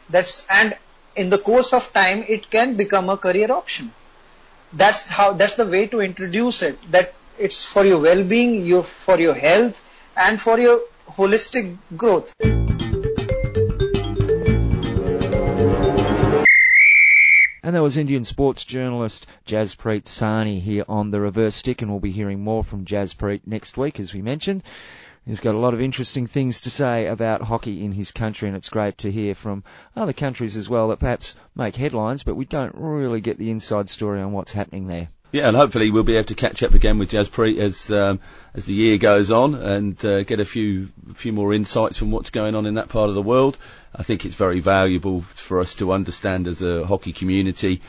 That's 0.09 0.45
and 0.49 0.75
in 1.15 1.29
the 1.29 1.37
course 1.37 1.73
of 1.73 1.91
time 1.93 2.23
it 2.27 2.49
can 2.49 2.75
become 2.75 3.09
a 3.09 3.17
career 3.17 3.51
option. 3.51 3.93
That's 4.73 5.09
how 5.09 5.33
that's 5.33 5.55
the 5.55 5.65
way 5.65 5.87
to 5.87 6.01
introduce 6.01 6.61
it. 6.61 6.91
That 6.91 7.13
it's 7.37 7.63
for 7.63 7.85
your 7.85 7.99
well-being, 7.99 8.65
your, 8.65 8.83
for 8.83 9.19
your 9.19 9.33
health, 9.33 9.81
and 10.15 10.39
for 10.39 10.59
your 10.59 10.81
holistic 11.09 11.77
growth. 11.95 12.33
And 17.67 17.75
that 17.75 17.81
was 17.81 17.97
Indian 17.97 18.23
sports 18.23 18.63
journalist 18.63 19.27
Jaspreet 19.45 20.05
Sahni 20.05 20.61
here 20.61 20.85
on 20.87 21.11
the 21.11 21.19
reverse 21.19 21.53
stick, 21.53 21.81
and 21.81 21.91
we'll 21.91 21.99
be 21.99 22.13
hearing 22.13 22.41
more 22.41 22.63
from 22.63 22.85
Jaspreet 22.85 23.41
next 23.45 23.77
week, 23.77 23.99
as 23.99 24.13
we 24.13 24.21
mentioned. 24.21 24.63
He's 25.25 25.41
got 25.41 25.53
a 25.53 25.59
lot 25.59 25.73
of 25.73 25.81
interesting 25.81 26.27
things 26.27 26.61
to 26.61 26.69
say 26.69 27.07
about 27.07 27.41
hockey 27.41 27.83
in 27.83 27.91
his 27.91 28.11
country, 28.11 28.47
and 28.47 28.55
it's 28.55 28.69
great 28.69 28.97
to 28.99 29.11
hear 29.11 29.35
from 29.35 29.65
other 29.97 30.13
countries 30.13 30.55
as 30.55 30.69
well 30.69 30.87
that 30.87 30.99
perhaps 30.99 31.35
make 31.57 31.75
headlines, 31.75 32.23
but 32.23 32.35
we 32.35 32.45
don't 32.45 32.73
really 32.73 33.19
get 33.19 33.37
the 33.37 33.51
inside 33.51 33.89
story 33.89 34.21
on 34.21 34.31
what's 34.31 34.53
happening 34.53 34.87
there. 34.87 35.09
Yeah, 35.31 35.49
and 35.49 35.57
hopefully 35.57 35.91
we'll 35.91 36.03
be 36.03 36.15
able 36.15 36.27
to 36.27 36.35
catch 36.35 36.63
up 36.63 36.73
again 36.73 36.99
with 36.99 37.11
Jaspreet 37.11 37.57
as 37.59 37.91
um, 37.91 38.19
as 38.53 38.65
the 38.65 38.73
year 38.73 38.97
goes 38.97 39.29
on 39.29 39.55
and 39.55 40.05
uh, 40.05 40.23
get 40.23 40.39
a 40.39 40.45
few 40.45 40.89
few 41.15 41.33
more 41.33 41.53
insights 41.53 41.97
from 41.97 42.11
what's 42.11 42.29
going 42.29 42.55
on 42.55 42.65
in 42.65 42.75
that 42.75 42.87
part 42.87 43.09
of 43.09 43.15
the 43.15 43.21
world. 43.21 43.57
I 43.93 44.03
think 44.03 44.25
it's 44.25 44.35
very 44.35 44.61
valuable 44.61 45.21
for 45.21 45.59
us 45.59 45.75
to 45.75 45.91
understand 45.91 46.47
as 46.47 46.61
a 46.61 46.85
hockey 46.85 47.11
community 47.11 47.81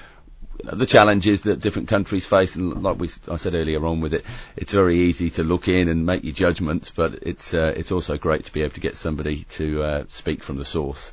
the 0.64 0.86
challenges 0.86 1.43
that 1.43 1.61
different 1.61 1.89
countries 1.89 2.26
face, 2.26 2.57
and 2.57 2.82
like 2.82 2.99
we, 2.99 3.09
I 3.28 3.36
said 3.36 3.55
earlier 3.55 3.84
on 3.86 4.01
with 4.01 4.14
it, 4.14 4.24
it's 4.57 4.72
very 4.72 4.97
easy 4.97 5.30
to 5.30 5.45
look 5.45 5.68
in 5.68 5.89
and 5.89 6.05
make 6.05 6.24
your 6.24 6.34
judgments, 6.34 6.91
but 6.91 7.20
it's 7.22 7.55
uh, 7.55 7.72
it's 7.76 7.93
also 7.93 8.18
great 8.18 8.45
to 8.47 8.53
be 8.53 8.62
able 8.62 8.74
to 8.74 8.80
get 8.80 8.97
somebody 8.97 9.45
to 9.51 9.82
uh, 9.82 10.05
speak 10.09 10.43
from 10.43 10.57
the 10.57 10.64
source. 10.64 11.12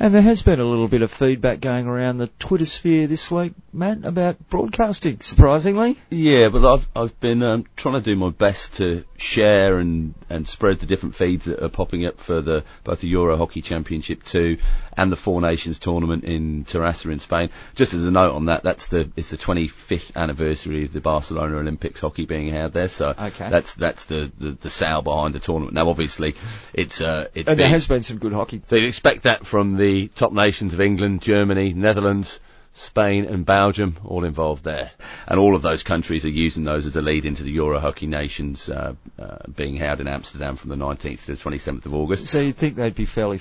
And 0.00 0.14
there 0.14 0.22
has 0.22 0.42
been 0.42 0.60
a 0.60 0.64
little 0.64 0.86
bit 0.86 1.02
of 1.02 1.10
feedback 1.10 1.60
going 1.60 1.86
around 1.88 2.18
the 2.18 2.28
Twitter 2.38 2.64
sphere 2.66 3.08
this 3.08 3.30
week, 3.32 3.52
Matt, 3.72 4.04
about 4.04 4.48
broadcasting, 4.48 5.20
surprisingly. 5.20 5.98
Yeah, 6.10 6.50
but 6.50 6.64
I've 6.64 6.88
I've 6.94 7.18
been 7.20 7.42
um, 7.42 7.64
trying 7.76 7.94
to 7.96 8.00
do 8.00 8.14
my 8.14 8.30
best 8.30 8.74
to 8.76 9.04
share 9.16 9.78
and, 9.78 10.14
and 10.30 10.46
spread 10.46 10.78
the 10.78 10.86
different 10.86 11.16
feeds 11.16 11.46
that 11.46 11.60
are 11.64 11.68
popping 11.68 12.06
up 12.06 12.20
for 12.20 12.40
the 12.40 12.62
both 12.84 13.00
the 13.00 13.08
Euro 13.08 13.36
Hockey 13.36 13.60
Championship 13.60 14.22
two 14.22 14.58
and 14.96 15.10
the 15.10 15.16
Four 15.16 15.40
Nations 15.40 15.80
tournament 15.80 16.22
in 16.24 16.64
Terrassa 16.64 17.10
in 17.10 17.18
Spain. 17.18 17.50
Just 17.74 17.92
as 17.92 18.04
a 18.04 18.10
note 18.12 18.34
on 18.34 18.44
that, 18.44 18.62
that's 18.62 18.86
the 18.88 19.10
it's 19.16 19.30
the 19.30 19.36
25th 19.36 20.14
anniversary 20.14 20.84
of 20.84 20.92
the 20.92 21.00
Barcelona 21.00 21.56
Olympics 21.56 22.00
hockey 22.00 22.24
being 22.24 22.50
held 22.50 22.72
there. 22.72 22.88
So 22.88 23.14
Okay. 23.18 23.50
that's 23.50 23.72
that's 23.74 24.04
the, 24.04 24.30
the 24.38 24.52
the 24.52 24.70
sale 24.70 25.02
behind 25.02 25.34
the 25.34 25.40
tournament. 25.40 25.74
Now, 25.74 25.88
obviously, 25.90 26.36
it's 26.72 27.00
uh 27.00 27.26
it's 27.34 27.50
And 27.50 27.58
there 27.58 27.68
has 27.68 27.88
been 27.88 28.04
some 28.04 28.18
good 28.18 28.32
hockey. 28.32 28.62
so 28.66 28.76
you'd 28.76 28.86
expect 28.86 29.24
that 29.24 29.44
from 29.44 29.76
the 29.76 29.87
top 30.14 30.32
nations 30.32 30.74
of 30.74 30.80
England, 30.80 31.22
Germany, 31.22 31.72
Netherlands, 31.74 32.40
Spain 32.72 33.24
and 33.24 33.44
Belgium, 33.44 33.96
all 34.04 34.24
involved 34.24 34.64
there. 34.64 34.90
And 35.26 35.40
all 35.40 35.54
of 35.56 35.62
those 35.62 35.82
countries 35.82 36.24
are 36.24 36.28
using 36.30 36.64
those 36.64 36.86
as 36.86 36.96
a 36.96 37.02
lead 37.02 37.24
into 37.24 37.42
the 37.42 37.50
Euro 37.52 37.80
Hockey 37.80 38.06
Nations 38.06 38.68
uh, 38.68 38.94
uh, 39.18 39.36
being 39.54 39.76
held 39.76 40.00
in 40.00 40.08
Amsterdam 40.08 40.56
from 40.56 40.70
the 40.70 40.76
19th 40.76 41.24
to 41.26 41.34
the 41.34 41.42
27th 41.42 41.86
of 41.86 41.94
August. 41.94 42.28
So 42.28 42.40
you'd 42.40 42.56
think 42.56 42.76
they'd 42.76 42.94
be 42.94 43.04
fairly 43.04 43.40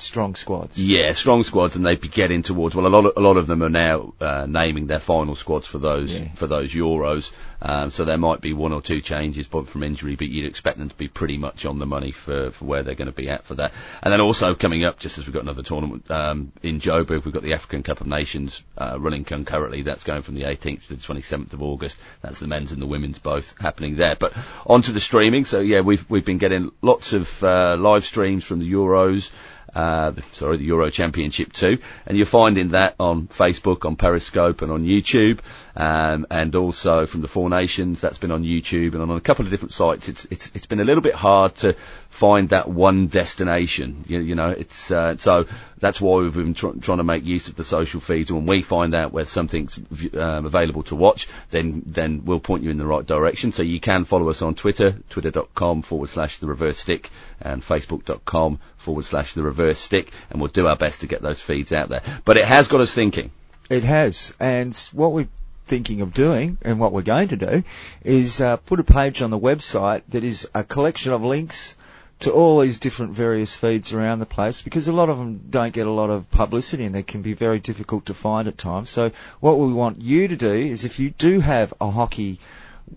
strong 0.00 0.34
squads. 0.34 0.78
Yeah, 0.78 1.12
strong 1.12 1.42
squads, 1.42 1.76
and 1.76 1.84
they'd 1.84 2.00
be 2.00 2.08
getting 2.08 2.42
towards. 2.42 2.74
Well, 2.74 2.86
a 2.86 2.88
lot 2.88 3.04
of 3.06 3.12
a 3.16 3.20
lot 3.20 3.36
of 3.36 3.46
them 3.46 3.62
are 3.62 3.68
now 3.68 4.14
uh, 4.20 4.46
naming 4.48 4.86
their 4.86 4.98
final 5.00 5.34
squads 5.34 5.66
for 5.66 5.78
those 5.78 6.12
Yeah. 6.12 6.28
for 6.34 6.46
those 6.46 6.72
Euros. 6.72 7.30
Um, 7.60 7.90
so 7.90 8.04
there 8.04 8.18
might 8.18 8.40
be 8.40 8.52
one 8.52 8.72
or 8.72 8.80
two 8.80 9.00
changes 9.00 9.46
from 9.46 9.82
injury, 9.82 10.14
but 10.14 10.28
you'd 10.28 10.44
expect 10.46 10.78
them 10.78 10.88
to 10.90 10.94
be 10.94 11.08
pretty 11.08 11.38
much 11.38 11.66
on 11.66 11.80
the 11.80 11.86
money 11.86 12.12
for, 12.12 12.52
for 12.52 12.64
where 12.66 12.82
they're 12.84 12.94
going 12.94 13.06
to 13.10 13.12
be 13.12 13.28
at 13.28 13.44
for 13.44 13.56
that. 13.56 13.72
And 14.00 14.12
then 14.12 14.20
also 14.20 14.54
coming 14.54 14.84
up, 14.84 15.00
just 15.00 15.18
as 15.18 15.26
we've 15.26 15.34
got 15.34 15.42
another 15.42 15.64
tournament 15.64 16.08
um, 16.08 16.52
in 16.62 16.78
Joburg, 16.78 17.24
we've 17.24 17.34
got 17.34 17.42
the 17.42 17.54
African 17.54 17.82
Cup 17.82 18.00
of 18.00 18.06
Nations 18.06 18.62
uh, 18.76 18.96
running 19.00 19.24
concurrently. 19.24 19.82
That's 19.82 20.04
going 20.04 20.22
from 20.22 20.36
the 20.36 20.42
18th 20.42 20.86
to 20.86 20.94
the 20.94 21.02
27th 21.02 21.52
of 21.52 21.60
August. 21.62 21.96
That's 22.22 22.38
the 22.38 22.46
men's 22.46 22.70
and 22.70 22.80
the 22.80 22.86
women's 22.86 23.18
both 23.18 23.58
happening 23.58 23.96
there. 23.96 24.14
But 24.14 24.34
onto 24.64 24.92
the 24.92 25.00
streaming. 25.00 25.44
So 25.44 25.58
yeah, 25.58 25.80
we've 25.80 26.08
we've 26.08 26.24
been 26.24 26.38
getting 26.38 26.70
lots 26.80 27.12
of 27.12 27.42
uh, 27.42 27.76
live 27.76 28.04
streams 28.04 28.44
from 28.44 28.60
the 28.60 28.72
Euros 28.72 29.32
uh, 29.78 30.10
the, 30.10 30.22
sorry, 30.32 30.56
the 30.56 30.64
Euro 30.64 30.90
Championship 30.90 31.52
2. 31.52 31.78
And 32.04 32.16
you're 32.16 32.26
finding 32.26 32.70
that 32.70 32.96
on 32.98 33.28
Facebook, 33.28 33.84
on 33.84 33.94
Periscope 33.94 34.60
and 34.62 34.72
on 34.72 34.84
YouTube. 34.84 35.38
Um, 35.76 36.26
and 36.32 36.56
also 36.56 37.06
from 37.06 37.22
the 37.22 37.28
Four 37.28 37.48
Nations, 37.48 38.00
that's 38.00 38.18
been 38.18 38.32
on 38.32 38.42
YouTube 38.42 38.94
and 38.94 39.02
on 39.02 39.10
a 39.12 39.20
couple 39.20 39.44
of 39.44 39.52
different 39.52 39.72
sites. 39.72 40.08
It's, 40.08 40.24
it's, 40.32 40.50
it's 40.52 40.66
been 40.66 40.80
a 40.80 40.84
little 40.84 41.00
bit 41.00 41.14
hard 41.14 41.54
to 41.56 41.76
find 42.18 42.48
that 42.48 42.66
one 42.68 43.06
destination. 43.06 44.04
You, 44.08 44.18
you 44.18 44.34
know, 44.34 44.50
it's, 44.50 44.90
uh, 44.90 45.16
so 45.18 45.46
that's 45.78 46.00
why 46.00 46.20
we've 46.20 46.34
been 46.34 46.54
tr- 46.54 46.80
trying 46.80 46.98
to 46.98 47.04
make 47.04 47.24
use 47.24 47.48
of 47.48 47.54
the 47.54 47.62
social 47.62 48.00
feeds. 48.00 48.32
When 48.32 48.44
we 48.44 48.62
find 48.62 48.92
out 48.92 49.12
where 49.12 49.24
something's 49.24 49.78
um, 50.14 50.44
available 50.44 50.82
to 50.84 50.96
watch, 50.96 51.28
then, 51.50 51.84
then 51.86 52.24
we'll 52.24 52.40
point 52.40 52.64
you 52.64 52.70
in 52.70 52.76
the 52.76 52.86
right 52.86 53.06
direction. 53.06 53.52
So 53.52 53.62
you 53.62 53.78
can 53.78 54.04
follow 54.04 54.28
us 54.30 54.42
on 54.42 54.56
Twitter, 54.56 54.96
twitter.com 55.10 55.82
forward 55.82 56.08
slash 56.08 56.38
the 56.38 56.48
reverse 56.48 56.78
stick 56.78 57.08
and 57.40 57.62
facebook.com 57.62 58.58
forward 58.78 59.04
slash 59.04 59.34
the 59.34 59.44
reverse 59.44 59.78
stick. 59.78 60.10
And 60.30 60.40
we'll 60.40 60.50
do 60.50 60.66
our 60.66 60.76
best 60.76 61.02
to 61.02 61.06
get 61.06 61.22
those 61.22 61.40
feeds 61.40 61.72
out 61.72 61.88
there. 61.88 62.02
But 62.24 62.36
it 62.36 62.46
has 62.46 62.66
got 62.66 62.80
us 62.80 62.92
thinking. 62.92 63.30
It 63.70 63.84
has. 63.84 64.34
And 64.40 64.76
what 64.92 65.12
we're 65.12 65.28
thinking 65.68 66.00
of 66.00 66.14
doing, 66.14 66.58
and 66.62 66.80
what 66.80 66.92
we're 66.92 67.02
going 67.02 67.28
to 67.28 67.36
do, 67.36 67.62
is 68.02 68.40
uh, 68.40 68.56
put 68.56 68.80
a 68.80 68.84
page 68.84 69.22
on 69.22 69.30
the 69.30 69.38
website 69.38 70.02
that 70.08 70.24
is 70.24 70.48
a 70.52 70.64
collection 70.64 71.12
of 71.12 71.22
links 71.22 71.76
to 72.20 72.32
all 72.32 72.60
these 72.60 72.78
different 72.78 73.12
various 73.12 73.56
feeds 73.56 73.92
around 73.92 74.18
the 74.18 74.26
place 74.26 74.62
because 74.62 74.88
a 74.88 74.92
lot 74.92 75.08
of 75.08 75.18
them 75.18 75.40
don't 75.50 75.72
get 75.72 75.86
a 75.86 75.90
lot 75.90 76.10
of 76.10 76.28
publicity 76.30 76.84
and 76.84 76.94
they 76.94 77.02
can 77.02 77.22
be 77.22 77.32
very 77.32 77.60
difficult 77.60 78.06
to 78.06 78.14
find 78.14 78.48
at 78.48 78.58
times. 78.58 78.90
So 78.90 79.12
what 79.40 79.58
we 79.58 79.72
want 79.72 80.00
you 80.00 80.28
to 80.28 80.36
do 80.36 80.52
is 80.52 80.84
if 80.84 80.98
you 80.98 81.10
do 81.10 81.40
have 81.40 81.72
a 81.80 81.90
hockey 81.90 82.40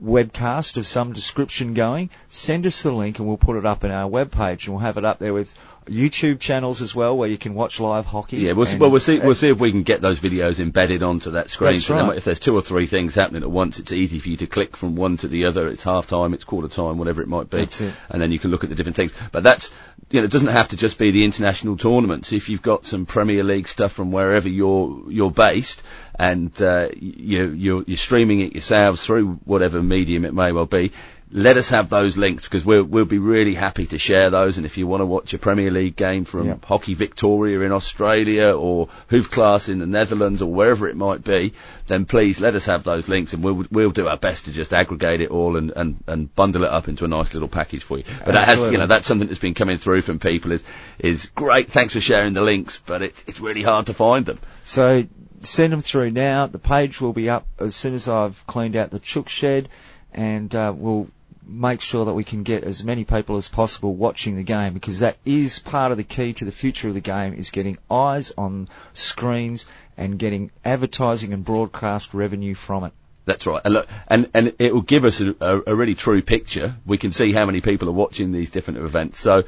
webcast 0.04 0.78
of 0.78 0.86
some 0.86 1.14
description 1.14 1.74
going, 1.74 2.10
send 2.30 2.66
us 2.66 2.82
the 2.84 2.92
link 2.92 3.20
and 3.20 3.28
we'll 3.28 3.38
put 3.38 3.58
it 3.58 3.66
up 3.66 3.84
in 3.84 3.92
our 3.92 4.10
webpage 4.10 4.66
and 4.66 4.70
we'll 4.76 4.80
have 4.80 4.98
it 4.98 5.06
up 5.06 5.20
there 5.20 5.34
with 5.34 5.54
YouTube 5.88 6.40
channels 6.40 6.82
as 6.82 6.94
well 6.94 7.18
where 7.18 7.28
you 7.28 7.40
can 7.40 7.56
watch 7.56 7.80
live 7.80 8.06
hockey. 8.06 8.38
Yeah, 8.38 8.54
we'll, 8.54 8.68
see, 8.68 8.74
And- 8.74 8.82
well, 8.82 8.92
we'll 8.92 9.00
see. 9.00 9.20
We'll 9.20 9.32
uh, 9.32 9.36
see 9.36 9.50
if 9.50 9.60
we 9.60 9.72
can 9.72 9.82
get 9.82 10.00
those 10.00 10.20
videos 10.20 10.60
embedded 10.60 11.02
onto 11.02 11.32
that 11.32 11.50
screen. 11.50 11.74
That's 11.74 11.86
So 11.86 11.96
right. 11.96 12.18
If 12.18 12.24
there's 12.24 12.40
two 12.40 12.56
or 12.56 12.62
three 12.62 12.86
things 12.86 13.16
happening 13.16 13.42
at 13.42 13.50
once, 13.50 13.80
it's 13.80 13.92
easy 13.92 14.20
for 14.20 14.30
you 14.30 14.38
to 14.38 14.48
click 14.48 14.78
from 14.78 14.96
one 14.96 15.18
to 15.18 15.28
the 15.28 15.46
other. 15.46 15.68
It's 15.68 15.82
half 15.84 16.08
time, 16.08 16.34
it's 16.36 16.44
quarter 16.44 16.68
time, 16.68 16.98
whatever 17.00 17.22
it 17.24 17.28
might 17.28 17.50
be, 17.50 17.58
That's 17.58 17.82
it. 17.82 17.94
and 18.10 18.22
then 18.22 18.32
you 18.32 18.38
can 18.38 18.52
look 18.52 18.64
at 18.64 18.70
the 18.70 18.76
different 18.76 18.96
things. 18.96 19.14
But 19.32 19.42
that's 19.44 19.72
you 20.12 20.20
know, 20.20 20.26
it 20.26 20.32
doesn't 20.32 20.50
have 20.50 20.70
to 20.70 20.78
just 20.78 20.98
be 21.00 21.12
the 21.12 21.24
international 21.26 21.78
tournaments. 21.78 22.32
If 22.32 22.50
you've 22.50 22.62
got 22.62 22.86
some 22.86 23.06
Premier 23.08 23.44
League 23.44 23.68
stuff 23.68 23.92
from 23.94 24.12
wherever 24.12 24.48
you're 24.48 25.04
you're 25.12 25.32
based, 25.32 25.82
and 26.22 26.62
uh, 26.62 26.90
you 27.00 27.50
you're, 27.50 27.84
you're 27.88 27.98
streaming 27.98 28.42
it 28.42 28.54
yourselves 28.54 29.04
through 29.04 29.40
whatever 29.44 29.82
medium 29.82 30.24
it 30.24 30.36
may 30.36 30.52
well 30.52 30.68
be. 30.68 30.92
Let 31.34 31.56
us 31.56 31.70
have 31.70 31.90
those 31.90 32.16
links 32.18 32.44
because 32.44 32.64
we'll 32.64 32.84
we'll 32.84 33.06
be 33.06 33.18
really 33.18 33.56
happy 33.56 33.88
to 33.88 33.98
share 33.98 34.30
those. 34.30 34.58
And 34.58 34.66
if 34.68 34.78
you 34.78 34.86
want 34.86 35.02
to 35.02 35.06
watch 35.06 35.34
a 35.34 35.40
Premier 35.40 35.72
League 35.72 35.96
game 35.96 36.26
from 36.26 36.48
Yeah. 36.48 36.56
Hockey 36.64 36.94
Victoria 36.94 37.62
in 37.62 37.72
Australia 37.72 38.52
or 38.52 38.90
Hoofdklasse 39.10 39.70
in 39.70 39.80
the 39.80 39.88
Netherlands 39.88 40.44
or 40.44 40.52
wherever 40.54 40.88
it 40.90 40.96
might 40.96 41.24
be, 41.24 41.54
then 41.88 42.06
please 42.06 42.40
let 42.40 42.54
us 42.54 42.66
have 42.66 42.84
those 42.84 43.08
links 43.08 43.34
and 43.34 43.44
we'll 43.44 43.66
we'll 43.72 43.92
do 43.92 44.08
our 44.08 44.18
best 44.18 44.46
to 44.46 44.52
just 44.52 44.74
aggregate 44.74 45.22
it 45.22 45.32
all 45.32 45.56
and, 45.58 45.72
and, 45.76 46.04
and 46.06 46.36
bundle 46.36 46.66
it 46.66 46.70
up 46.70 46.88
into 46.88 47.06
a 47.06 47.08
nice 47.08 47.34
little 47.34 47.50
package 47.50 47.84
for 47.84 47.98
you. 47.98 48.04
But 48.26 48.34
that 48.34 48.48
has, 48.48 48.70
you 48.70 48.78
know, 48.78 48.86
that's 48.88 49.08
something 49.08 49.28
that's 49.30 49.40
been 49.40 49.56
coming 49.56 49.80
through 49.80 50.02
from 50.04 50.20
people 50.20 50.52
is 50.52 50.64
is 51.00 51.32
great. 51.34 51.70
Thanks 51.72 51.94
for 51.94 52.02
sharing 52.02 52.34
the 52.34 52.44
links, 52.44 52.80
but 52.86 53.02
it's 53.02 53.24
it's 53.26 53.40
really 53.40 53.64
hard 53.64 53.86
to 53.88 53.94
find 53.96 54.26
them. 54.26 54.38
So 54.66 55.08
send 55.42 55.74
them 55.74 55.82
through 55.82 56.12
now. 56.12 56.48
The 56.48 56.60
page 56.60 57.02
will 57.02 57.14
be 57.14 57.30
up 57.30 57.46
as 57.60 57.76
soon 57.76 57.94
as 57.94 58.08
I've 58.08 58.46
cleaned 58.48 58.76
out 58.76 58.92
the 58.92 59.00
chook 59.00 59.30
shed, 59.30 59.70
and 60.14 60.54
uh, 60.54 60.74
we'll 60.76 61.08
make 61.46 61.82
sure 61.82 62.06
that 62.06 62.14
we 62.14 62.24
can 62.24 62.44
get 62.44 62.64
as 62.64 62.84
many 62.84 63.04
people 63.04 63.36
as 63.36 63.50
possible 63.50 63.94
watching 63.94 64.36
the 64.36 64.44
game 64.44 64.74
because 64.74 65.00
that 65.00 65.18
is 65.26 65.60
part 65.60 65.92
of 65.92 65.98
the 65.98 66.04
key 66.04 66.34
to 66.34 66.46
the 66.46 66.52
future 66.52 66.88
of 66.88 66.94
the 66.94 67.02
game 67.02 67.34
is 67.34 67.50
getting 67.50 67.78
eyes 67.90 68.32
on 68.38 68.70
screens 68.94 69.66
and 69.98 70.18
getting 70.18 70.52
advertising 70.64 71.34
and 71.34 71.44
broadcast 71.44 72.14
revenue 72.14 72.54
from 72.54 72.86
it. 72.86 72.94
That's 73.26 73.46
right. 73.46 73.62
And 73.64 73.74
look, 73.74 73.88
and, 74.08 74.30
and 74.34 74.56
it 74.60 74.74
will 74.74 74.82
give 74.82 75.06
us 75.06 75.22
a, 75.22 75.36
a, 75.40 75.62
a 75.68 75.76
really 75.76 75.96
true 75.96 76.22
picture. 76.22 76.76
We 76.86 76.98
can 76.98 77.12
see 77.12 77.32
how 77.32 77.46
many 77.46 77.62
people 77.62 77.88
are 77.90 77.94
watching 77.94 78.32
these 78.32 78.50
different 78.50 78.80
events. 78.80 79.20
So 79.20 79.44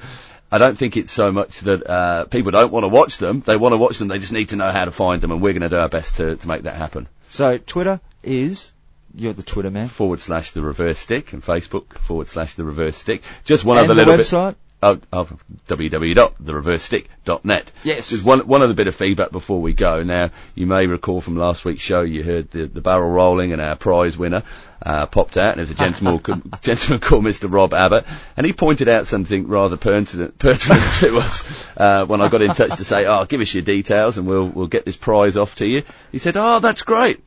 I 0.54 0.60
don't 0.60 0.78
think 0.78 0.98
it's 0.98 1.12
so 1.12 1.32
much 1.32 1.62
that 1.62 1.90
uh, 1.90 2.26
people 2.26 2.52
don't 2.52 2.72
want 2.72 2.84
to 2.84 2.88
watch 2.88 3.18
them. 3.18 3.40
They 3.40 3.58
want 3.58 3.74
to 3.74 3.78
watch 3.78 3.98
them. 3.98 4.08
They 4.08 4.20
just 4.20 4.32
need 4.32 4.50
to 4.50 4.56
know 4.56 4.72
how 4.72 4.86
to 4.86 4.92
find 4.92 5.20
them, 5.20 5.32
and 5.32 5.42
we're 5.42 5.54
going 5.54 5.64
to 5.64 5.70
do 5.70 5.78
our 5.78 5.90
best 5.90 6.18
to, 6.18 6.36
to 6.36 6.48
make 6.48 6.62
that 6.64 6.76
happen. 6.76 7.08
So 7.30 7.58
Twitter 7.58 8.00
is 8.22 8.72
you're 9.16 9.34
the 9.34 9.42
Twitter 9.42 9.72
man. 9.72 9.88
Forward 9.88 10.20
slash 10.20 10.52
the 10.52 10.62
reverse 10.62 11.00
stick, 11.00 11.34
and 11.34 11.42
Facebook 11.42 11.98
forward 11.98 12.28
slash 12.28 12.54
the 12.54 12.64
reverse 12.64 12.96
stick. 12.96 13.24
Just 13.46 13.66
one 13.66 13.80
and 13.80 13.86
other 13.86 13.96
the 13.96 14.06
little 14.06 14.18
bit. 14.18 14.56
Oh, 14.84 15.00
oh, 15.14 15.30
www.thereversestick.net. 15.68 17.72
Yes. 17.84 18.10
There's 18.10 18.22
one, 18.22 18.42
one 18.42 18.62
other 18.62 18.74
bit 18.74 18.88
of 18.88 18.96
feedback 18.96 19.32
before 19.32 19.62
we 19.62 19.72
go. 19.72 20.04
Now, 20.04 20.32
you 20.56 20.68
may 20.68 20.88
recall 20.88 21.22
from 21.22 21.38
last 21.38 21.64
week's 21.64 21.82
show, 21.82 22.02
you 22.02 22.22
heard 22.22 22.52
the, 22.52 22.66
the 22.66 22.82
barrel 22.82 23.10
rolling 23.10 23.54
and 23.54 23.62
our 23.62 23.78
prize 23.78 24.18
winner, 24.18 24.44
uh, 24.86 25.06
popped 25.06 25.38
out 25.38 25.52
and 25.52 25.60
there's 25.60 25.72
a 25.72 25.76
gentleman, 25.76 26.20
co- 26.20 26.42
gentleman 26.62 27.00
called 27.00 27.24
Mr. 27.24 27.50
Rob 27.50 27.74
Abbott 27.74 28.06
and 28.36 28.46
he 28.46 28.52
pointed 28.52 28.90
out 28.90 29.08
something 29.08 29.48
rather 29.48 29.78
pertinent, 29.78 30.38
pertinent 30.38 30.82
to 31.00 31.18
us, 31.18 31.46
uh, 31.78 32.06
when 32.06 32.20
I 32.20 32.28
got 32.28 32.42
in 32.42 32.54
touch 32.54 32.76
to 32.76 32.84
say, 32.84 33.06
oh, 33.06 33.24
give 33.24 33.40
us 33.40 33.54
your 33.54 33.64
details 33.64 34.18
and 34.18 34.28
we'll, 34.28 34.50
we'll 34.50 34.68
get 34.68 34.84
this 34.84 34.98
prize 34.98 35.38
off 35.38 35.56
to 35.56 35.66
you. 35.66 35.84
He 36.12 36.18
said, 36.18 36.36
oh, 36.36 36.60
that's 36.60 36.82
great 36.82 37.24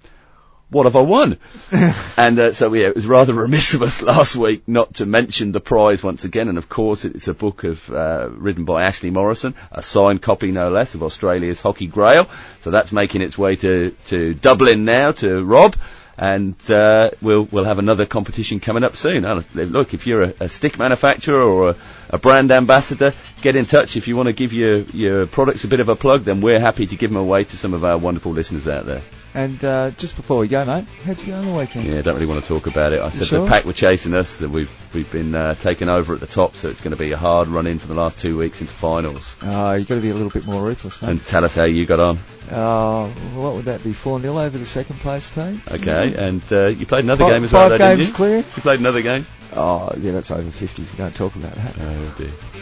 what 0.68 0.84
have 0.84 0.96
I 0.96 1.00
won? 1.00 1.38
and 2.16 2.38
uh, 2.38 2.52
so 2.52 2.72
yeah, 2.74 2.88
it 2.88 2.94
was 2.94 3.06
rather 3.06 3.32
remiss 3.32 3.74
of 3.74 3.82
us 3.82 4.02
last 4.02 4.36
week 4.36 4.66
not 4.66 4.94
to 4.94 5.06
mention 5.06 5.52
the 5.52 5.60
prize 5.60 6.02
once 6.02 6.24
again. 6.24 6.48
And 6.48 6.58
of 6.58 6.68
course, 6.68 7.04
it's 7.04 7.28
a 7.28 7.34
book 7.34 7.64
of 7.64 7.90
uh, 7.90 8.28
written 8.30 8.64
by 8.64 8.84
Ashley 8.84 9.10
Morrison, 9.10 9.54
a 9.70 9.82
signed 9.82 10.22
copy 10.22 10.50
no 10.50 10.70
less 10.70 10.94
of 10.94 11.02
Australia's 11.02 11.60
Hockey 11.60 11.86
Grail. 11.86 12.28
So 12.62 12.70
that's 12.70 12.92
making 12.92 13.22
its 13.22 13.38
way 13.38 13.56
to 13.56 13.94
to 14.06 14.34
Dublin 14.34 14.84
now 14.84 15.12
to 15.12 15.44
Rob. 15.44 15.76
And 16.18 16.54
uh, 16.70 17.10
we'll 17.20 17.44
we'll 17.44 17.64
have 17.64 17.78
another 17.78 18.06
competition 18.06 18.58
coming 18.58 18.84
up 18.84 18.96
soon. 18.96 19.24
Uh, 19.24 19.42
Look, 19.54 19.92
if 19.92 20.06
you're 20.06 20.22
a, 20.22 20.34
a 20.40 20.48
stick 20.48 20.78
manufacturer 20.78 21.42
or 21.42 21.70
a, 21.70 21.76
a 22.10 22.18
brand 22.18 22.50
ambassador, 22.50 23.12
get 23.42 23.56
in 23.56 23.66
touch. 23.66 23.96
If 23.96 24.08
you 24.08 24.16
want 24.16 24.28
to 24.28 24.32
give 24.32 24.52
your 24.52 24.78
your 24.92 25.26
products 25.26 25.64
a 25.64 25.68
bit 25.68 25.80
of 25.80 25.88
a 25.88 25.96
plug, 25.96 26.22
then 26.24 26.40
we're 26.40 26.60
happy 26.60 26.86
to 26.86 26.96
give 26.96 27.10
them 27.10 27.16
away 27.18 27.44
to 27.44 27.56
some 27.56 27.74
of 27.74 27.84
our 27.84 27.98
wonderful 27.98 28.32
listeners 28.32 28.68
out 28.68 28.86
there. 28.86 29.02
And 29.34 29.62
uh, 29.62 29.90
just 29.90 30.16
before 30.16 30.38
we 30.38 30.48
go, 30.48 30.64
mate, 30.64 30.86
how'd 31.04 31.20
you 31.20 31.26
go 31.26 31.34
on 31.34 31.44
the 31.46 31.52
weekend? 31.52 31.84
Yeah, 31.86 32.00
don't 32.00 32.14
really 32.14 32.24
want 32.26 32.40
to 32.42 32.48
talk 32.48 32.66
about 32.66 32.94
it. 32.94 33.00
I 33.02 33.10
said 33.10 33.26
sure? 33.26 33.42
the 33.42 33.46
pack 33.50 33.66
were 33.66 33.74
chasing 33.74 34.14
us, 34.14 34.38
that 34.38 34.48
we've 34.48 34.70
we've 34.94 35.10
been 35.12 35.34
uh, 35.34 35.54
taken 35.56 35.90
over 35.90 36.14
at 36.14 36.20
the 36.20 36.26
top, 36.26 36.56
so 36.56 36.68
it's 36.70 36.80
going 36.80 36.92
to 36.92 36.96
be 36.96 37.12
a 37.12 37.18
hard 37.18 37.48
run 37.48 37.66
in 37.66 37.78
for 37.78 37.86
the 37.86 37.92
last 37.94 38.18
two 38.18 38.38
weeks 38.38 38.62
into 38.62 38.72
finals. 38.72 39.38
Oh, 39.42 39.74
you've 39.74 39.88
got 39.88 39.96
to 39.96 40.00
be 40.00 40.08
a 40.08 40.14
little 40.14 40.30
bit 40.30 40.46
more 40.46 40.62
ruthless, 40.62 41.02
mate. 41.02 41.10
And 41.10 41.26
tell 41.26 41.44
us 41.44 41.54
how 41.54 41.64
you 41.64 41.84
got 41.84 42.00
on. 42.00 42.18
Oh, 42.50 43.08
what 43.34 43.54
would 43.56 43.66
that 43.66 43.84
be? 43.84 43.92
4 43.92 44.20
0 44.20 44.38
over 44.38 44.56
the 44.56 44.64
second 44.64 45.00
place 45.00 45.28
team? 45.30 45.60
Okay, 45.70 46.14
and 46.16 46.42
uh, 46.50 46.66
you 46.68 46.86
played 46.86 47.04
another 47.04 47.24
Five- 47.24 47.32
game 47.34 47.44
as 47.44 47.52
well, 47.52 47.62
five 47.68 47.70
though, 47.72 47.78
didn't 47.78 47.96
games 47.98 48.08
you? 48.08 48.14
clear? 48.14 48.36
You 48.38 48.62
played 48.62 48.80
another 48.80 49.02
game. 49.02 49.26
Oh, 49.52 49.90
yeah, 49.98 50.12
that's 50.12 50.30
over 50.30 50.48
50s. 50.48 50.92
You 50.92 50.98
don't 50.98 51.14
talk 51.14 51.34
about 51.36 51.54
that. 51.54 51.78
Oh 51.98 52.14
dear. 52.18 52.55